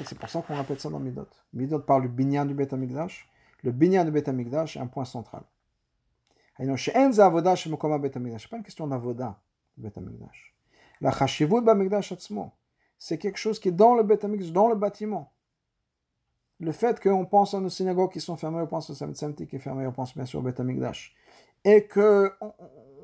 C'est 0.05 0.17
pour 0.17 0.29
ça 0.29 0.41
qu'on 0.41 0.55
rappelle 0.55 0.79
ça 0.79 0.89
dans 0.89 0.99
Midot. 1.01 1.27
Midot 1.51 1.79
parle 1.79 2.03
du 2.03 2.07
binyan 2.07 2.45
du 2.45 2.53
Beth 2.53 2.71
Amikdash. 2.71 3.29
Le 3.63 3.73
binyan 3.73 4.05
du 4.05 4.11
Beth 4.11 4.29
Amikdash 4.29 4.77
est 4.77 4.79
un 4.79 4.87
point 4.87 5.03
central. 5.03 5.43
Ce 6.57 6.63
n'est 6.63 6.71
pas 8.49 8.57
une 8.57 8.63
question 8.63 8.87
d'avoda. 8.87 9.41
La 11.01 11.11
chashivut 11.11 11.59
b'amigdash 11.59 12.13
atzmo. 12.13 12.53
C'est 12.97 13.17
quelque 13.17 13.39
chose 13.39 13.59
qui 13.59 13.67
est 13.67 13.73
dans 13.73 13.95
le 13.95 14.03
Bet 14.03 14.19
dans 14.53 14.69
le 14.69 14.75
bâtiment. 14.75 15.33
Le 16.59 16.71
fait 16.71 16.99
qu'on 17.01 17.25
pense 17.25 17.53
à 17.53 17.59
nos 17.59 17.69
synagogues 17.69 18.11
qui 18.11 18.19
sont 18.19 18.35
fermées, 18.35 18.61
on 18.61 18.67
pense 18.67 18.89
au 18.89 18.93
Samti 18.93 19.47
qui 19.47 19.55
est 19.55 19.59
fermé, 19.59 19.87
on 19.87 19.91
pense 19.91 20.13
bien 20.13 20.25
sûr 20.25 20.39
au 20.39 20.43
Bet 20.43 20.55
Et 21.63 21.85
que 21.85 22.33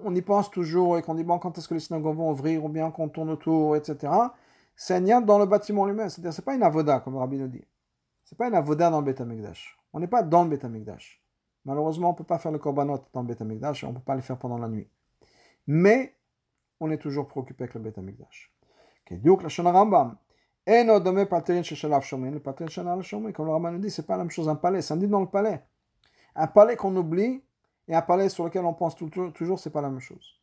on, 0.04 0.14
y 0.14 0.22
pense 0.22 0.52
toujours 0.52 0.98
et 0.98 1.02
qu'on 1.02 1.16
dit 1.16 1.24
bon, 1.24 1.40
quand 1.40 1.58
est-ce 1.58 1.68
que 1.68 1.74
les 1.74 1.80
synagogues 1.80 2.18
vont 2.18 2.32
ouvrir 2.32 2.66
ou 2.66 2.70
bien 2.70 2.92
qu'on 2.92 3.08
tourne 3.08 3.30
autour, 3.30 3.76
etc. 3.78 4.12
C'est 4.76 4.96
un 4.96 5.22
dans 5.22 5.40
le 5.40 5.46
bâtiment 5.46 5.86
lui-même. 5.86 6.10
C'est-à-dire, 6.10 6.34
c'est 6.34 6.44
pas 6.44 6.54
une 6.54 6.64
avoda, 6.64 7.00
comme 7.00 7.16
Rabbi 7.16 7.38
nous 7.38 7.48
dit. 7.48 7.64
C'est 8.26 8.38
pas 8.38 8.48
une 8.48 8.56
avoda 8.56 8.90
dans 8.90 9.00
le 9.00 9.06
Bet 9.06 9.16
On 9.94 10.00
n'est 10.00 10.08
pas 10.08 10.24
dans 10.24 10.44
le 10.44 10.50
Bet 10.50 10.68
Malheureusement, 11.64 12.10
on 12.10 12.12
ne 12.12 12.18
peut 12.18 12.24
pas 12.24 12.38
faire 12.38 12.52
le 12.52 12.60
korbanot 12.60 13.00
dans 13.14 13.22
le 13.22 13.28
Bet 13.28 13.38
et 13.40 13.86
on 13.86 13.90
ne 13.90 13.96
peut 13.96 14.04
pas 14.04 14.16
le 14.16 14.22
faire 14.22 14.38
pendant 14.38 14.58
la 14.58 14.68
nuit. 14.68 14.90
Mais 15.68 16.16
on 16.80 16.92
est 16.92 16.98
toujours 16.98 17.28
préoccupé 17.28 17.64
avec 17.64 17.74
le 17.76 17.80
Beth 17.80 17.98
Amikdash. 17.98 18.52
La 19.10 19.72
Rambam, 19.72 20.18
Eno 20.68 21.00
dome 21.00 21.26
patrin 21.28 21.62
sheshalav 21.62 22.04
shomin, 22.04 22.32
le 22.32 22.40
patrin 22.40 22.66
comme 23.32 23.46
le 23.46 23.52
Rambam 23.52 23.76
nous 23.76 23.82
dit, 23.82 23.92
c'est 23.92 24.06
pas 24.06 24.18
la 24.18 24.24
même 24.24 24.32
chose 24.32 24.50
un 24.50 24.56
palais, 24.56 24.82
c'est 24.82 24.94
un 24.94 24.98
dit 24.98 25.08
dans 25.08 25.22
le 25.22 25.28
palais. 25.28 25.62
Un 26.36 26.48
palais 26.48 26.76
qu'on 26.76 26.96
oublie 26.96 27.44
et 27.88 27.96
un 27.96 28.02
palais 28.02 28.30
sur 28.30 28.46
lequel 28.46 28.66
on 28.66 28.74
pense 28.74 28.96
toujours, 28.96 29.32
toujours 29.32 29.60
c'est 29.60 29.70
pas 29.70 29.82
la 29.82 29.90
même 29.90 30.00
chose. 30.00 30.40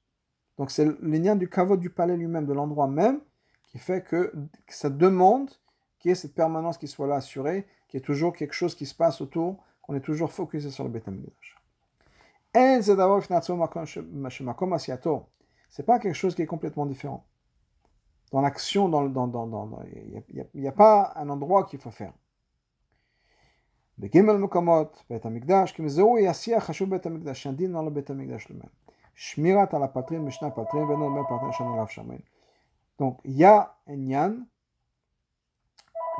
Donc 0.59 0.71
c'est 0.71 0.87
lien 1.03 1.35
du 1.35 1.49
caveau 1.49 1.77
du 1.77 1.91
palais 1.91 2.17
lui-même, 2.17 2.47
de 2.47 2.53
l'endroit 2.53 2.87
même, 2.87 3.21
qui 3.65 3.79
fait 3.79 4.03
que, 4.05 4.33
ça 4.69 4.91
demande 4.91 5.51
qui 5.99 6.11
est 6.11 6.15
cette 6.15 6.35
permanence 6.35 6.79
qui 6.79 6.87
soit 6.87 7.07
là 7.07 7.17
assurée, 7.17 7.67
qui 7.89 7.97
est 7.97 8.01
toujours 8.01 8.33
quelque 8.33 8.55
chose 8.55 8.75
qui 8.75 8.87
se 8.87 8.95
passe 8.95 9.21
autour, 9.21 9.65
qu'on 9.83 9.95
est 9.95 10.01
toujours 10.01 10.31
focusé 10.31 10.71
sur 10.71 10.85
le 10.85 10.91
Beth. 10.91 11.05
C'est 15.71 15.87
pas 15.87 15.99
quelque 15.99 16.15
chose 16.15 16.35
qui 16.35 16.43
est 16.43 16.47
complètement 16.47 16.87
différent. 16.87 17.25
Dans 18.32 18.42
l'action, 18.42 18.90
dans, 18.90 19.04
dans, 19.06 19.28
dans, 19.28 19.48
dans, 19.48 19.80
il 19.94 20.24
n'y 20.54 20.68
a, 20.68 20.70
a, 20.70 20.74
pas 20.74 21.14
un 21.16 21.30
endroit 21.30 21.64
qu'il 21.66 21.80
faut 21.80 21.92
faire. 21.92 22.14
בגימל 24.00 24.38
מקומות, 24.38 25.04
בית 25.10 25.26
המקדש, 25.26 25.72
כי 25.72 25.90
זהו 25.90 26.18
יעשי 26.18 26.56
החשוב 26.56 26.90
בית 26.90 27.06
המקדש, 27.06 27.44
שהדין 27.44 27.76
על 27.76 27.90
בית 27.90 28.10
המקדש 28.10 28.52
למען. 28.52 28.70
שמירת 29.16 29.74
על 29.74 29.84
הפטרים 29.84 30.26
בשני 30.26 30.48
הפטרים 30.48 30.90
ואין 30.90 31.02
הרבה 31.02 31.24
פטרים 31.24 31.52
שאין 31.52 31.70
עליו 31.74 31.88
שמיים. 31.88 32.20
Donc, 33.00 33.20
il 33.26 33.38
y 33.38 33.46
a 33.46 33.76
un 33.88 34.08
yan 34.08 34.48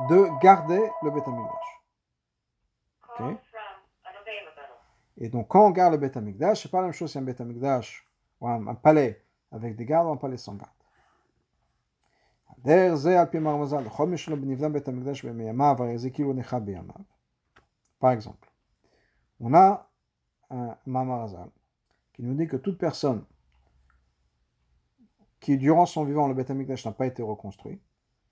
de 0.08 0.28
garder 0.40 0.84
le 1.02 1.10
Beth 1.10 1.26
Amikdash. 1.26 1.70
Okay. 3.08 3.36
Et 5.16 5.28
donc, 5.28 5.48
quand 5.48 5.66
on 5.66 5.70
garde 5.70 5.92
le 5.92 5.98
Beth 5.98 6.16
Amikdash, 6.16 6.62
c'est 6.62 6.70
pas 6.70 6.78
la 6.78 6.84
même 6.84 6.92
chose 6.92 7.10
si 7.10 7.18
un 7.18 7.22
Beth 7.22 7.40
Amikdash 7.40 8.06
ou 8.40 8.48
un, 8.48 8.64
un, 8.68 8.74
palais 8.76 9.24
avec 9.50 9.74
des 9.74 9.84
gardes 9.84 10.06
ou 10.06 10.12
un 10.12 10.16
palais 10.16 10.36
sans 10.36 10.54
garde. 10.54 10.70
דרך 12.62 12.94
זה 12.94 13.20
על 13.20 13.26
פי 13.26 13.38
מרמזל, 13.38 13.80
לכל 13.80 14.06
מי 14.06 14.18
שלא 14.18 14.36
נבנה 14.36 14.68
בית 14.68 14.88
המקדש 14.88 15.24
בימימיו, 15.24 15.76
הרי 15.78 15.98
זה 15.98 16.10
כאילו 16.10 16.32
נחת 16.32 16.62
בימיו. 16.62 16.94
Par 18.00 18.12
exemple, 18.12 18.48
on 19.40 19.54
a 19.54 19.90
un 20.50 20.76
Mamarazal 20.86 21.50
qui 22.12 22.22
nous 22.22 22.34
dit 22.34 22.46
que 22.46 22.56
toute 22.56 22.78
personne 22.78 23.24
qui, 25.40 25.56
durant 25.56 25.86
son 25.86 26.04
vivant, 26.04 26.28
le 26.28 26.34
Beth 26.34 26.50
n'a 26.50 26.92
pas 26.92 27.06
été 27.06 27.22
reconstruit, 27.22 27.80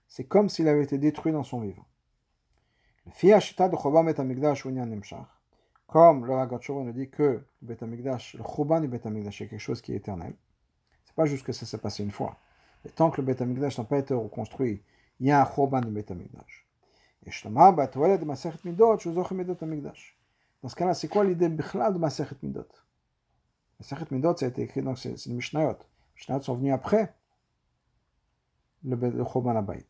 c'est 0.06 0.24
comme 0.24 0.48
s'il 0.48 0.68
avait 0.68 0.84
été 0.84 0.98
détruit 0.98 1.32
dans 1.32 1.42
son 1.42 1.60
vivant. 1.60 1.86
Le 3.06 3.12
Fiashita 3.12 3.68
de 3.68 3.76
Chobam 3.76 4.06
Bet 4.06 4.20
Amigdash 4.20 4.66
comme 5.86 6.26
le 6.26 6.34
Ragatchovo 6.34 6.82
nous 6.82 6.92
dit 6.92 7.08
que 7.10 7.44
le 7.62 7.66
Bet 7.66 7.78
le 7.80 8.42
Choban 8.42 8.80
du 8.80 8.88
Bet 8.88 9.02
est 9.04 9.30
quelque 9.30 9.58
chose 9.58 9.80
qui 9.80 9.92
est 9.92 9.96
éternel. 9.96 10.34
C'est 11.04 11.14
pas 11.14 11.26
juste 11.26 11.44
que 11.46 11.52
ça 11.52 11.64
s'est 11.66 11.78
passé 11.78 12.02
une 12.02 12.10
fois. 12.10 12.36
Et 12.84 12.90
tant 12.90 13.10
que 13.10 13.20
le 13.20 13.26
Bet 13.26 13.44
n'a 13.44 13.84
pas 13.84 13.98
été 13.98 14.14
reconstruit, 14.14 14.82
il 15.20 15.26
y 15.26 15.30
a 15.30 15.42
un 15.42 15.46
Choban 15.46 15.80
du 15.80 15.90
Bet 15.90 16.06
dans 20.62 20.68
ce 20.68 20.76
cas-là, 20.76 20.94
c'est 20.94 21.08
quoi 21.08 21.24
l'idée 21.24 21.48
de 21.48 21.98
Masechet 21.98 22.36
Midot 22.42 22.68
Masechet 23.80 24.06
Midot, 24.10 24.36
ça 24.36 24.46
a 24.46 24.48
été 24.48 24.62
écrit, 24.62 24.82
donc 24.82 24.98
c'est 24.98 25.26
les 25.26 25.32
Mishnayot. 25.32 25.70
Les 25.70 25.76
Mishnayot 26.16 26.42
sont 26.42 26.54
venus 26.54 26.72
après 26.72 27.14
le, 28.84 28.94
le 28.94 29.24
Choban 29.24 29.56
Abayit. 29.56 29.88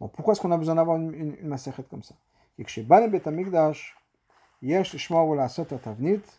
Donc 0.00 0.12
pourquoi 0.12 0.32
est-ce 0.32 0.40
qu'on 0.40 0.52
a 0.52 0.58
besoin 0.58 0.76
d'avoir 0.76 0.96
une, 0.96 1.12
une, 1.12 1.34
une 1.40 1.48
Masechet 1.48 1.82
comme 1.90 2.04
ça 2.04 2.14
Et 2.56 2.64
que 2.64 2.70
chez 2.70 2.82
Bane 2.82 3.10
Bet 3.10 3.26
Amigdash, 3.26 3.96
יש 4.62 4.94
לשמור 4.94 5.28
ולעשות 5.28 5.72
התבנית, 5.72 6.38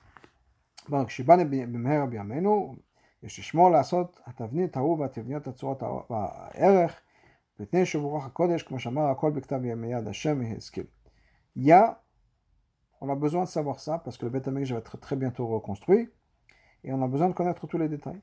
כשבאנו 1.07 1.43
במהרה 1.49 2.05
בימינו, 2.05 2.75
יש 3.23 3.39
לשמור 3.39 3.71
לעשות 3.71 4.19
התבנית 4.25 4.77
ההוא 4.77 4.99
והתבניות 4.99 5.47
הצורות 5.47 5.83
הערך, 6.09 7.01
מפני 7.59 7.85
שברוח 7.85 8.25
הקודש, 8.25 8.63
כמו 8.63 8.79
שאמר, 8.79 9.09
הכל 9.09 9.31
בכתב 9.31 9.57
מיד 9.57 10.07
השם 10.07 10.39
והשכיל. 10.39 10.85
Il 11.57 11.65
y 11.65 11.71
a, 11.71 11.99
on 13.01 13.09
a 13.09 13.15
besoin 13.15 13.43
de 13.43 13.49
savoir 13.49 13.79
ça, 13.79 13.99
parce 14.03 14.17
que 14.17 14.25
le 14.25 14.31
Beth 14.31 14.47
va 14.47 14.77
être 14.77 14.97
très 14.97 15.17
bientôt 15.17 15.47
reconstruit, 15.47 16.09
et 16.83 16.93
on 16.93 17.01
a 17.01 17.07
besoin 17.07 17.29
de 17.29 17.33
connaître 17.33 17.67
tous 17.67 17.77
les 17.77 17.89
détails. 17.89 18.21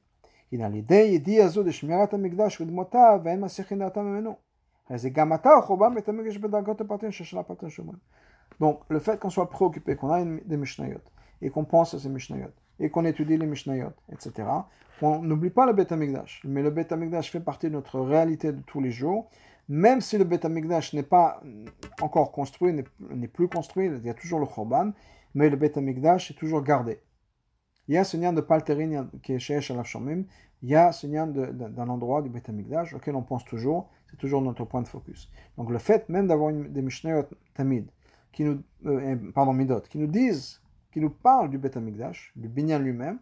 הנה 0.52 0.66
על 0.66 0.74
ידי 0.74 0.94
ידיעה 0.94 1.48
זו 1.48 1.62
לשמירת 1.62 2.14
המקדש 2.14 2.61
ודמותיו, 2.61 3.20
ואין 3.24 3.40
מסיחין 3.40 3.78
דעתם 3.78 4.00
ממנו. 4.00 4.36
זה 4.94 5.11
גם 5.11 5.32
אתה 5.32 5.50
חורבן 5.62 5.94
בית 5.94 6.09
המקדש 6.09 6.36
בדרגות 6.36 6.80
הפרטים 6.80 7.12
של 7.12 7.38
הפרטים 7.38 7.70
שאומרים. 7.70 7.98
Donc, 8.61 8.80
le 8.88 8.98
fait 8.98 9.20
qu'on 9.20 9.30
soit 9.30 9.50
préoccupé, 9.50 9.94
qu'on 9.96 10.11
a 10.11 10.24
des 10.24 10.56
Mishnayot, 10.56 11.06
et 11.42 11.50
qu'on 11.50 11.64
pense 11.64 11.94
à 11.94 11.98
ces 11.98 12.09
Mishnayot, 12.09 12.54
et 12.80 12.89
qu'on 12.89 13.05
étudie 13.05 13.38
les 13.38 13.45
Mishnayot, 13.45 13.93
etc., 14.11 14.47
on 15.01 15.21
n'oublie 15.21 15.49
pas 15.49 15.65
le 15.65 15.74
Beth 15.74 15.91
Amikdash. 15.91 16.41
Mais 16.45 16.61
le 16.61 16.69
Beth 16.69 16.91
Amikdash 16.91 17.30
fait 17.30 17.41
partie 17.41 17.67
de 17.67 17.74
notre 17.74 17.99
réalité 17.99 18.51
de 18.53 18.61
tous 18.61 18.80
les 18.80 18.91
jours. 18.91 19.30
Même 19.67 20.01
si 20.01 20.17
le 20.17 20.24
Beth 20.24 20.45
Amikdash 20.45 20.93
n'est 20.93 21.03
pas 21.03 21.41
encore 22.01 22.32
construit, 22.32 22.74
n'est 22.74 23.28
plus 23.28 23.47
construit, 23.47 23.88
il 23.88 24.05
y 24.05 24.09
a 24.09 24.13
toujours 24.13 24.39
le 24.39 24.45
Khorban, 24.45 24.91
mais 25.36 25.49
le 25.49 25.57
Beth 25.57 25.78
Amikdash 25.78 26.32
est 26.32 26.36
toujours 26.36 26.61
gardé. 26.61 26.99
Il 27.88 27.95
y 27.95 27.97
a 27.97 28.03
ce 28.03 28.15
lien 28.15 28.32
de 28.32 28.41
Palterin 28.41 29.09
qui 29.24 29.34
est 29.34 29.39
chez 29.39 29.59
Shalaf 29.59 29.88
Shomim, 29.88 30.24
il 30.61 30.69
y 30.69 30.76
a 30.76 30.91
ce 30.93 31.07
lien 31.07 31.28
d'un 31.28 31.89
endroit 31.89 32.21
du 32.21 32.30
Beth 32.30 32.47
Amikdash 32.47 32.93
auquel 32.93 33.15
on 33.15 33.24
pense 33.24 33.43
toujours, 33.43 33.89
c'est 34.09 34.17
toujours 34.17 34.41
notre 34.41 34.63
point 34.63 34.82
de 34.82 34.88
focus. 34.88 35.30
Donc 35.57 35.69
le 35.69 35.80
fait 35.80 36.07
même 36.07 36.28
d'avoir 36.28 36.53
des 36.53 36.82
Mishnayot 36.82 37.26
Tamid, 37.55 37.89
euh, 38.39 39.32
pardon, 39.34 39.53
Midot, 39.53 39.82
qui 39.82 39.97
nous 39.97 40.07
disent, 40.07 40.61
qui 40.93 41.01
nous 41.01 41.09
parlent 41.09 41.49
du 41.49 41.57
Beth 41.57 41.75
Amikdash, 41.75 42.31
du 42.35 42.47
Binyan 42.47 42.79
lui-même, 42.79 43.19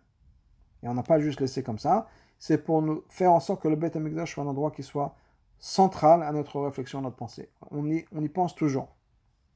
et 0.84 0.89
on 0.89 0.93
n'a 0.93 1.03
pas 1.03 1.19
juste 1.19 1.39
laissé 1.39 1.63
comme 1.63 1.80
ça, 1.80 2.09
c'est 2.38 2.57
pour 2.57 2.82
nous 2.82 3.03
faire 3.07 3.32
en 3.32 3.39
sorte 3.39 3.61
que 3.61 3.69
le 3.69 3.78
Beth 3.78 3.95
Amikdash 3.95 4.34
soit 4.34 4.43
un 4.43 4.47
endroit 4.47 4.72
qui 4.72 4.84
soit 4.84 5.15
central 5.57 6.22
à 6.22 6.32
notre 6.34 6.59
réflexion, 6.59 6.99
à 6.99 7.01
notre 7.03 7.15
pensée. 7.15 7.49
On 7.69 7.88
y, 7.89 8.30
pense 8.30 8.55
toujours. 8.55 8.89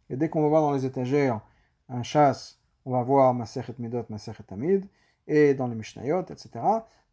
Et 0.10 0.16
dès 0.16 0.30
qu'on 0.30 0.42
va 0.44 0.48
voir 0.48 0.62
dans 0.62 0.72
les 0.72 0.86
étagères 0.86 1.42
un 1.90 2.04
chasse, 2.04 2.62
on 2.86 2.92
va 2.92 3.04
voir 3.04 3.34
Maserhet 3.34 3.76
Midot, 3.80 4.06
Maserhet 4.10 4.46
Amid, 4.52 4.86
et 5.28 5.56
dans 5.56 5.68
les 5.68 5.76
Mishnayot, 5.76 6.22
etc. 6.22 6.50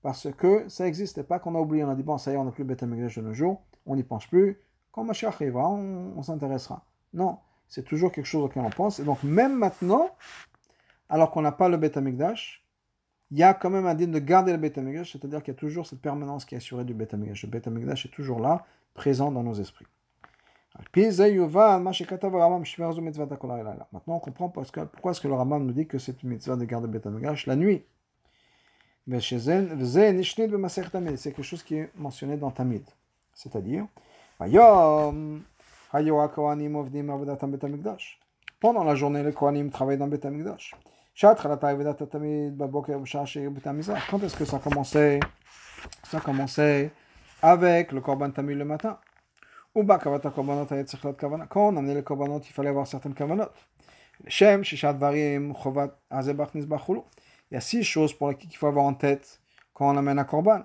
Parce 0.02 0.30
que 0.32 0.68
ça 0.68 0.84
n'existait 0.84 1.24
pas 1.24 1.38
qu'on 1.38 1.54
a 1.54 1.58
oublié, 1.58 1.82
on 1.82 1.90
a 1.90 1.94
dit 1.94 2.02
bon, 2.02 2.18
ça 2.18 2.30
y 2.30 2.34
est, 2.34 2.36
on 2.36 2.44
n'a 2.44 2.52
plus 2.52 2.64
Beth 2.64 2.82
Amikdash 2.82 3.16
de 3.16 3.22
nos 3.22 3.32
jours, 3.32 3.62
on 3.86 3.96
n'y 3.96 4.04
pense 4.04 4.26
plus. 4.26 4.60
Quand 4.92 5.04
Mashiach 5.04 5.34
arrivera, 5.34 5.68
on, 5.68 6.12
on 6.16 6.22
s'intéressera. 6.22 6.84
Non, 7.14 7.38
c'est 7.66 7.82
toujours 7.82 8.12
quelque 8.12 8.26
chose 8.26 8.44
auquel 8.44 8.62
on 8.62 8.70
pense. 8.70 9.00
Et 9.00 9.04
donc, 9.04 9.22
même 9.22 9.56
maintenant, 9.56 10.10
alors 11.12 11.30
qu'on 11.30 11.42
n'a 11.42 11.52
pas 11.52 11.68
le 11.68 11.76
Beth 11.76 11.98
Amikdash, 11.98 12.64
il 13.30 13.38
y 13.38 13.42
a 13.42 13.52
quand 13.52 13.68
même 13.68 13.84
un 13.84 13.94
din 13.94 14.06
de 14.06 14.18
garder 14.18 14.50
le 14.50 14.56
Beth 14.56 14.78
Amikdash, 14.78 15.12
c'est-à-dire 15.12 15.42
qu'il 15.42 15.52
y 15.52 15.56
a 15.56 15.60
toujours 15.60 15.86
cette 15.86 16.00
permanence 16.00 16.46
qui 16.46 16.54
est 16.54 16.58
assurée 16.58 16.86
du 16.86 16.94
Beth 16.94 17.12
Amikdash. 17.12 17.44
Le 17.44 17.50
Beth 17.50 17.66
est 17.66 18.08
toujours 18.08 18.40
là, 18.40 18.64
présent 18.94 19.30
dans 19.30 19.42
nos 19.42 19.52
esprits. 19.52 19.84
Maintenant, 23.92 24.16
on 24.16 24.20
comprend 24.20 24.48
pourquoi 24.48 24.62
est-ce 25.12 25.20
que 25.20 25.28
le 25.28 25.34
Rambam 25.34 25.66
nous 25.66 25.74
dit 25.74 25.86
que 25.86 25.98
c'est 25.98 26.22
une 26.22 26.30
mitzvah 26.30 26.56
de 26.56 26.64
garder 26.64 26.86
le 26.86 26.92
Beth 26.94 27.04
la 27.46 27.56
nuit? 27.56 27.84
C'est 29.06 29.50
quelque 31.30 31.42
chose 31.42 31.62
qui 31.62 31.74
est 31.74 31.90
mentionné 31.94 32.38
dans 32.38 32.50
Tamid. 32.50 32.84
C'est-à-dire, 33.34 33.86
pendant 38.60 38.84
la 38.84 38.94
journée, 38.94 39.22
les 39.22 39.32
Kohanim 39.34 39.68
travaillent 39.68 39.98
dans 39.98 40.10
Amikdash. 40.10 40.74
Quand 41.14 41.34
est-ce 44.22 44.36
que 44.36 44.44
ça 44.44 44.58
commençait 44.58 45.20
Ça 46.04 46.20
commençait 46.20 46.92
avec 47.42 47.92
le 47.92 48.00
Korban 48.00 48.30
Tamil 48.30 48.58
le 48.58 48.64
matin. 48.64 48.98
Quand 49.74 51.68
on 51.68 51.76
amenait 51.76 51.94
les 51.94 52.02
Korbanot, 52.02 52.40
il 52.40 52.52
fallait 52.52 52.70
avoir 52.70 52.86
certaines 52.86 53.14
Kavanot. 53.14 53.48
Il 54.24 54.42
y 57.50 57.56
a 57.56 57.60
six 57.60 57.84
choses 57.84 58.14
pour 58.14 58.28
lesquelles 58.28 58.50
il 58.50 58.56
faut 58.56 58.66
avoir 58.66 58.84
en 58.84 58.94
tête 58.94 59.40
quand 59.72 59.92
on 59.92 59.96
amène 59.96 60.18
un 60.18 60.24
Korban. 60.24 60.62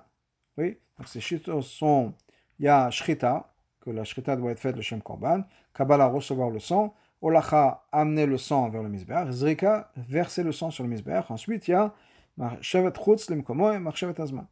Oui, 0.56 0.78
donc 0.98 1.08
ces 1.08 1.20
choses 1.20 1.66
sont 1.66 2.14
il 2.58 2.64
y 2.64 2.68
a 2.68 2.90
Shrita, 2.90 3.52
que 3.80 3.90
la 3.90 4.04
Shrita 4.04 4.36
doit 4.36 4.50
être 4.50 4.60
faite 4.60 4.76
le 4.76 4.82
Shem 4.82 5.02
Korban, 5.02 5.44
Kabbalah, 5.74 6.06
recevoir 6.06 6.50
le 6.50 6.58
sang, 6.58 6.94
Olacha, 7.20 7.84
amener 7.90 8.26
le 8.26 8.38
sang 8.38 8.68
vers 8.68 8.82
le 8.82 8.88
misbeach. 8.88 9.28
Zrika, 9.30 9.90
verser 9.96 10.42
le 10.42 10.52
sang 10.52 10.70
sur 10.70 10.84
le 10.84 10.90
misbeach. 10.90 11.30
Ensuite, 11.30 11.68
il 11.68 11.72
y 11.72 11.74
a 11.74 11.92
Marchevet 12.36 12.92
Chutz 12.92 13.28
Limkomo 13.30 13.72
et 13.72 13.78
Marchevet 13.78 14.20
Azman. 14.20 14.46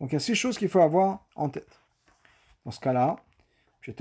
Donc, 0.00 0.10
il 0.10 0.12
y 0.12 0.16
a 0.16 0.20
six 0.20 0.34
choses 0.34 0.58
qu'il 0.58 0.68
faut 0.68 0.80
avoir 0.80 1.26
en 1.34 1.48
tête. 1.48 1.80
Dans 2.64 2.70
ce 2.70 2.80
cas-là, 2.80 3.16
donc 3.86 3.94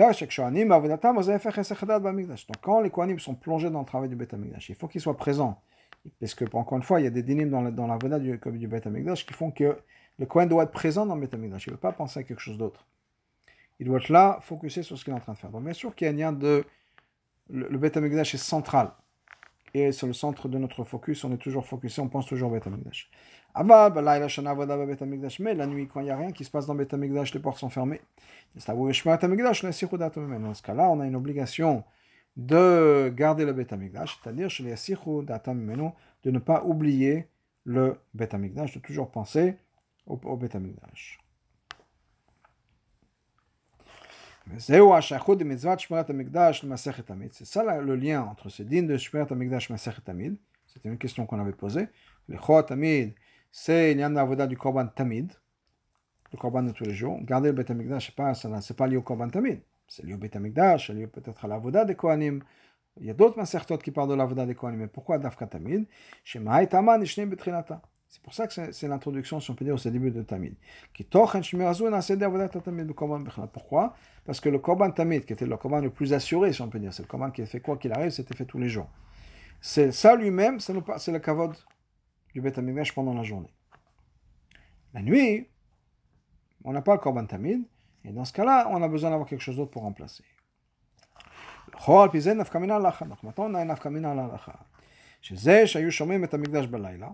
quand 2.62 2.82
les 2.82 2.90
Kohanim 2.90 3.20
sont 3.20 3.36
plongés 3.36 3.70
dans 3.70 3.80
le 3.82 3.86
travail 3.86 4.08
du 4.08 4.16
Beth 4.16 4.34
Amikdash, 4.34 4.70
il 4.70 4.76
faut 4.76 4.88
qu'ils 4.88 5.02
soient 5.02 5.18
présents. 5.18 5.62
Parce 6.20 6.36
que, 6.36 6.46
encore 6.56 6.78
une 6.78 6.84
fois, 6.84 7.02
il 7.02 7.04
y 7.04 7.08
a 7.08 7.10
des 7.10 7.24
dynimes 7.24 7.50
dans 7.50 7.62
la, 7.62 7.72
dans 7.72 8.20
du, 8.20 8.38
du 8.38 8.68
Beth 8.68 8.88
Amikdash 8.88 9.26
qui 9.26 9.34
font 9.34 9.52
que 9.52 9.78
le 10.20 10.26
Kohen 10.26 10.48
doit 10.48 10.64
être 10.64 10.72
présent 10.72 11.06
dans 11.06 11.16
le 11.16 11.22
Beth 11.22 11.34
Amikdash. 11.34 11.68
Il 11.68 11.72
ne 11.72 11.76
veut 11.76 11.82
pas 11.82 11.92
penser 11.92 12.22
à 12.22 12.24
quelque 12.24 12.40
chose 12.40 12.58
d'autre. 12.58 12.86
Il 13.80 13.88
doit 13.88 14.00
être 14.00 14.10
là, 14.10 14.40
focusé 14.42 14.84
sur 14.84 14.98
ce 14.98 15.04
qu'il 15.04 15.12
est 15.12 15.18
en 15.18 15.20
train 15.20 15.34
de 15.34 15.38
faire. 15.38 15.50
Donc, 15.50 15.64
bien 15.64 15.74
sûr 15.74 15.94
qu'il 15.96 16.06
y 16.06 16.10
a 16.10 16.14
un 16.14 16.16
lien 16.16 16.32
de 16.32 16.64
le, 17.50 17.68
le 17.70 17.78
Beth 17.78 17.98
est 18.34 18.38
central. 18.38 18.92
Et 19.74 19.92
c'est 19.92 20.06
le 20.06 20.14
centre 20.14 20.48
de 20.48 20.60
notre 20.60 20.84
focus, 20.84 21.24
on 21.24 21.34
est 21.34 21.38
toujours 21.38 21.66
focusé, 21.66 22.00
on 22.02 22.08
pense 22.08 22.28
toujours 22.28 22.52
au 22.52 22.54
Beth 22.54 22.68
Amikdash. 22.68 23.10
Bah, 23.56 23.90
mais 23.90 25.56
la 25.56 25.68
nuit, 25.68 25.88
quand 25.88 26.00
il 26.00 26.04
n'y 26.04 26.12
a 26.12 26.18
rien 26.18 26.32
qui 26.32 26.44
se 26.44 26.52
passe 26.52 26.68
dans 26.68 26.76
Beth 26.76 26.94
Amikdash, 26.94 27.34
les 27.34 27.40
portes 27.40 27.58
sont 27.58 27.70
fermées. 27.70 28.02
Dans 28.56 28.62
ce 28.62 30.62
cas-là, 30.62 30.90
on 30.90 31.00
a 31.00 31.08
une 31.08 31.16
obligation 31.16 31.84
de 32.36 33.14
garder 33.16 33.46
le 33.46 33.54
Beth 33.54 33.74
Amikdash, 33.74 34.20
c'est-à-dire 34.24 34.50
de 36.24 36.32
ne 36.32 36.40
pas 36.40 36.64
oublier 36.64 37.28
le 37.64 38.00
Beth 38.14 38.34
Amikdash, 38.34 38.74
de 38.74 38.80
toujours 38.80 39.12
penser 39.12 39.56
au, 40.08 40.20
au 40.24 40.38
Beth. 40.38 40.56
C'est 44.58 44.74
ça 47.46 47.82
le 47.82 47.96
lien 47.96 48.24
entre 48.24 48.50
ce 48.50 48.64
din 48.64 48.84
de 48.84 48.98
Shmirat 48.98 49.28
Amigdash 49.32 49.70
Masechet 49.70 50.02
Tamid. 50.02 50.36
C'était 50.68 50.90
une 50.90 50.98
question 50.98 51.26
qu'on 51.26 51.40
avait 51.40 51.54
posée. 51.54 51.88
Le 52.28 52.38
Chot 52.38 52.64
Tamid, 52.64 53.14
c'est 53.52 53.94
l'yan 53.94 54.10
d'avoda 54.10 54.48
du 54.48 54.58
Korban 54.58 54.88
Tamid, 54.88 55.32
le 56.32 56.38
Korban 56.38 56.64
de 56.64 56.72
tous 56.72 56.84
les 56.84 56.94
jours. 56.94 57.20
Garder 57.22 57.50
le 57.50 57.56
Bet 57.56 57.72
Amigdash, 57.72 58.16
pas, 58.16 58.34
c'est 58.34 58.76
pas 58.76 58.88
lié 58.88 58.98
au 58.98 59.02
Korban 59.02 59.30
Tamid. 59.30 59.62
C'est 59.88 60.04
lié 60.06 60.14
au 60.14 60.18
Bet 60.18 60.36
Amigdash, 60.36 60.88
c'est 60.88 60.94
lié 60.94 61.08
peut-être 61.08 61.46
à 61.46 61.48
l'avoda 61.48 61.86
des 61.86 61.96
Kohanim. 61.96 62.44
Il 63.00 63.06
y 63.06 63.10
a 63.10 63.14
d'autres 63.14 63.38
Masertot 63.38 63.78
qui 63.78 63.92
parlent 63.92 64.10
de 64.10 64.16
l'avoda 64.16 64.46
des 64.46 64.56
Kohanim. 64.56 64.80
Mais 64.80 64.88
pourquoi 64.88 65.20
Dafka 65.20 65.48
Tamid? 65.48 65.86
Shemai 66.24 66.68
Taman 66.68 67.02
Ishnem 67.02 67.30
Betrinata. 67.30 67.82
C'est 68.13 68.23
pour 68.23 68.33
ça 68.33 68.47
que 68.47 68.73
c'est 68.73 68.89
l'introduction, 68.89 69.39
si 69.39 69.51
on 69.51 69.55
peut 69.55 69.67
dire, 69.67 69.75
au 69.75 69.91
début 69.91 70.11
de 70.11 70.23
Tamid. 70.23 70.55
Pourquoi 73.53 73.95
Parce 74.25 74.41
que 74.41 74.49
le 74.49 74.59
Korban 74.59 74.91
Tamid, 74.93 75.27
qui 75.27 75.35
était 75.35 75.45
le 75.45 75.57
Korban 75.59 75.81
le 75.81 75.91
plus 75.91 76.15
assuré, 76.15 76.55
si 76.55 76.63
on 76.63 76.71
peut 76.71 76.79
dire, 76.79 76.95
c'est 76.95 77.03
le 77.03 77.09
Korban 77.09 77.31
qui 77.31 77.45
fait 77.45 77.61
quoi 77.61 77.77
qu'il 77.77 77.93
arrive, 77.93 78.11
c'était 78.11 78.35
fait 78.35 78.47
tous 78.47 78.59
les 78.59 78.71
jours. 78.71 78.89
C'est 79.61 79.93
ça 79.93 80.17
lui-même, 80.17 80.59
c'est 80.59 80.73
le 80.73 81.19
kavod 81.19 81.55
du 82.33 82.41
Beth 82.41 82.59
pendant 82.95 83.13
la 83.13 83.25
journée. 83.25 83.53
La 84.95 85.03
nuit, 85.03 85.47
on 86.65 86.73
n'a 86.73 86.81
pas 86.81 86.95
le 86.95 87.01
Korban 87.01 87.27
Tamid, 87.27 87.63
et 88.05 88.13
dans 88.13 88.25
ce 88.25 88.33
cas-là, 88.33 88.69
on 88.71 88.83
a 88.83 88.89
besoin 88.89 89.11
d'avoir 89.11 89.29
quelque 89.29 89.43
chose 89.43 89.57
d'autre 89.57 89.71
pour 89.71 89.83
remplacer. 89.83 90.25
Donc 91.87 92.15
maintenant, 93.23 93.51
on 93.51 93.55
a 93.55 93.61
un 93.61 93.65
nafkamina 93.67 94.13
à 94.13 94.15
l'alacha. 94.15 94.55
שזה 95.23 95.67
שהיו 95.67 95.93
שומעים 95.93 96.25
את 96.25 96.35
המקדש 96.35 96.67
בלילה, 96.67 97.09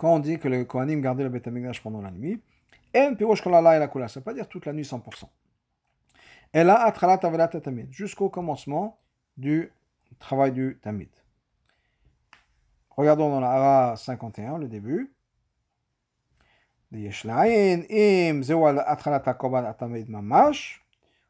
quand 0.00 0.14
on 0.14 0.18
dit 0.18 0.38
que 0.38 0.48
les 0.48 0.66
Kohanim 0.66 1.00
gardaient 1.00 1.24
le 1.24 1.30
Beth 1.30 1.48
pendant 1.82 2.02
la 2.02 2.10
nuit, 2.10 2.42
en 2.96 3.14
pirosh 3.14 3.42
kol 3.42 3.52
la 3.52 3.88
kula, 3.88 4.08
ça 4.08 4.20
veut 4.20 4.24
pas 4.24 4.34
dire 4.34 4.48
toute 4.48 4.66
la 4.66 4.72
nuit 4.72 4.82
100%. 4.82 5.24
Et 6.54 6.64
là, 6.64 6.82
atralat 6.84 7.20
avadat 7.22 7.48
tamid, 7.60 7.92
jusqu'au 7.92 8.28
commencement 8.28 8.98
du 9.36 9.72
travail 10.18 10.52
du 10.52 10.78
tamid. 10.82 11.10
Regardons 12.90 13.28
dans 13.28 13.40
la 13.40 13.50
Hara 13.50 13.96
51, 13.96 14.58
le 14.58 14.68
début. 14.68 15.12
יש 16.92 17.26
לעין, 17.26 17.82
אם 17.90 18.40
זהו 18.42 18.66
על 18.66 18.78
התחלת 18.86 19.28
הקורבן 19.28 19.64
התמיד 19.64 20.10
ממש, 20.10 20.80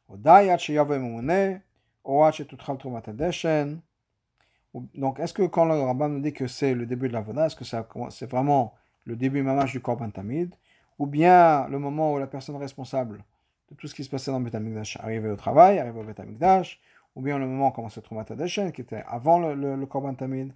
או 0.09 0.17
די 0.17 0.49
עד 0.53 0.61
שיבוא 0.61 0.97
ממונה, 0.97 1.57
או 2.05 2.27
עד 2.27 2.33
שתותחל 2.33 2.77
תרומת 2.77 3.09
הדשן, 3.09 3.77
donc, 4.74 5.20
est-ce 5.20 5.34
que 5.34 5.44
quand 5.44 5.66
le 5.66 5.74
rabbin 5.74 6.08
nous 6.08 6.22
dit 6.22 6.34
que 6.34 6.48
c'est 6.48 6.74
le 6.74 6.86
début 6.86 7.08
de 7.10 7.14
la 7.14 7.22
voda, 7.22 7.48
est-ce 7.48 7.56
que 7.56 7.66
c'est 7.66 8.30
vraiment 8.30 8.74
le 9.04 9.16
début 9.16 9.44
mamage 9.44 9.72
du 9.72 9.82
Korban 9.82 10.10
Tamid 10.10 10.56
Ou 10.98 11.08
bien 11.08 11.68
le 11.68 11.78
moment 11.78 12.14
où 12.14 12.18
la 12.18 12.28
personne 12.28 12.56
responsable 12.56 13.24
de 13.70 13.76
tout 13.76 13.88
ce 13.88 13.96
qui 13.96 14.04
se 14.04 14.10
passait 14.10 14.32
dans 14.32 14.40
le 14.40 14.46
Betamikdash 14.46 14.98
arrivait 15.02 15.30
au 15.30 15.36
travail, 15.36 15.80
arrivait 15.80 16.00
au 16.00 16.04
Betamikdash 16.04 16.80
Ou 17.16 17.22
bien 17.22 17.38
le 17.38 17.48
moment 17.48 17.70
où 17.70 17.72
commençait 17.72 18.02
Trumat 18.02 18.26
Adeshen, 18.30 18.72
qui 18.72 18.82
était 18.82 19.04
avant 19.08 19.40
le, 19.40 19.56
le, 19.56 19.76
le 19.76 19.86
Korban 19.86 20.14
Tamid 20.14 20.54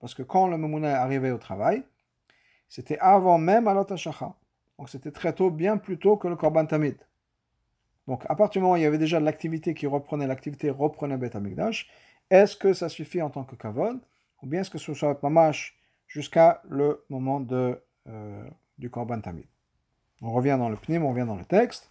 parce 0.00 0.14
que 0.14 0.22
quand 0.22 0.46
le 0.46 0.56
Memuna 0.56 1.12
est 1.12 1.30
au 1.30 1.38
travail, 1.38 1.82
c'était 2.68 2.98
avant 2.98 3.38
même 3.38 3.68
Alot 3.68 3.84
Donc 3.84 4.88
c'était 4.88 5.10
très 5.10 5.32
tôt, 5.34 5.50
bien 5.50 5.76
plus 5.76 5.98
tôt 5.98 6.16
que 6.16 6.28
le 6.28 6.36
Korban 6.36 6.64
Tamid. 6.66 6.96
Donc, 8.06 8.24
à 8.28 8.34
partir 8.34 8.60
du 8.60 8.64
moment 8.64 8.74
où 8.74 8.76
il 8.76 8.82
y 8.82 8.86
avait 8.86 8.98
déjà 8.98 9.18
l'activité 9.18 9.74
qui 9.74 9.86
reprenait, 9.86 10.26
l'activité 10.26 10.70
reprenait 10.70 11.16
Beth 11.16 11.36
Amikdash, 11.36 11.88
est-ce 12.30 12.56
que 12.56 12.72
ça 12.72 12.88
suffit 12.88 13.22
en 13.22 13.30
tant 13.30 13.44
que 13.44 13.56
kavod 13.56 13.98
Ou 14.42 14.46
bien 14.46 14.60
est-ce 14.60 14.70
que 14.70 14.78
ce 14.78 14.92
soit 14.92 15.22
mamash 15.22 15.78
jusqu'à 16.06 16.60
le 16.68 17.04
moment 17.08 17.40
de, 17.40 17.82
euh, 18.08 18.44
du 18.78 18.90
Korban 18.90 19.20
Tamid? 19.20 19.46
On 20.20 20.32
revient 20.32 20.56
dans 20.58 20.68
le 20.68 20.76
pnim, 20.76 21.02
on 21.04 21.10
revient 21.10 21.26
dans 21.26 21.36
le 21.36 21.44
texte. 21.44 21.90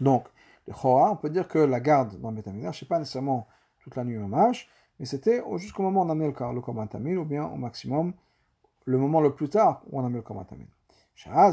Donc, 0.00 0.26
le 0.66 0.74
Chora, 0.74 1.12
on 1.12 1.16
peut 1.16 1.30
dire 1.30 1.46
que 1.48 1.58
la 1.58 1.80
garde 1.80 2.20
dans 2.20 2.32
Beth 2.32 2.48
Amikdash, 2.48 2.80
ce 2.80 2.84
n'est 2.84 2.88
pas 2.88 2.98
nécessairement 2.98 3.46
toute 3.80 3.96
la 3.96 4.04
nuit 4.04 4.16
mamash, 4.16 4.68
mais 4.98 5.06
c'était 5.06 5.42
jusqu'au 5.56 5.82
moment 5.82 6.02
où 6.02 6.06
on 6.06 6.10
a 6.10 6.14
mis 6.14 6.26
le 6.26 6.32
Korban 6.32 6.86
Tamid, 6.86 7.16
ou 7.16 7.24
bien 7.24 7.44
au 7.44 7.56
maximum, 7.56 8.14
le 8.84 8.98
moment 8.98 9.20
le 9.20 9.34
plus 9.34 9.48
tard 9.48 9.82
où 9.90 10.00
on 10.00 10.04
a 10.04 10.08
mis 10.08 10.16
le 10.16 10.22
Korban 10.22 10.44
Tamid. 10.44 10.68
À 11.26 11.50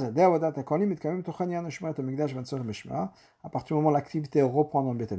partir 3.49 3.67
du 3.67 3.73
moment 3.73 3.89
où 3.89 3.93
l'activité 3.93 4.43
reprend 4.43 4.83
dans 4.83 4.93
le 4.93 4.97
Beth 4.97 5.13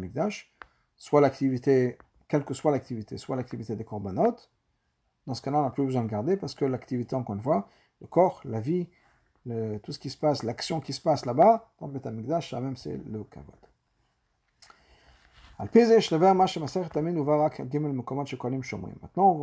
soit 0.97 1.20
l'activité, 1.20 1.99
quelle 2.28 2.44
que 2.44 2.55
soit 2.55 2.70
l'activité, 2.70 3.18
soit 3.18 3.34
l'activité 3.34 3.74
des 3.74 3.84
korbanot, 3.84 4.36
dans 5.26 5.34
ce 5.34 5.42
cas-là, 5.42 5.59
on 5.59 5.62
n'a 5.62 5.70
plus 5.70 5.84
besoin 5.84 6.05
de 6.05 6.09
garder 6.09 6.36
parce 6.36 6.55
que 6.55 6.64
l'activité, 6.64 7.16
encore 7.16 7.34
une 7.34 7.42
fois, 7.42 7.68
le 8.01 8.07
corps, 8.07 8.40
la 8.44 8.61
vie, 8.61 8.88
tout 9.82 9.92
ce 9.92 9.99
qui 9.99 10.11
se 10.11 10.16
passe, 10.16 10.44
l'action 10.44 10.78
qui 10.80 10.92
se 10.92 11.01
passe 11.01 11.26
là-bas, 11.26 11.72
dans 11.80 11.88
le 11.88 11.94
Beth 11.94 12.07
Amikdash, 12.07 12.51
ça 12.51 12.61
même 12.61 12.76
c'est 12.76 12.97
le 12.97 13.24
kavod. 13.24 13.57
Maintenant, 15.59 16.44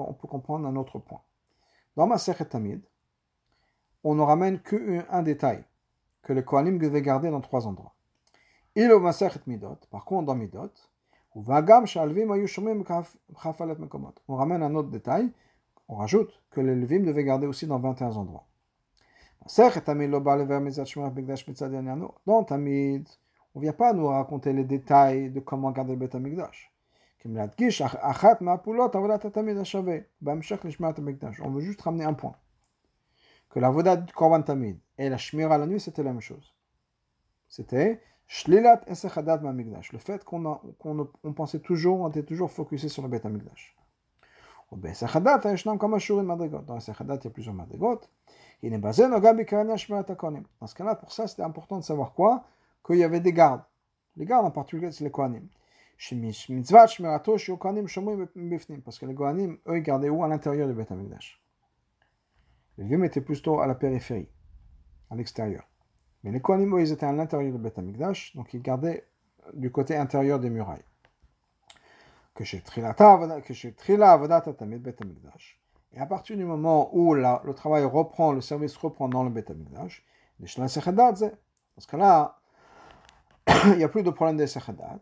on 0.07 0.13
peut 0.13 0.27
comprendre 0.27 0.67
un 0.67 0.75
autre 0.77 0.99
point. 0.99 1.21
Dans 1.97 2.07
ma 2.07 2.17
Tamid, 2.17 2.81
on 4.03 4.15
ne 4.15 4.21
ramène 4.21 4.59
qu'un 4.59 5.05
un 5.09 5.23
détail 5.23 5.63
que 6.23 6.33
le 6.33 6.41
Kohanim 6.41 6.77
devait 6.77 7.01
garder 7.01 7.29
dans 7.29 7.41
trois 7.41 7.67
endroits. 7.67 7.93
Il 8.75 8.91
au 8.91 8.99
Midot, 9.45 9.77
par 9.91 10.05
contre 10.05 10.25
dans 10.25 10.35
Midot, 10.35 10.71
on 11.35 11.41
ramène 14.35 14.63
un 14.63 14.75
autre 14.75 14.89
détail, 14.89 15.31
on 15.87 15.95
rajoute 15.95 16.41
que 16.51 16.61
les 16.61 16.75
Levim 16.75 17.03
devaient 17.05 17.23
garder 17.23 17.47
aussi 17.47 17.65
dans 17.67 17.79
21 17.79 18.15
endroits. 18.17 18.45
Dans 22.25 22.43
Tamid, 22.43 23.09
on 23.55 23.59
ne 23.59 23.63
vient 23.63 23.73
pas 23.73 23.93
nous 23.93 24.07
raconter 24.07 24.53
les 24.53 24.63
détails 24.63 25.31
de 25.31 25.39
comment 25.39 25.71
garder 25.71 25.93
le 25.93 25.99
Bet 25.99 26.15
Amikdash. 26.15 26.71
On 27.25 27.29
veut 31.49 31.61
juste 31.61 31.81
ramener 31.81 32.03
un 32.03 32.13
point 32.13 32.35
que 33.53 33.59
la 33.59 33.69
voda 33.69 33.97
du 33.97 34.11
Korban 34.11 34.41
Tamid 34.41 34.79
et 34.97 35.09
la 35.09 35.17
Shmira 35.17 35.59
la 35.59 35.67
nuit, 35.67 35.79
c'était 35.79 36.01
la 36.01 36.11
même 36.11 36.21
chose. 36.21 36.55
C'était 37.47 38.01
Shlilat 38.25 38.81
Esechadat. 38.87 39.41
Le 39.43 39.99
fait 39.99 40.23
qu'on 40.23 40.55
qu 40.55 40.87
on 41.23 41.33
pensait 41.33 41.59
toujours, 41.59 41.99
on 41.99 42.09
était 42.09 42.23
toujours 42.23 42.49
focusé 42.49 42.89
sur 42.89 43.03
le 43.03 43.09
Bet 43.09 43.23
Amigdash. 43.27 43.77
Dans 44.71 44.79
le 44.81 44.93
Sechadat, 44.95 45.39
il 45.45 47.23
y 47.23 47.27
a 47.27 47.29
plusieurs 47.29 47.53
madrigot. 47.53 48.01
Dans 48.63 50.67
ce 50.67 50.73
cas-là, 50.73 50.95
pour 50.95 51.11
ça, 51.11 51.27
c'était 51.27 51.43
important 51.43 51.77
de 51.77 51.83
savoir 51.83 52.13
quoi? 52.13 52.45
Qu'il 52.83 52.97
y 52.97 53.03
avait 53.03 53.19
des 53.19 53.33
gardes. 53.33 53.61
Les 54.15 54.25
gardes 54.25 54.47
en 54.47 54.51
particulier, 54.51 54.91
c'est 54.91 55.03
les 55.03 55.11
Kohanim. 55.11 55.47
Parce 58.83 58.97
que 58.97 59.05
les 59.05 59.13
Kohanim, 59.13 59.59
eux, 59.67 59.77
ils 59.77 59.83
gardaient 59.83 60.09
où? 60.09 60.23
À 60.23 60.27
l'intérieur 60.27 60.67
du 60.67 60.73
Bet 60.73 60.91
Amigdash. 60.91 61.39
Les 62.78 62.86
Lévim 62.86 63.03
étaient 63.03 63.21
plutôt 63.21 63.59
à 63.59 63.67
la 63.67 63.76
périphérie, 63.76 64.30
à 65.09 65.15
l'extérieur. 65.15 65.67
Mais 66.24 66.32
les 66.32 66.41
Kohanim, 66.41 66.78
ils 66.80 66.91
étaient 66.91 67.05
à 67.05 67.11
l'intérieur 67.11 67.51
du 67.51 67.59
Beth 67.59 67.78
Amikdash, 67.78 68.36
donc 68.36 68.53
ils 68.53 68.61
gardaient 68.61 69.07
du 69.53 69.71
côté 69.71 69.95
intérieur 69.95 70.39
des 70.39 70.49
murailles. 70.49 70.86
Que 72.34 72.43
chez 72.43 72.59
Beth 72.59 73.01
Amikdash. 75.01 75.59
Et 75.91 75.99
à 75.99 76.07
partir 76.07 76.36
du 76.36 76.45
moment 76.45 76.89
où 76.95 77.13
la, 77.13 77.43
le 77.45 77.53
travail 77.53 77.84
reprend, 77.84 78.32
le 78.32 78.41
service 78.41 78.76
reprend 78.78 79.07
dans 79.07 79.24
le 79.24 79.30
Beth 79.30 79.51
Amikdash, 79.51 80.03
dans 80.39 80.47
ce 80.57 81.88
cas-là, 81.88 82.39
il 83.65 83.78
n'y 83.78 83.84
a 83.84 83.89
plus 83.89 84.03
de 84.03 84.09
problème 84.09 84.38
des 84.38 84.47
Sechadat. 84.47 84.99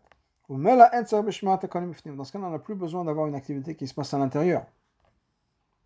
Dans 0.48 0.58
ce 0.58 2.32
cas-là, 2.32 2.46
on 2.46 2.50
n'a 2.50 2.58
plus 2.58 2.74
besoin 2.74 3.04
d'avoir 3.04 3.26
une 3.26 3.34
activité 3.34 3.74
qui 3.74 3.88
se 3.88 3.94
passe 3.94 4.12
à 4.12 4.18
l'intérieur 4.18 4.66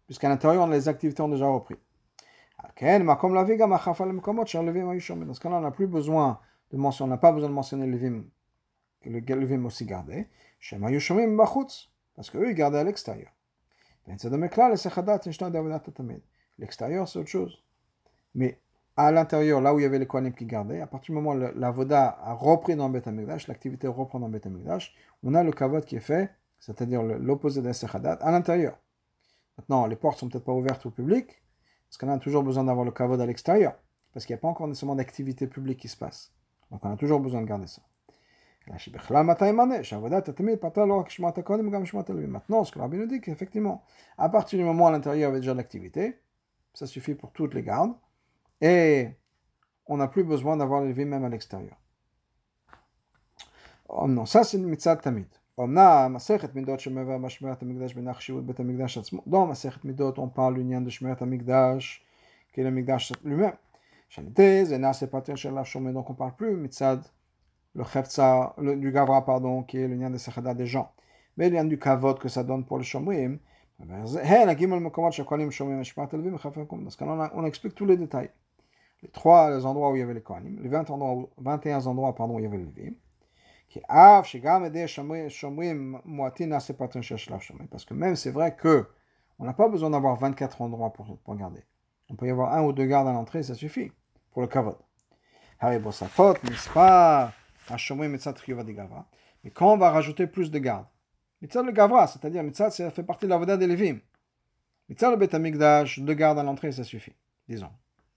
puisqu'à 0.06 0.28
l'intérieur, 0.28 0.66
les 0.66 0.88
activités 0.88 1.22
ont 1.22 1.28
déjà 1.28 1.46
repris. 1.46 1.76
Dans 2.58 2.68
ce 2.68 2.74
cas-là, 5.40 5.56
on 5.56 5.60
n'a 5.60 5.70
plus 5.70 5.86
besoin 5.86 6.40
de 6.72 6.76
mentionner, 6.76 7.08
on 7.08 7.10
n'a 7.10 7.18
pas 7.18 7.32
besoin 7.32 7.48
de 7.48 7.54
mentionner 7.54 7.86
le 7.86 7.96
vim, 7.96 8.24
le 9.04 9.46
vim 9.46 9.64
aussi 9.64 9.84
gardé. 9.84 10.26
Parce 12.16 12.30
qu'eux, 12.30 12.50
ils 12.50 12.54
gardaient 12.54 12.78
à 12.78 12.84
l'extérieur. 12.84 13.30
L'extérieur, 16.58 17.08
c'est 17.08 17.18
autre 17.18 17.28
chose. 17.28 17.62
Mais 18.34 18.60
à 18.96 19.12
l'intérieur, 19.12 19.60
là 19.60 19.74
où 19.74 19.78
il 19.78 19.82
y 19.82 19.84
avait 19.84 19.98
les 19.98 20.06
Kohanim 20.06 20.32
qui 20.32 20.46
gardaient, 20.46 20.80
à 20.80 20.86
partir 20.86 21.14
du 21.14 21.20
moment 21.20 21.36
où 21.36 21.58
la 21.58 21.70
voda 21.70 22.18
a 22.22 22.32
repris 22.32 22.76
dans 22.76 22.88
Beth 22.88 23.06
l'activité 23.48 23.88
reprend 23.88 24.20
dans 24.20 24.28
Beth 24.28 24.48
on 25.22 25.34
a 25.34 25.42
le 25.42 25.52
kavod 25.52 25.84
qui 25.84 25.96
est 25.96 26.00
fait, 26.00 26.30
c'est-à-dire 26.58 27.02
l'opposé 27.02 27.60
d'un 27.60 27.72
Sechadat, 27.72 28.14
à 28.14 28.30
l'intérieur. 28.30 28.78
Maintenant, 29.58 29.86
les 29.86 29.96
portes 29.96 30.18
sont 30.18 30.28
peut-être 30.28 30.44
pas 30.44 30.52
ouvertes 30.52 30.84
au 30.86 30.90
public, 30.90 31.42
parce 31.88 31.98
qu'on 31.98 32.08
a 32.08 32.18
toujours 32.18 32.42
besoin 32.42 32.64
d'avoir 32.64 32.84
le 32.84 32.92
kavod 32.92 33.20
à 33.20 33.26
l'extérieur, 33.26 33.74
parce 34.12 34.26
qu'il 34.26 34.34
n'y 34.34 34.38
a 34.38 34.42
pas 34.42 34.48
encore 34.48 34.68
nécessairement 34.68 34.96
d'activité 34.96 35.46
publique 35.46 35.80
qui 35.80 35.88
se 35.88 35.96
passe. 35.96 36.32
Donc 36.70 36.84
on 36.84 36.92
a 36.92 36.96
toujours 36.96 37.20
besoin 37.20 37.40
de 37.42 37.46
garder 37.46 37.66
ça. 37.66 37.82
Maintenant, 38.68 38.78
ce 38.78 38.90
que 42.72 42.78
le 42.78 42.82
rabbin 42.82 42.96
nous 42.96 43.06
dit, 43.06 43.20
qu'effectivement, 43.20 43.84
à 44.18 44.28
partir 44.28 44.58
du 44.58 44.64
moment 44.64 44.84
où 44.84 44.88
à 44.88 44.90
l'intérieur 44.90 45.16
il 45.16 45.20
y 45.20 45.24
avait 45.24 45.40
déjà 45.40 45.54
l'activité, 45.54 46.18
ça 46.74 46.86
suffit 46.86 47.14
pour 47.14 47.30
toutes 47.30 47.54
les 47.54 47.62
gardes. 47.62 47.94
Et 48.60 49.10
on 49.86 49.98
n'a 49.98 50.08
plus 50.08 50.24
besoin 50.24 50.56
d'avoir 50.56 50.80
les 50.82 50.88
Levim 50.88 51.04
même 51.06 51.24
à 51.24 51.28
l'extérieur. 51.28 51.76
Oh 53.88 54.08
non, 54.08 54.26
ça 54.26 54.42
c'est 54.42 54.58
le 54.58 54.66
mitzvah 54.66 54.96
tamid. 54.96 55.28
Dans 55.58 55.66
Masechet 55.66 56.50
Midot, 56.54 56.76
on 60.18 60.28
parle 60.28 60.54
du 60.56 60.62
lien 60.62 60.82
de 60.82 60.90
Shmeret 60.90 61.22
Amigdash, 61.22 62.04
qui 62.52 62.60
est 62.60 62.64
le 62.64 62.70
Migdash 62.70 63.14
lui-même. 63.24 63.54
Donc 65.94 66.10
on 66.10 66.14
parle 66.14 66.36
plus 66.36 66.54
du 67.74 68.92
gavra, 68.92 69.64
qui 69.66 69.78
est 69.78 69.88
de 69.88 70.18
Sechada 70.18 70.52
des 70.52 70.66
gens. 70.66 70.92
Mais 71.38 71.48
le 71.48 71.56
lien 71.56 71.64
du 71.64 71.78
kavod 71.78 72.18
que 72.18 72.28
ça 72.28 72.44
donne 72.44 72.66
pour 72.66 72.76
le 72.76 72.84
shomrim, 72.84 73.38
dans 73.78 74.06
ce 74.06 74.18
cas-là, 76.98 77.32
on 77.34 77.46
explique 77.46 77.74
tous 77.74 77.86
les 77.86 77.96
détails. 77.96 78.28
Les 79.02 79.08
trois 79.08 79.64
endroits 79.64 79.90
où 79.90 79.96
il 79.96 80.00
y 80.00 80.02
avait 80.02 80.12
les 80.12 80.22
les 80.60 80.68
20 80.68 80.90
endroits, 80.90 81.30
21 81.38 81.86
endroits 81.86 82.14
pardon, 82.14 82.34
où 82.34 82.40
il 82.40 82.42
y 82.42 82.46
avait 82.46 82.58
les 82.58 82.64
levim. 82.64 82.92
Parce 87.70 87.84
que 87.84 87.94
même 87.94 88.16
c'est 88.16 88.30
vrai 88.30 88.54
que 88.56 88.88
on 89.38 89.44
n'a 89.44 89.52
pas 89.52 89.68
besoin 89.68 89.90
d'avoir 89.90 90.16
24 90.16 90.62
endroits 90.62 90.92
pour, 90.92 91.18
pour 91.18 91.36
garder. 91.36 91.62
On 92.08 92.14
peut 92.14 92.26
y 92.26 92.30
avoir 92.30 92.54
un 92.54 92.62
ou 92.62 92.72
deux 92.72 92.86
gardes 92.86 93.08
à 93.08 93.12
l'entrée, 93.12 93.42
ça 93.42 93.54
suffit 93.54 93.92
pour 94.30 94.42
le 94.42 94.48
kavod. 94.48 94.76
Mais 99.44 99.50
quand 99.50 99.72
on 99.72 99.76
va 99.76 99.90
rajouter 99.90 100.26
plus 100.26 100.50
de 100.50 100.58
gardes, 100.58 100.86
mitzad 101.42 101.64
le 101.64 101.72
gavra, 101.72 102.06
c'est-à-dire 102.06 102.42
mitzad, 102.42 102.70
ça 102.70 102.90
fait 102.90 103.02
partie 103.02 103.26
de 103.26 103.30
la 103.30 103.38
voda 103.38 103.56
des. 103.56 103.66
Mitzad 104.88 105.10
le 105.10 105.16
betamikdash, 105.16 106.00
deux 106.00 106.14
gardes 106.14 106.38
à 106.38 106.42
l'entrée, 106.42 106.72
ça 106.72 106.84
suffit. 106.84 107.14
Disons. 107.48 107.70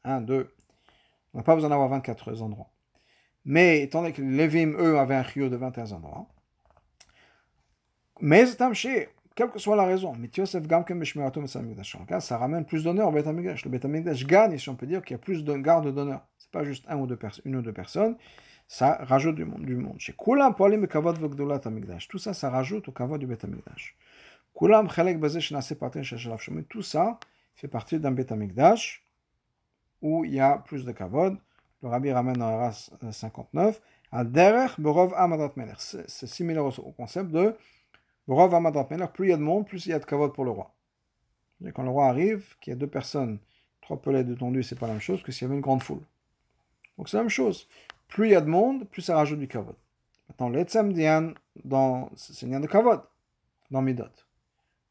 Un, 0.04 0.22
deux. 0.22 0.54
On 1.34 1.40
n'a 1.40 1.44
pas 1.44 1.56
besoin 1.56 1.70
d'avoir 1.70 1.90
24 1.90 2.42
endroits. 2.42 2.70
Mais 3.46 3.82
étant 3.82 4.02
donné 4.02 4.14
que 4.14 4.22
les 4.22 4.38
Lévim, 4.38 4.76
eux, 4.78 5.00
avaient 5.00 5.16
un 5.16 5.24
chio 5.24 5.50
de 5.50 5.56
21 5.56 5.92
endroits, 5.94 6.28
mais 8.22 8.46
quelle 9.36 9.50
que 9.50 9.60
soit 9.60 9.78
la 9.78 9.86
raison, 9.86 10.14
ça 12.20 12.38
ramène 12.38 12.66
plus 12.66 12.84
d'honneur 12.84 13.08
au 13.08 13.12
Betamigdash. 13.12 13.64
Le 13.64 13.72
Betamigdash 13.72 14.26
gagne, 14.26 14.58
si 14.58 14.68
on 14.68 14.76
peut 14.76 14.86
dire, 14.88 15.02
qu'il 15.02 15.14
y 15.14 15.16
a 15.16 15.20
plus 15.20 15.46
de 15.46 15.54
garde 15.56 15.94
d'honneur. 15.94 16.28
C'est 16.38 16.52
pas 16.52 16.66
juste 16.66 16.84
un 16.90 16.98
ou 16.98 17.08
deux 17.08 17.18
une 17.46 17.56
ou 17.56 17.62
deux 17.62 17.72
personnes, 17.72 18.18
ça 18.68 18.98
rajoute 19.02 19.36
du 19.36 19.46
monde. 19.46 19.66
Du 19.66 19.76
monde. 19.76 19.98
Tout 22.10 22.18
ça, 22.18 22.34
ça 22.34 22.50
rajoute 22.50 22.88
au 22.90 22.92
kavod 22.92 23.20
du 23.20 23.28
Betamigdash. 23.28 23.96
Tout 26.70 26.82
ça 26.82 27.20
fait 27.56 27.68
partie 27.70 28.00
d'un 28.00 28.12
Betamigdash 28.12 29.06
où 30.02 30.26
il 30.26 30.34
y 30.34 30.40
a 30.42 30.58
plus 30.58 30.84
de 30.84 30.92
kavod. 30.92 31.38
Le 31.82 31.90
rabbi 31.90 32.12
ramène 32.12 32.38
dans 32.38 32.50
la 32.50 32.58
race 32.58 32.92
59. 33.12 33.82
C'est 35.78 36.28
similaire 36.28 36.66
au 36.66 36.92
concept 36.92 37.32
de 37.32 37.56
Borov 38.28 38.54
Amadat 38.54 38.88
Melech. 38.90 39.12
Plus 39.14 39.28
il 39.28 39.30
y 39.30 39.34
a 39.34 39.38
de 39.38 39.42
monde, 39.42 39.68
plus 39.68 39.86
il 39.86 39.90
y 39.90 39.94
a 39.94 40.00
de 40.00 40.06
kavod 40.06 40.34
pour 40.34 40.44
le 40.44 40.52
roi. 40.52 40.74
quand 41.74 41.84
le 41.84 41.90
roi 41.90 42.08
arrive, 42.08 42.56
qu'il 42.60 42.72
y 42.72 42.76
a 42.76 42.80
deux 42.80 42.88
personnes, 42.88 43.40
trois 43.82 44.02
pelets 44.02 44.24
de 44.24 44.36
tondu, 44.36 44.62
c'est 44.64 44.78
pas 44.78 44.88
la 44.88 44.94
même 44.94 45.02
chose 45.02 45.24
que 45.24 45.32
s'il 45.32 45.44
y 45.44 45.46
avait 45.46 45.56
une 45.56 45.62
grande 45.62 45.84
foule. 45.84 46.02
Donc 46.98 47.08
c'est 47.08 47.18
la 47.18 47.24
même 47.24 47.30
chose. 47.30 47.68
Plus 48.08 48.28
il 48.28 48.32
y 48.32 48.36
a 48.36 48.42
de 48.42 48.50
monde, 48.50 48.88
plus 48.90 49.02
ça 49.02 49.16
rajoute 49.16 49.40
du 49.40 49.48
kavod. 49.48 49.76
Maintenant, 50.28 50.50
l'Etzem 50.50 50.94
Dian, 50.94 51.34
c'est 52.16 52.48
de 52.48 52.68
kavod, 52.68 53.02
dans 53.72 53.82
Midot. 53.82 54.04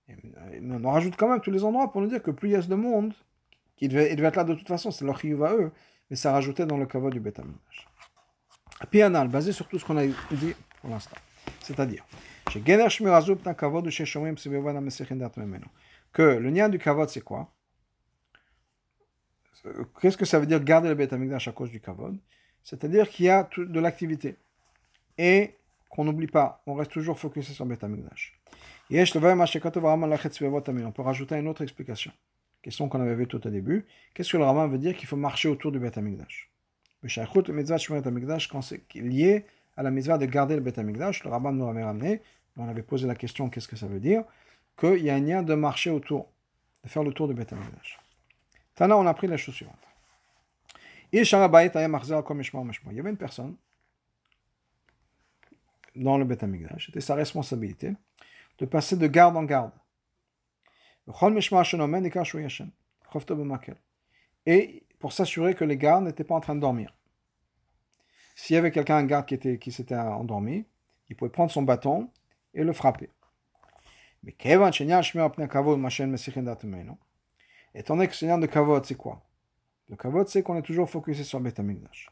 on 0.08 0.90
rajoute 0.90 1.16
quand 1.16 1.28
même 1.28 1.40
tous 1.40 1.50
les 1.50 1.64
endroits 1.64 1.90
pour 1.92 2.00
nous 2.00 2.08
dire 2.08 2.22
que 2.22 2.30
plus 2.30 2.48
il 2.48 2.52
y 2.52 2.56
a 2.56 2.62
de 2.62 2.74
monde, 2.74 3.12
qui 3.76 3.88
devait, 3.88 4.10
être 4.12 4.36
là 4.36 4.44
de 4.44 4.54
toute 4.54 4.68
façon, 4.68 4.90
c'est 4.90 5.04
leur 5.04 5.18
à 5.18 5.54
eux, 5.54 5.70
mais 6.10 6.16
ça 6.16 6.32
rajoutait 6.32 6.66
dans 6.66 6.76
le 6.76 6.86
kavod 6.86 7.12
du 7.12 7.20
Betamigdash. 7.20 7.88
Pianal, 8.90 9.28
basé 9.28 9.52
sur 9.52 9.68
tout 9.68 9.78
ce 9.78 9.84
qu'on 9.84 9.96
a 9.96 10.06
dit 10.06 10.54
pour 10.80 10.90
l'instant. 10.90 11.16
C'est-à-dire, 11.60 12.04
que 16.12 16.22
le 16.22 16.50
lien 16.50 16.68
du 16.68 16.78
kavod, 16.78 17.08
c'est 17.08 17.20
quoi? 17.20 17.52
Qu'est-ce 20.00 20.16
que 20.16 20.24
ça 20.24 20.38
veut 20.38 20.46
dire 20.46 20.62
garder 20.62 20.88
le 20.88 20.94
Betamigdash 20.94 21.48
à 21.48 21.52
cause 21.52 21.70
du 21.70 21.80
kavod? 21.80 22.16
C'est-à-dire 22.62 23.08
qu'il 23.08 23.26
y 23.26 23.28
a 23.28 23.48
de 23.56 23.80
l'activité 23.80 24.36
et 25.16 25.56
qu'on 25.90 26.04
n'oublie 26.04 26.26
pas, 26.26 26.62
on 26.66 26.74
reste 26.74 26.92
toujours 26.92 27.18
focusé 27.18 27.52
sur 27.52 27.66
Betamigdash. 27.66 28.38
On 28.90 30.92
peut 30.92 31.02
rajouter 31.02 31.36
une 31.36 31.48
autre 31.48 31.62
explication 31.62 32.12
question 32.62 32.88
qu'on 32.88 33.00
avait 33.00 33.14
vue 33.14 33.26
tout 33.26 33.46
au 33.46 33.50
début. 33.50 33.86
Qu'est-ce 34.14 34.32
que 34.32 34.36
le 34.36 34.44
Raman 34.44 34.68
veut 34.68 34.78
dire 34.78 34.96
qu'il 34.96 35.06
faut 35.08 35.16
marcher 35.16 35.48
autour 35.48 35.72
du 35.72 35.78
Beth 35.78 35.98
Amikdash 35.98 36.50
Le 37.02 37.52
mitzvah 37.52 37.78
quand 38.50 38.62
c'est 38.62 38.82
lié 38.94 39.44
à 39.76 39.82
la 39.82 39.90
mitzvah 39.90 40.18
de 40.18 40.26
garder 40.26 40.54
le 40.56 40.60
Beth 40.60 40.78
Amikdash, 40.78 41.24
le 41.24 41.30
Raman 41.30 41.56
nous 41.56 41.68
avait 41.68 41.84
ramené, 41.84 42.20
on 42.56 42.68
avait 42.68 42.82
posé 42.82 43.06
la 43.06 43.14
question 43.14 43.48
qu'est-ce 43.48 43.68
que 43.68 43.76
ça 43.76 43.86
veut 43.86 44.00
dire? 44.00 44.24
Qu'il 44.76 44.98
y 45.04 45.10
a 45.10 45.14
un 45.14 45.20
lien 45.20 45.42
de 45.42 45.54
marcher 45.54 45.90
autour, 45.90 46.28
de 46.82 46.88
faire 46.88 47.04
le 47.04 47.12
tour 47.12 47.28
du 47.28 47.34
Beth 47.34 47.52
Amikdash. 47.52 47.98
Tana, 48.74 48.96
on 48.96 49.06
a 49.06 49.14
pris 49.14 49.28
la 49.28 49.36
chose 49.36 49.54
suivante. 49.54 49.76
Il 51.12 51.24
y 51.24 51.34
avait 53.00 53.10
une 53.10 53.16
personne 53.16 53.56
dans 55.96 56.18
le 56.18 56.24
Beth 56.24 56.42
Amikdash, 56.42 56.86
c'était 56.86 57.00
sa 57.00 57.14
responsabilité 57.14 57.94
de 58.58 58.66
passer 58.66 58.96
de 58.96 59.06
garde 59.06 59.36
en 59.36 59.44
garde. 59.44 59.72
Et 64.46 64.82
pour 64.98 65.12
s'assurer 65.12 65.54
que 65.54 65.64
les 65.64 65.76
gardes 65.76 66.04
n'étaient 66.04 66.24
pas 66.24 66.34
en 66.34 66.40
train 66.40 66.54
de 66.54 66.60
dormir. 66.60 66.94
S'il 68.34 68.54
y 68.54 68.58
avait 68.58 68.70
quelqu'un, 68.70 68.96
un 68.96 69.04
garde 69.04 69.26
qui, 69.26 69.34
était, 69.34 69.58
qui 69.58 69.72
s'était 69.72 69.96
endormi, 69.96 70.64
il 71.08 71.16
pouvait 71.16 71.30
prendre 71.30 71.50
son 71.50 71.62
bâton 71.62 72.10
et 72.54 72.62
le 72.62 72.72
frapper. 72.72 73.10
Mais 74.22 74.32
étant 77.74 77.96
donné 77.96 78.08
que 78.08 78.14
ce 78.14 78.38
de 78.38 78.46
kavod, 78.46 78.84
c'est 78.84 78.94
quoi? 78.94 79.22
Le 79.88 79.96
kavod, 79.96 80.28
c'est 80.28 80.42
qu'on 80.42 80.56
est 80.56 80.62
toujours 80.62 80.90
focusé 80.90 81.24
sur 81.24 81.38
Amikdash. 81.38 82.10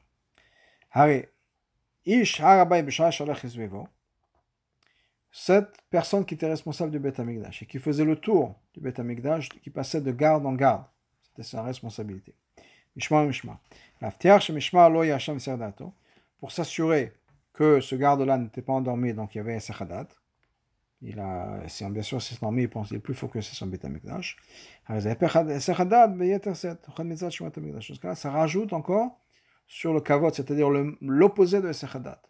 Ish 2.06 2.40
cette 5.38 5.76
personne 5.90 6.24
qui 6.24 6.32
était 6.32 6.48
responsable 6.48 6.90
du 6.90 6.98
Beth 6.98 7.20
Amikdash 7.20 7.62
et 7.62 7.66
qui 7.66 7.78
faisait 7.78 8.06
le 8.06 8.16
tour 8.16 8.58
du 8.72 8.80
Beth 8.80 8.98
Amikdash, 8.98 9.50
qui 9.50 9.68
passait 9.68 10.00
de 10.00 10.10
garde 10.10 10.46
en 10.46 10.54
garde, 10.54 10.84
c'était 11.22 11.42
sa 11.42 11.62
responsabilité. 11.62 12.34
Mishma 12.96 13.22
Mishma. 13.26 13.60
Pour 16.40 16.52
s'assurer 16.52 17.12
que 17.52 17.80
ce 17.80 17.94
garde-là 17.96 18.38
n'était 18.38 18.62
pas 18.62 18.72
endormi, 18.72 19.12
donc 19.12 19.34
il 19.34 19.38
y 19.38 19.40
avait 19.42 19.54
un 19.54 19.60
Sechadat. 19.60 20.08
Il 21.02 21.20
a, 21.20 21.60
bien 21.90 22.02
sûr, 22.02 22.22
s'est 22.22 22.36
endormi, 22.36 22.62
il 22.62 22.70
pense, 22.70 22.90
il 22.90 22.96
est 22.96 23.00
plus 23.00 23.12
focusé 23.12 23.50
sur 23.52 23.66
le 23.66 23.72
Beth 23.72 23.84
Amikdash. 23.84 24.38
Ça 28.14 28.30
rajoute 28.30 28.72
encore 28.72 29.20
sur 29.66 29.92
le 29.92 30.00
kavod, 30.00 30.34
c'est-à-dire 30.34 30.70
l'opposé 31.02 31.60
de 31.60 31.72
Sechadat. 31.72 32.22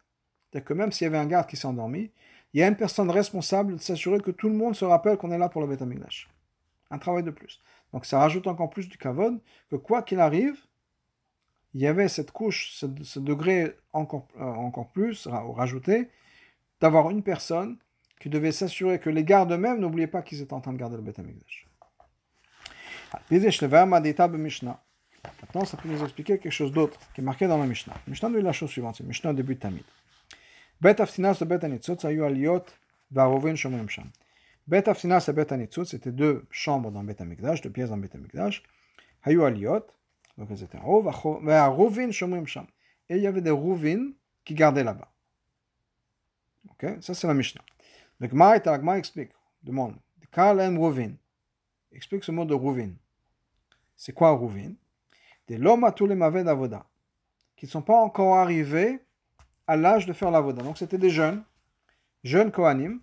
C'est-à-dire 0.50 0.64
que 0.66 0.74
même 0.74 0.90
s'il 0.90 1.04
y 1.04 1.08
avait 1.08 1.18
un 1.18 1.26
garde 1.26 1.46
qui 1.48 1.56
s'est 1.56 1.66
endormi, 1.66 2.10
il 2.56 2.60
y 2.60 2.62
a 2.62 2.68
une 2.68 2.76
personne 2.76 3.10
responsable 3.10 3.74
de 3.74 3.80
s'assurer 3.82 4.18
que 4.18 4.30
tout 4.30 4.48
le 4.48 4.54
monde 4.54 4.74
se 4.74 4.86
rappelle 4.86 5.18
qu'on 5.18 5.30
est 5.30 5.36
là 5.36 5.50
pour 5.50 5.60
le 5.60 5.66
Betamigdash. 5.66 6.30
Un 6.90 6.96
travail 6.96 7.22
de 7.22 7.30
plus. 7.30 7.60
Donc 7.92 8.06
ça 8.06 8.18
rajoute 8.18 8.46
encore 8.46 8.70
plus 8.70 8.88
du 8.88 8.96
kavod, 8.96 9.38
que 9.70 9.76
quoi 9.76 10.02
qu'il 10.02 10.20
arrive, 10.20 10.56
il 11.74 11.82
y 11.82 11.86
avait 11.86 12.08
cette 12.08 12.30
couche, 12.30 12.72
ce, 12.72 13.18
degré 13.18 13.76
encore, 13.92 14.26
euh, 14.40 14.44
encore 14.44 14.88
plus 14.88 15.26
rajouté, 15.26 16.08
d'avoir 16.80 17.10
une 17.10 17.22
personne 17.22 17.76
qui 18.20 18.30
devait 18.30 18.52
s'assurer 18.52 18.98
que 19.00 19.10
les 19.10 19.22
gardes 19.22 19.52
eux-mêmes 19.52 19.78
n'oubliaient 19.78 20.06
pas 20.06 20.22
qu'ils 20.22 20.40
étaient 20.40 20.54
en 20.54 20.62
train 20.62 20.72
de 20.72 20.78
garder 20.78 20.96
le 20.96 21.02
Betamigdash. 21.02 21.68
Maintenant, 25.42 25.66
ça 25.66 25.76
peut 25.76 25.90
nous 25.90 26.02
expliquer 26.02 26.38
quelque 26.38 26.50
chose 26.50 26.72
d'autre 26.72 26.98
qui 27.14 27.20
est 27.20 27.24
marqué 27.24 27.48
dans 27.48 27.58
la 27.58 27.66
Mishnah. 27.66 27.92
Mishnah 28.08 28.30
nous 28.30 28.38
dit 28.38 28.42
la 28.42 28.52
chose 28.52 28.70
suivante, 28.70 28.94
c'est 28.96 29.04
Mishnah 29.04 29.34
début 29.34 29.56
de 29.56 29.60
Tamid. 29.60 29.84
בית 30.81 31.01
אבטינס 31.01 31.41
ובית 31.41 31.63
הניצוץ 31.63 32.05
היו 32.05 32.25
עליות 32.25 32.77
והרובין 33.11 33.55
שומרים 33.55 33.89
שם. 33.89 34.05
בית 34.67 34.87
אבטינס 34.87 35.29
ובית 35.29 35.51
הניצוץ, 35.51 35.91
c'était 35.91 36.11
deux 36.11 36.45
chambres 36.51 36.91
dans 36.91 37.05
בית 37.05 37.21
המקדש, 37.21 37.61
deux 37.61 37.69
pièces 37.69 37.89
dans 37.89 38.01
בית 38.01 38.15
המקדש, 38.15 38.63
היו 39.25 39.45
עליות, 39.45 39.91
donc 40.39 40.47
c'était 40.55 40.77
en 40.77 40.85
haut, 40.85 41.03
והרובין 41.45 42.11
שומרים 42.11 42.47
שם. 42.47 42.63
Et 43.09 43.17
il 43.17 43.23
y 43.23 43.27
avait 43.27 43.41
des 43.41 43.51
rouvines 43.51 44.13
qui 44.45 44.53
gardaient 44.53 44.85
là-bas. 44.85 45.11
Ok, 46.69 46.85
ça 47.01 47.13
c'est 47.13 47.27
la 47.27 47.33
Mishnah. 47.33 47.61
Le 48.19 48.29
Gemara, 48.29 48.57
la 48.57 48.77
Gemara 48.77 48.97
explique, 48.97 49.31
demande, 49.63 49.95
Kalem 50.31 50.77
rouvin. 50.77 51.11
Explique 51.91 52.23
ce 52.23 52.31
mot 52.31 52.45
de 52.45 52.53
rouvin. 52.53 52.91
C'est 53.97 54.13
quoi 54.13 54.31
rouvin 54.31 54.71
Des 55.47 55.57
loma 55.57 55.91
tous 55.91 56.07
les 56.07 56.15
mauvais 56.15 56.43
d'avoda, 56.43 56.85
qui 57.57 57.65
ne 57.65 57.71
sont 57.71 57.81
pas 57.81 57.99
encore 57.99 58.37
arrivés 58.37 59.01
à 59.66 59.76
l'âge 59.76 60.06
de 60.06 60.12
faire 60.12 60.30
la 60.30 60.40
voda. 60.40 60.62
Donc 60.62 60.78
c'était 60.78 60.98
des 60.98 61.10
jeunes, 61.10 61.42
jeunes 62.24 62.50
Kohanim, 62.50 63.00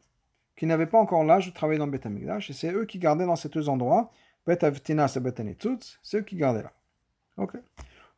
qui 0.55 0.65
n'avaient 0.65 0.87
pas 0.87 0.99
encore 0.99 1.23
l'âge 1.23 1.47
de 1.47 1.51
travailler 1.51 1.79
dans 1.79 1.87
Beth 1.87 2.05
et 2.05 2.53
c'est 2.53 2.71
eux 2.71 2.85
qui 2.85 2.99
gardaient 2.99 3.25
dans 3.25 3.35
ces 3.35 3.49
deux 3.49 3.69
endroits 3.69 4.11
Bet 4.45 4.63
Avtina, 4.63 5.07
c'est 5.07 5.21
Bet 5.21 5.39
Anitzutz, 5.39 5.99
c'est 6.03 6.17
eux 6.17 6.21
qui 6.21 6.35
gardaient 6.35 6.63
là. 6.63 6.73
Ok. 7.37 7.53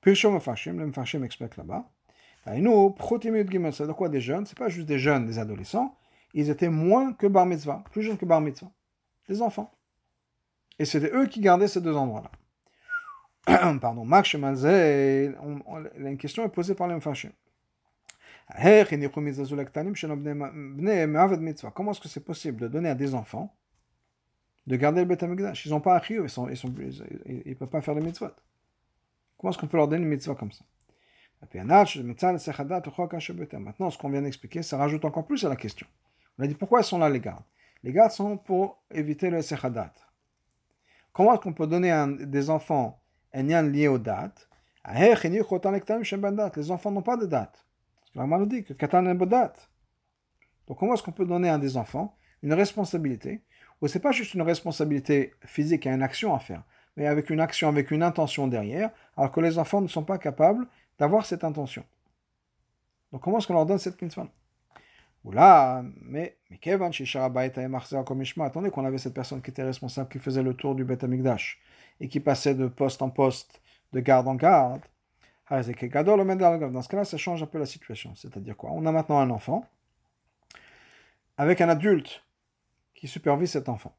Pirshom 0.01 0.33
Mefashim, 0.33 0.77
le 0.77 0.87
Mefashim 0.87 1.23
explique 1.23 1.55
là-bas. 1.57 1.87
Et 2.53 2.61
nous, 2.61 2.91
Protimut 2.91 3.49
Gimel, 3.49 3.71
de 3.71 3.91
quoi 3.91 4.09
des 4.09 4.21
jeunes? 4.21 4.45
C'est 4.45 4.57
pas 4.57 4.69
juste 4.69 4.87
des 4.87 4.99
jeunes, 4.99 5.25
des 5.25 5.39
adolescents. 5.39 5.95
Ils 6.33 6.49
étaient 6.49 6.69
moins 6.69 7.13
que 7.13 7.27
Bar 7.27 7.45
Mitzvah, 7.45 7.83
plus 7.91 8.01
jeunes 8.03 8.17
que 8.17 8.25
Bar 8.25 8.41
Mitzvah. 8.41 8.71
Des 9.27 9.41
enfants. 9.41 9.71
Et 10.77 10.85
c'était 10.85 11.11
eux 11.13 11.27
qui 11.27 11.39
gardaient 11.39 11.67
ces 11.67 11.81
deux 11.81 11.95
endroits-là. 11.95 13.73
Pardon, 13.81 14.05
Marc 14.05 14.25
Shemalzé, 14.25 15.33
une 15.97 16.17
question 16.17 16.43
est 16.43 16.49
posée 16.49 16.75
par 16.75 16.87
les 16.87 16.95
Mefashim. 16.95 17.31
Comment 21.73 21.91
est-ce 21.91 22.01
que 22.01 22.07
c'est 22.07 22.23
possible 22.23 22.61
de 22.61 22.67
donner 22.67 22.89
à 22.89 22.95
des 22.95 23.15
enfants 23.15 23.55
de 24.67 24.75
garder 24.75 25.01
le 25.01 25.07
Beth 25.07 25.25
Ils 25.65 25.71
n'ont 25.71 25.79
pas 25.79 25.97
un 25.97 26.01
ils 26.09 26.21
ne 26.21 26.83
ils, 26.83 27.43
ils, 27.45 27.55
peuvent 27.55 27.69
pas 27.69 27.81
faire 27.81 27.95
de 27.95 28.01
mitzvot. 28.01 28.31
Comment 29.37 29.51
est-ce 29.51 29.59
qu'on 29.59 29.67
peut 29.67 29.77
leur 29.77 29.87
donner 29.87 30.03
une 30.03 30.09
mitzvah 30.09 30.35
comme 30.35 30.51
ça? 30.51 30.65
Maintenant, 31.53 31.85
ce 31.85 33.97
qu'on 33.97 34.09
vient 34.09 34.21
d'expliquer, 34.21 34.63
ça 34.63 34.77
rajoute 34.77 35.05
encore 35.05 35.25
plus 35.25 35.45
à 35.45 35.49
la 35.49 35.55
question. 35.55 35.87
On 36.37 36.43
a 36.43 36.47
dit 36.47 36.55
pourquoi 36.55 36.79
elles 36.79 36.85
sont 36.85 36.97
là 36.97 37.09
les 37.09 37.19
gardes? 37.19 37.43
Les 37.83 37.93
gardes 37.93 38.11
sont 38.11 38.37
pour 38.37 38.81
éviter 38.89 39.29
le 39.29 39.41
sechadat. 39.41 39.93
Comment 41.13 41.33
est-ce 41.33 41.41
qu'on 41.41 41.53
peut 41.53 41.67
donner 41.67 41.91
à 41.91 42.07
des 42.07 42.49
enfants 42.49 42.99
un 43.33 43.43
lien 43.43 43.61
lié 43.61 43.87
aux 43.87 43.99
dates? 43.99 44.49
Les 44.87 46.71
enfants 46.71 46.91
n'ont 46.91 47.01
pas 47.01 47.17
de 47.17 47.25
date. 47.25 47.64
La 48.15 48.25
nous 48.25 48.45
dit 48.45 48.63
que 48.63 48.73
Katan 48.73 49.13
date. 49.13 49.69
Donc 50.67 50.79
comment 50.79 50.93
est-ce 50.93 51.03
qu'on 51.03 51.11
peut 51.11 51.25
donner 51.25 51.49
à 51.49 51.57
des 51.57 51.77
enfants 51.77 52.15
une 52.41 52.53
responsabilité 52.53 53.41
où 53.81 53.87
c'est 53.87 53.99
pas 53.99 54.11
juste 54.11 54.33
une 54.33 54.41
responsabilité 54.41 55.33
physique, 55.43 55.85
il 55.85 55.91
une 55.91 56.01
action 56.01 56.33
à 56.33 56.39
faire, 56.39 56.63
mais 56.95 57.07
avec 57.07 57.29
une 57.29 57.41
action, 57.41 57.67
avec 57.67 57.91
une 57.91 58.03
intention 58.03 58.47
derrière, 58.47 58.89
alors 59.17 59.31
que 59.31 59.41
les 59.41 59.59
enfants 59.59 59.81
ne 59.81 59.87
sont 59.87 60.05
pas 60.05 60.17
capables 60.17 60.65
d'avoir 60.97 61.25
cette 61.25 61.43
intention. 61.43 61.83
Donc 63.11 63.21
comment 63.21 63.37
est-ce 63.37 63.47
qu'on 63.47 63.53
leur 63.53 63.65
donne 63.65 63.79
cette 63.79 64.01
mitzvah? 64.01 64.27
Oula, 65.25 65.83
mais, 66.01 66.37
mais 66.49 66.57
Kevan, 66.57 66.91
attendez 66.91 68.69
qu'on 68.69 68.85
avait 68.85 68.97
cette 68.97 69.13
personne 69.13 69.41
qui 69.41 69.49
était 69.49 69.63
responsable, 69.63 70.07
qui 70.07 70.19
faisait 70.19 70.43
le 70.43 70.53
tour 70.53 70.75
du 70.75 70.85
Beth 70.85 71.03
Amikdash, 71.03 71.59
et 71.99 72.07
qui 72.07 72.19
passait 72.19 72.55
de 72.55 72.67
poste 72.67 73.01
en 73.01 73.09
poste, 73.09 73.61
de 73.91 73.99
garde 73.99 74.27
en 74.27 74.35
garde. 74.35 74.81
Dans 75.49 75.61
ce 75.61 76.89
cas-là, 76.89 77.05
ça 77.05 77.17
change 77.17 77.43
un 77.43 77.45
peu 77.45 77.59
la 77.59 77.65
situation. 77.65 78.15
C'est-à-dire 78.15 78.57
quoi? 78.57 78.71
On 78.71 78.85
a 78.85 78.91
maintenant 78.91 79.19
un 79.19 79.29
enfant 79.29 79.65
avec 81.37 81.61
un 81.61 81.69
adulte 81.69 82.23
qui 82.93 83.07
supervise 83.07 83.51
cet 83.51 83.69
enfant. 83.69 83.95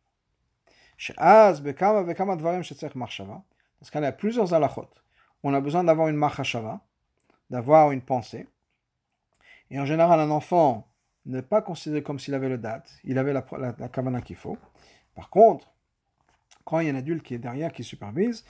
Dans 0.99 1.55
ce 1.55 1.63
cas-là, 1.63 2.01
il 3.95 4.03
y 4.03 4.07
a 4.07 4.13
plusieurs 4.13 4.55
halachot. 4.55 4.89
On 5.43 5.53
a 5.55 5.61
besoin 5.61 5.85
d'avoir 5.85 6.09
une 6.09 6.17
machashava, 6.17 6.81
d'avoir 7.51 7.93
une 7.93 8.01
pensée. 8.01 8.49
Et 9.71 9.79
en 9.79 9.85
général, 9.85 10.19
un 10.21 10.31
enfant 10.31 10.89
n'est 11.27 11.43
pas 11.43 11.61
considéré 11.61 12.03
comme 12.03 12.19
s'il 12.19 12.35
avait 12.35 12.49
le 12.49 12.59
date, 12.59 12.99
il 13.05 13.19
avait 13.19 13.33
la, 13.33 13.45
la, 13.59 14.21
qu'il 14.23 14.37
faut. 14.37 14.57
Par 15.15 15.29
contre, 15.29 15.69
quand 16.65 16.81
il 16.81 16.87
y 16.87 16.91
a 16.91 16.93
un 16.93 16.97
adulte 16.97 17.23
qui 17.23 17.35
est 17.35 17.39
derrière, 17.39 17.73
qui 17.73 17.85
supervise, 17.85 18.45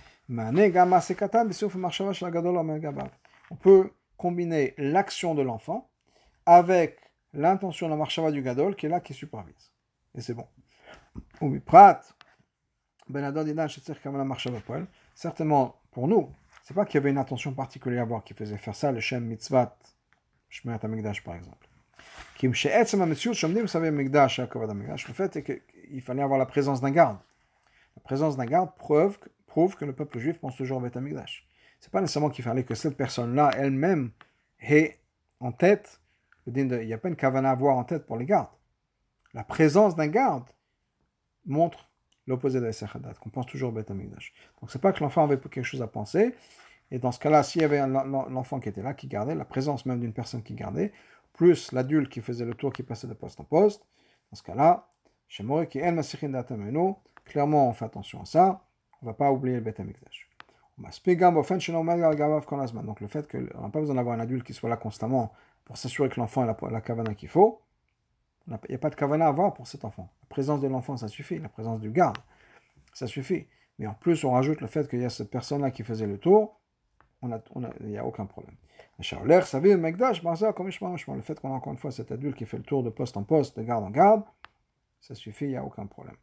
on 3.50 3.56
peut 3.56 3.90
combiner 4.16 4.74
l'action 4.78 5.34
de 5.34 5.42
l'enfant 5.42 5.88
avec 6.46 6.98
l'intention 7.32 7.86
de 7.86 7.92
la 7.92 7.96
marshava 7.96 8.30
du 8.32 8.42
gadol 8.42 8.74
qui 8.74 8.86
est 8.86 8.88
là, 8.88 9.00
qui 9.00 9.14
supervise. 9.14 9.70
Et 10.14 10.20
c'est 10.20 10.34
bon. 10.34 10.46
Certainement, 15.14 15.76
pour 15.92 16.08
nous, 16.08 16.32
c'est 16.64 16.74
pas 16.74 16.84
qu'il 16.84 16.94
y 16.94 16.98
avait 16.98 17.10
une 17.10 17.18
attention 17.18 17.52
particulière 17.52 18.02
à 18.02 18.06
voir 18.06 18.24
qui 18.24 18.34
faisait 18.34 18.56
faire 18.56 18.74
ça, 18.74 18.90
le 18.90 19.00
Shem 19.00 19.24
Mitzvat, 19.24 19.76
Shmerat 20.48 20.80
Amigdash 20.82 21.22
par 21.22 21.36
exemple. 21.36 21.68
Le 25.08 25.14
fait 25.14 25.36
est 25.36 25.42
qu'il 25.42 26.02
fallait 26.02 26.22
avoir 26.22 26.38
la 26.38 26.46
présence 26.46 26.80
d'un 26.80 26.90
garde. 26.90 27.18
La 27.96 28.02
présence 28.02 28.36
d'un 28.36 28.46
garde 28.46 28.74
prouve, 28.76 29.18
prouve 29.56 29.74
que 29.74 29.86
le 29.86 29.94
peuple 29.94 30.18
juif 30.18 30.38
pense 30.38 30.54
toujours 30.54 30.76
au 30.76 30.80
Beth 30.82 30.98
Amigdash. 30.98 31.46
C'est 31.80 31.90
pas 31.90 32.02
nécessairement 32.02 32.28
qu'il 32.28 32.44
fallait 32.44 32.64
que 32.64 32.74
cette 32.74 32.94
personne-là 32.94 33.52
elle-même 33.56 34.10
ait 34.60 34.98
en 35.40 35.50
tête, 35.50 35.98
il 36.46 36.66
n'y 36.66 36.92
a 36.92 36.98
pas 36.98 37.08
une 37.08 37.16
kavana 37.16 37.48
à 37.48 37.52
avoir 37.52 37.78
en 37.78 37.84
tête 37.84 38.04
pour 38.04 38.18
les 38.18 38.26
gardes. 38.26 38.50
La 39.32 39.44
présence 39.44 39.96
d'un 39.96 40.08
garde 40.08 40.44
montre 41.46 41.88
l'opposé 42.26 42.60
de 42.60 42.66
la 42.66 43.14
qu'on 43.14 43.30
pense 43.30 43.46
toujours 43.46 43.70
au 43.70 43.72
Beth 43.72 43.90
Amikdash. 43.90 44.34
Donc 44.60 44.70
c'est 44.70 44.78
pas 44.78 44.92
que 44.92 45.02
l'enfant 45.02 45.24
avait 45.24 45.38
quelque 45.38 45.62
chose 45.62 45.80
à 45.80 45.86
penser, 45.86 46.34
et 46.90 46.98
dans 46.98 47.10
ce 47.10 47.18
cas-là, 47.18 47.42
s'il 47.42 47.62
y 47.62 47.64
avait 47.64 47.78
l'enfant 47.86 48.60
qui 48.60 48.68
était 48.68 48.82
là, 48.82 48.92
qui 48.92 49.06
gardait, 49.06 49.34
la 49.34 49.46
présence 49.46 49.86
même 49.86 50.00
d'une 50.00 50.12
personne 50.12 50.42
qui 50.42 50.52
gardait, 50.52 50.92
plus 51.32 51.72
l'adulte 51.72 52.10
qui 52.10 52.20
faisait 52.20 52.44
le 52.44 52.52
tour, 52.52 52.74
qui 52.74 52.82
passait 52.82 53.06
de 53.06 53.14
poste 53.14 53.40
en 53.40 53.44
poste, 53.44 53.86
dans 54.30 54.36
ce 54.36 54.42
cas-là, 54.42 54.90
chez 55.28 55.44
qui 55.70 55.80
clairement 57.24 57.70
on 57.70 57.72
fait 57.72 57.86
attention 57.86 58.20
à 58.20 58.26
ça, 58.26 58.65
on 59.02 59.06
ne 59.06 59.10
va 59.10 59.14
pas 59.14 59.30
oublier 59.30 59.56
le 59.56 59.62
Beth 59.62 59.80
Amikdash. 59.80 60.28
Donc 60.78 63.00
le 63.00 63.06
fait 63.06 63.30
qu'on 63.30 63.38
n'a 63.38 63.70
pas 63.70 63.80
besoin 63.80 63.94
d'avoir 63.94 64.14
un 64.14 64.20
adulte 64.20 64.44
qui 64.44 64.52
soit 64.52 64.68
là 64.68 64.76
constamment 64.76 65.32
pour 65.64 65.76
s'assurer 65.76 66.08
que 66.08 66.20
l'enfant 66.20 66.42
a 66.42 66.46
la, 66.46 66.56
la 66.70 67.14
qu'il 67.14 67.28
faut, 67.28 67.60
il 68.48 68.58
n'y 68.68 68.74
a 68.74 68.78
pas 68.78 68.90
de 68.90 68.94
kavana 68.94 69.26
à 69.26 69.28
avoir 69.28 69.54
pour 69.54 69.66
cet 69.66 69.84
enfant. 69.84 70.08
La 70.22 70.28
présence 70.28 70.60
de 70.60 70.68
l'enfant, 70.68 70.96
ça 70.96 71.08
suffit. 71.08 71.38
La 71.38 71.48
présence 71.48 71.80
du 71.80 71.90
garde, 71.90 72.18
ça 72.92 73.06
suffit. 73.06 73.46
Mais 73.78 73.86
en 73.86 73.94
plus, 73.94 74.24
on 74.24 74.32
rajoute 74.32 74.60
le 74.60 74.68
fait 74.68 74.88
qu'il 74.88 75.00
y 75.00 75.04
a 75.04 75.10
cette 75.10 75.30
personne-là 75.30 75.70
qui 75.70 75.82
faisait 75.82 76.06
le 76.06 76.18
tour. 76.18 76.60
On 77.22 77.32
a, 77.32 77.40
il 77.80 77.88
n'y 77.88 77.98
a 77.98 78.04
aucun 78.04 78.26
problème. 78.26 78.54
Le 78.98 79.04
fait 79.04 79.16
qu'on 81.40 81.50
a 81.50 81.54
encore 81.54 81.72
une 81.72 81.78
fois 81.78 81.90
cet 81.90 82.12
adulte 82.12 82.36
qui 82.36 82.46
fait 82.46 82.58
le 82.58 82.62
tour 82.62 82.82
de 82.82 82.90
poste 82.90 83.16
en 83.16 83.24
poste, 83.24 83.58
de 83.58 83.64
garde 83.64 83.84
en 83.84 83.90
garde, 83.90 84.22
ça 85.00 85.14
suffit, 85.14 85.46
il 85.46 85.50
n'y 85.50 85.56
a 85.56 85.64
aucun 85.64 85.86
problème. 85.86 86.16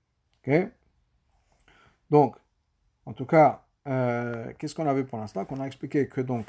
Donc, 2.09 2.35
en 3.05 3.13
tout 3.13 3.25
cas, 3.25 3.63
euh, 3.87 4.51
qu'est-ce 4.57 4.75
qu'on 4.75 4.87
a 4.87 4.93
vu 4.93 5.05
pour 5.05 5.19
l'instant? 5.19 5.45
Qu'on 5.45 5.59
a 5.59 5.65
expliqué 5.65 6.07
que 6.07 6.21
donc, 6.21 6.45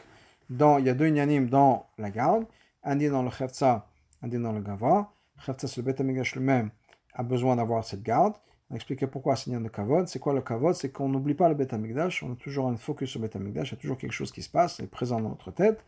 dans, 0.51 0.79
il 0.79 0.87
y 0.87 0.89
a 0.89 0.95
deux 0.95 1.09
inanimes 1.09 1.49
dans 1.49 1.87
la 1.99 2.11
garde, 2.11 2.45
un 2.83 2.97
dit 2.97 3.09
dans 3.09 3.23
le 3.23 3.31
Khetsa, 3.31 3.87
un 4.23 4.29
dit 4.29 4.39
dans 4.39 4.53
le 4.53 4.61
Gava 4.61 5.11
le 5.47 5.83
Beth 5.83 6.01
lui-même 6.01 6.71
a 7.15 7.23
besoin 7.23 7.57
d'avoir 7.57 7.85
cette 7.85 8.03
garde. 8.03 8.35
On 8.71 8.75
a 8.75 8.77
expliqué 8.77 9.07
pourquoi 9.07 9.37
c'est 9.37 9.51
de 9.51 9.69
Kavod. 9.69 10.09
C'est 10.09 10.19
quoi 10.19 10.33
le 10.33 10.41
Kavod? 10.41 10.75
C'est 10.75 10.91
qu'on 10.91 11.09
n'oublie 11.09 11.35
pas 11.35 11.49
le 11.49 11.55
Beth 11.55 11.75
on 11.75 12.33
a 12.33 12.37
toujours 12.37 12.69
un 12.69 12.77
focus 12.77 13.11
sur 13.11 13.21
le 13.21 13.29
Beth 13.29 13.39
il 13.41 13.57
y 13.57 13.59
a 13.59 13.77
toujours 13.77 13.99
quelque 13.99 14.13
chose 14.13 14.33
qui 14.33 14.43
se 14.43 14.49
passe, 14.49 14.77
c'est 14.77 14.91
présent 14.91 15.21
dans 15.21 15.29
notre 15.29 15.51
tête. 15.51 15.85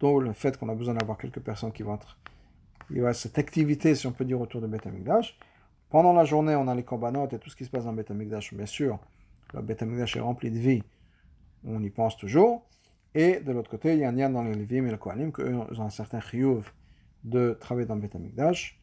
Donc 0.00 0.22
le 0.22 0.32
fait 0.32 0.58
qu'on 0.58 0.68
a 0.68 0.74
besoin 0.74 0.94
d'avoir 0.94 1.18
quelques 1.18 1.40
personnes 1.40 1.72
qui 1.72 1.82
vont 1.82 1.94
être. 1.94 2.18
Il 2.90 2.98
y 2.98 3.04
a 3.04 3.12
cette 3.12 3.38
activité, 3.38 3.94
si 3.94 4.06
on 4.06 4.12
peut 4.12 4.24
dire, 4.24 4.40
autour 4.40 4.60
de 4.60 4.66
Beth. 4.66 4.86
Pendant 5.88 6.12
la 6.12 6.24
journée, 6.24 6.54
on 6.56 6.68
a 6.68 6.74
les 6.74 6.82
corbanotes 6.82 7.32
et 7.32 7.38
tout 7.38 7.48
ce 7.48 7.56
qui 7.56 7.64
se 7.64 7.70
passe 7.70 7.84
dans 7.84 7.92
Beth. 7.92 8.12
Bien 8.12 8.66
sûr, 8.66 8.98
le 9.54 9.62
Beth 9.62 9.82
est 9.82 10.20
rempli 10.20 10.50
de 10.50 10.58
vie, 10.58 10.82
on 11.64 11.82
y 11.82 11.90
pense 11.90 12.16
toujours. 12.16 12.66
Et 13.14 13.40
de 13.40 13.52
l'autre 13.52 13.70
côté, 13.70 13.94
il 13.94 14.00
y 14.00 14.04
a 14.04 14.08
un 14.08 14.12
lien 14.12 14.28
dans 14.28 14.42
les 14.42 14.54
Levim 14.54 14.86
et 14.86 14.90
le 14.90 14.98
Kohanim, 14.98 15.32
qu'eux 15.32 15.54
ont 15.54 15.80
un 15.80 15.90
certain 15.90 16.20
chiyuv 16.20 16.70
de 17.24 17.56
travailler 17.58 17.86
dans 17.86 17.96
le 17.96 18.08
Amikdash. 18.14 18.78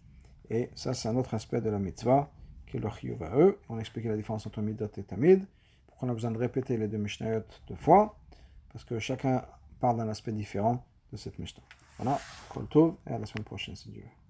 Et 0.50 0.70
ça, 0.74 0.94
c'est 0.94 1.08
un 1.08 1.16
autre 1.16 1.34
aspect 1.34 1.62
de 1.62 1.70
la 1.70 1.80
mitzvah, 1.80 2.32
qui 2.66 2.78
est 2.78 2.80
le 2.80 2.90
chiyuv 2.90 3.22
à 3.24 3.38
eux. 3.38 3.60
On 3.70 3.78
a 3.78 3.80
expliqué 3.80 4.10
la 4.10 4.18
différence 4.18 4.48
entre 4.48 4.62
midot 4.62 4.90
et 4.98 5.04
tamid. 5.04 5.46
Pourquoi 5.88 6.08
on 6.08 6.12
a 6.12 6.14
besoin 6.16 6.32
de 6.32 6.38
répéter 6.38 6.78
les 6.78 6.88
deux 6.88 6.98
mishnayot 6.98 7.44
deux 7.68 7.76
fois? 7.76 8.18
Parce 8.72 8.84
que 8.84 8.98
chacun 8.98 9.46
parle 9.80 9.98
d'un 9.98 10.10
aspect 10.10 10.32
différent 10.32 10.84
de 11.12 11.18
cette 11.18 11.38
mishnah. 11.38 11.64
Voilà, 11.98 12.20
kol 12.50 12.68
tov, 12.68 12.96
et 13.08 13.14
à 13.14 13.20
la 13.20 13.26
semaine 13.28 13.44
prochaine, 13.44 13.76
si 13.76 13.90
Dieu 13.90 14.02
veut. 14.02 14.23